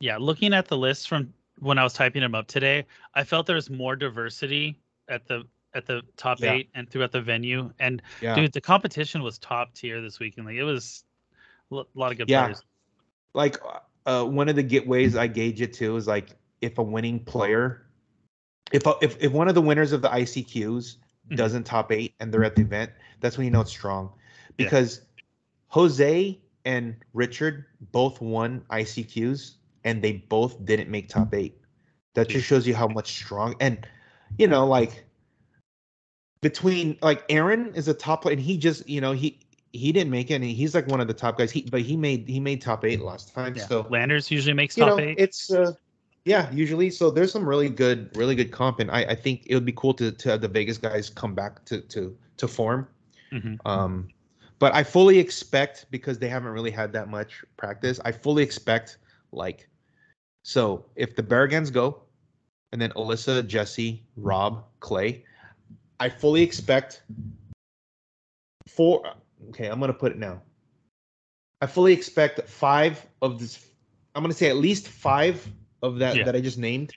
[0.00, 3.46] yeah, looking at the list from when I was typing them up today, I felt
[3.46, 4.78] there was more diversity
[5.08, 5.42] at the
[5.74, 6.54] at the top Yeah.
[6.54, 7.72] eight and throughout the venue.
[7.78, 10.46] And Yeah, dude, the competition was top tier this weekend.
[10.46, 11.04] Like it was
[11.70, 12.44] a lot of good Yeah.
[12.44, 12.62] players.
[13.34, 13.56] like
[14.06, 16.30] uh, one of the get ways I gauge it too is like
[16.62, 17.86] if a winning player,
[18.72, 20.96] if a, if if one of the winners of the ICQs
[21.30, 21.36] Mhm.
[21.36, 22.90] doesn't top eight and they're at the event,
[23.20, 24.10] that's when you know it's strong,
[24.56, 24.64] Yeah.
[24.64, 25.02] because
[25.68, 31.60] Jose and Richard both won ICQs, and they both didn't make top eight.
[32.14, 33.86] That just shows you how much strong and
[34.38, 35.04] you know like
[36.40, 39.38] between like Aaron is a top player, and he just you know he
[39.72, 41.50] he didn't make and he's like one of the top guys.
[41.50, 43.54] He but he made he made top eight last time.
[43.56, 43.66] Yeah.
[43.66, 45.18] So Landers usually makes you top know eight.
[45.18, 45.72] it's uh
[46.24, 49.54] yeah usually so there's some really good really good comp and i i think it
[49.54, 52.86] would be cool to to have the vegas guys come back to to to form
[53.32, 53.56] Mhm.
[53.64, 54.08] um
[54.58, 58.98] but i fully expect because they haven't really had that much practice i fully expect
[59.32, 59.68] like
[60.42, 62.02] so if the Barragans go
[62.72, 65.24] and then alyssa jesse rob clay
[66.00, 67.02] i fully expect
[68.66, 69.02] four
[69.50, 70.40] okay i'm gonna put it now
[71.60, 73.66] i fully expect five of this
[74.14, 75.46] i'm gonna say at least five
[75.82, 76.24] of that Yeah.
[76.24, 76.92] that i just named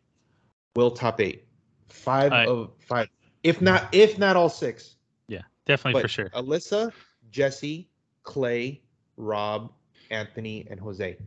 [0.75, 1.45] will top eight
[1.89, 3.07] five I- of five
[3.43, 4.95] if not if not all six
[5.27, 6.29] yeah, definitely but for sure.
[6.31, 6.91] Alyssa,
[7.29, 7.87] Jesse,
[8.23, 8.81] Clay,
[9.15, 9.71] Rob,
[10.09, 11.17] Anthony, and Jose.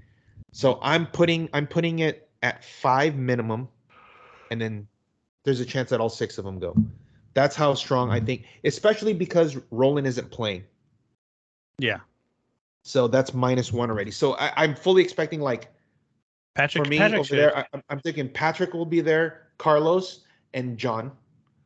[0.52, 3.66] So I'm putting I'm putting it at five minimum,
[4.50, 4.86] and then
[5.44, 6.76] there's a chance that all six of them go.
[7.34, 10.64] That's how strong I think, especially because Roland isn't playing.
[11.78, 11.98] Yeah,
[12.84, 14.12] So that's minus one already.
[14.12, 15.68] So I, I'm fully expecting like
[16.54, 16.84] Patrick.
[16.84, 17.56] for me Patrick over should- there.
[17.56, 20.20] I, I'm- I'm thinking Patrick will be there, Carlos
[20.54, 21.10] and John.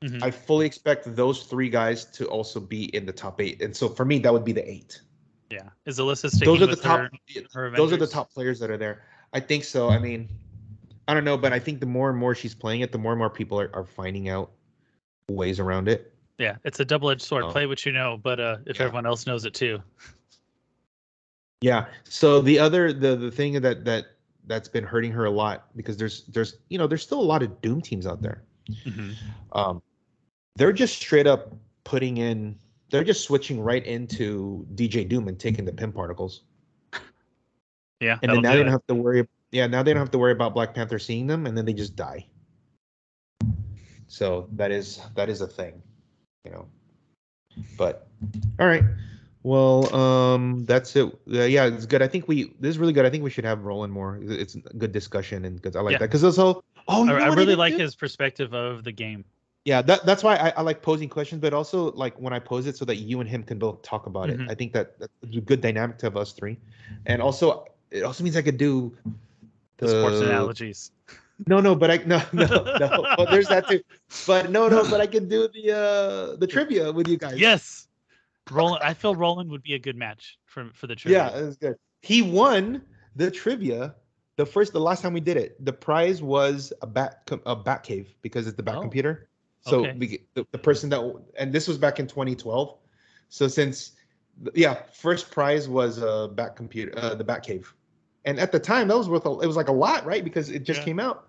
[0.03, 0.23] Mhm.
[0.23, 3.89] I fully expect those three guys to also be in the top eight, and so
[3.89, 5.01] for me that would be the eight.
[5.51, 7.11] yeah, is Alyssa sticking those are the top her?
[7.53, 10.29] her those are the top players that are there i think so i mean
[11.09, 13.13] i don't know but i think the more and more she's playing it the more
[13.13, 14.51] and more people are, are finding out
[15.31, 17.45] ways around it Yeah, it's a double-edged sword.
[17.45, 17.51] Oh.
[17.51, 18.85] Play what you know, but uh, if Yeah.
[18.87, 19.83] everyone else knows it too.
[21.61, 24.07] yeah so the other the the thing that that
[24.47, 27.43] that's been hurting her a lot because there's there's you know there's still a lot
[27.43, 28.43] of doom teams out there
[28.87, 29.15] Mhm.
[29.53, 29.83] um
[30.57, 31.53] they're just straight up
[31.85, 32.57] putting in
[32.91, 36.43] they're just switching right into dj doom and taking the Pym particles
[38.01, 40.19] Yeah, and then now they don't have to worry yeah now they don't have to
[40.19, 42.25] worry about black panther seeing them and then they just die
[44.09, 45.81] so that is that is a thing
[46.45, 46.67] you know
[47.77, 48.09] but
[48.59, 48.85] all right
[49.43, 53.07] well um that's it uh, yeah it's good i think we this is really good
[53.07, 55.93] i think we should have roland more it's a good discussion and because i like
[55.93, 55.99] Yeah.
[55.99, 57.79] that because also oh you I, know I what really like do?
[57.79, 59.25] his perspective of the game.
[59.65, 62.67] yeah that, that's why I, I like posing questions but also like when i pose
[62.67, 64.47] it so that you and him can both talk about Mhm.
[64.47, 66.59] it i think that that's a good dynamic to have us three
[67.07, 68.97] and also it also means i could do
[69.79, 70.91] The sports analogies.
[71.47, 73.07] No, no, but I no no no.
[73.17, 73.81] Well, there's that too.
[74.27, 77.39] But no, no, but I can do the uh the trivia with you guys.
[77.39, 77.89] Yes,
[78.51, 78.83] Roland.
[78.83, 81.43] I feel Roland would be a good match for for the Yeah, trivia.
[81.43, 81.77] it was good.
[82.03, 82.83] He won
[83.17, 83.95] the trivia
[84.37, 85.63] the first the last time we did it.
[85.65, 89.29] The prize was a bat a bat cave because it's the bat Oh, computer.
[89.61, 89.99] So okay.
[89.99, 92.77] we, the, the person that and this was back in 2012.
[93.29, 93.93] So since
[94.55, 97.75] yeah, first prize was a bat computer uh, the bat cave.
[98.25, 100.23] And at the time that was worth a, it was like a lot, right?
[100.23, 100.85] Because it just Yeah.
[100.85, 101.28] came out.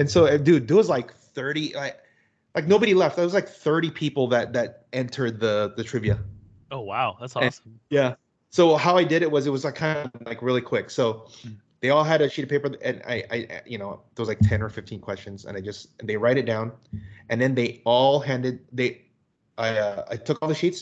[0.00, 1.98] And so uh, dude, there was like 30 like
[2.54, 3.16] like nobody left.
[3.16, 6.18] There was like 30 people that that entered the the trivia.
[6.70, 7.78] Oh wow, that's And- awesome.
[7.90, 8.14] Yeah.
[8.48, 10.88] So how I did it was it was like kind of like really quick.
[10.90, 11.56] So Mm.
[11.80, 14.40] they all had a sheet of paper and I, I you know there was like
[14.40, 16.72] 10 or 15 questions and I just and they write it down
[17.28, 19.02] and then they all handed they
[19.58, 20.80] I uh, I took all the sheets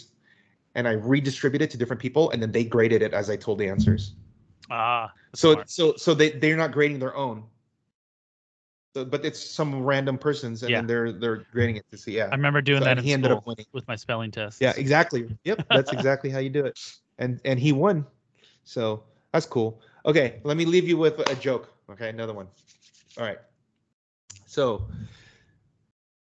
[0.77, 3.69] and I redistributed to different people and then they graded it as I told the
[3.69, 4.15] answers.
[4.71, 5.71] Ah, So smart.
[5.71, 7.43] so so they they're not grading their own.
[8.99, 10.79] So, but it's some random persons and Yeah.
[10.79, 12.25] then they're they're grading it to see yeah.
[12.33, 13.67] I remember doing So- that he ended up winning.
[13.73, 14.61] with my spelling test.
[14.61, 15.29] Yeah, exactly.
[15.45, 16.77] Yep, that's exactly how you do it.
[17.19, 18.05] And and he won.
[18.65, 19.81] So that's cool.
[20.05, 21.73] Okay, let me leave you with a joke.
[21.91, 22.49] Okay, another one.
[23.19, 23.39] All right.
[24.47, 24.89] So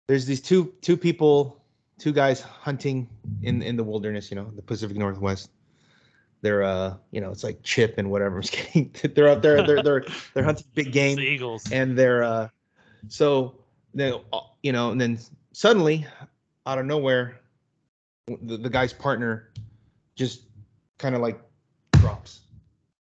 [0.07, 1.61] there's these two two people,
[1.99, 3.09] two guys hunting
[3.43, 5.51] in in the wilderness, you know, the Pacific Northwest.
[6.43, 8.37] They're uh, you know, it's like Chip and whatever.
[8.39, 8.95] I'm just kidding.
[9.17, 11.73] They're out there, they're they're they're hunting big game the Eagles.
[11.73, 12.49] and they're uh
[13.07, 13.55] so
[13.95, 14.15] then,
[14.63, 15.19] you know and then
[15.53, 16.07] suddenly
[16.67, 17.41] out of nowhere
[18.43, 19.51] the, the guy's partner
[20.15, 20.43] just
[20.99, 21.41] kind of like
[21.95, 22.41] drops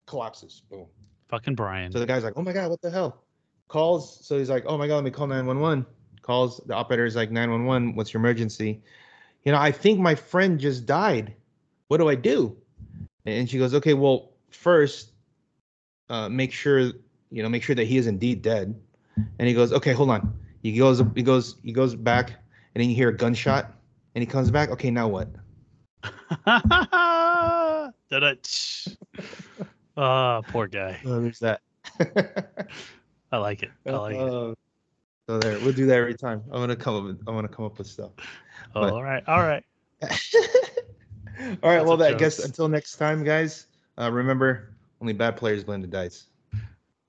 [0.05, 0.85] collapses boom.
[1.27, 1.91] Fucking Brian.
[1.91, 3.23] so the guy's like oh my god what the hell?
[3.67, 5.85] Calls so he's like oh my god let me call 911
[6.21, 8.81] calls the operator is like 911 what's your emergency?
[9.43, 11.33] You know i think my friend just died.
[11.87, 12.55] What do i do?
[13.25, 15.11] And she goes okay well first
[16.09, 16.79] uh, make sure
[17.31, 18.79] you know make sure that he is indeed dead
[19.15, 22.89] and he goes okay hold on he goes he goes he goes back and then
[22.89, 23.71] you hear a gunshot
[24.15, 25.29] and he comes back okay now what.
[29.97, 30.99] Ah, poor guy.
[31.05, 31.61] oh, there's that
[33.31, 33.71] I like it.
[33.85, 34.19] I like it.
[34.19, 34.53] Uh,
[35.27, 37.65] so there we'll do that every time i'm gonna come up with i'm gonna come
[37.65, 38.11] up with stuff
[38.75, 39.23] Oh, but- all right.
[39.27, 39.63] All right.
[40.03, 40.09] all
[41.63, 43.67] right Lots well of i guess until next time guys
[43.97, 46.27] uh, remember Only bad players blend the dice.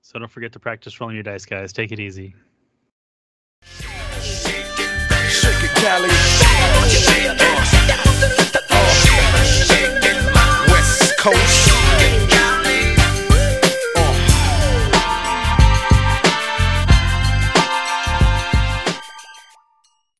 [0.07, 1.73] So don't forget to practice rolling your dice, guys.
[1.73, 2.33] Take it easy.
[10.71, 11.86] West Coast.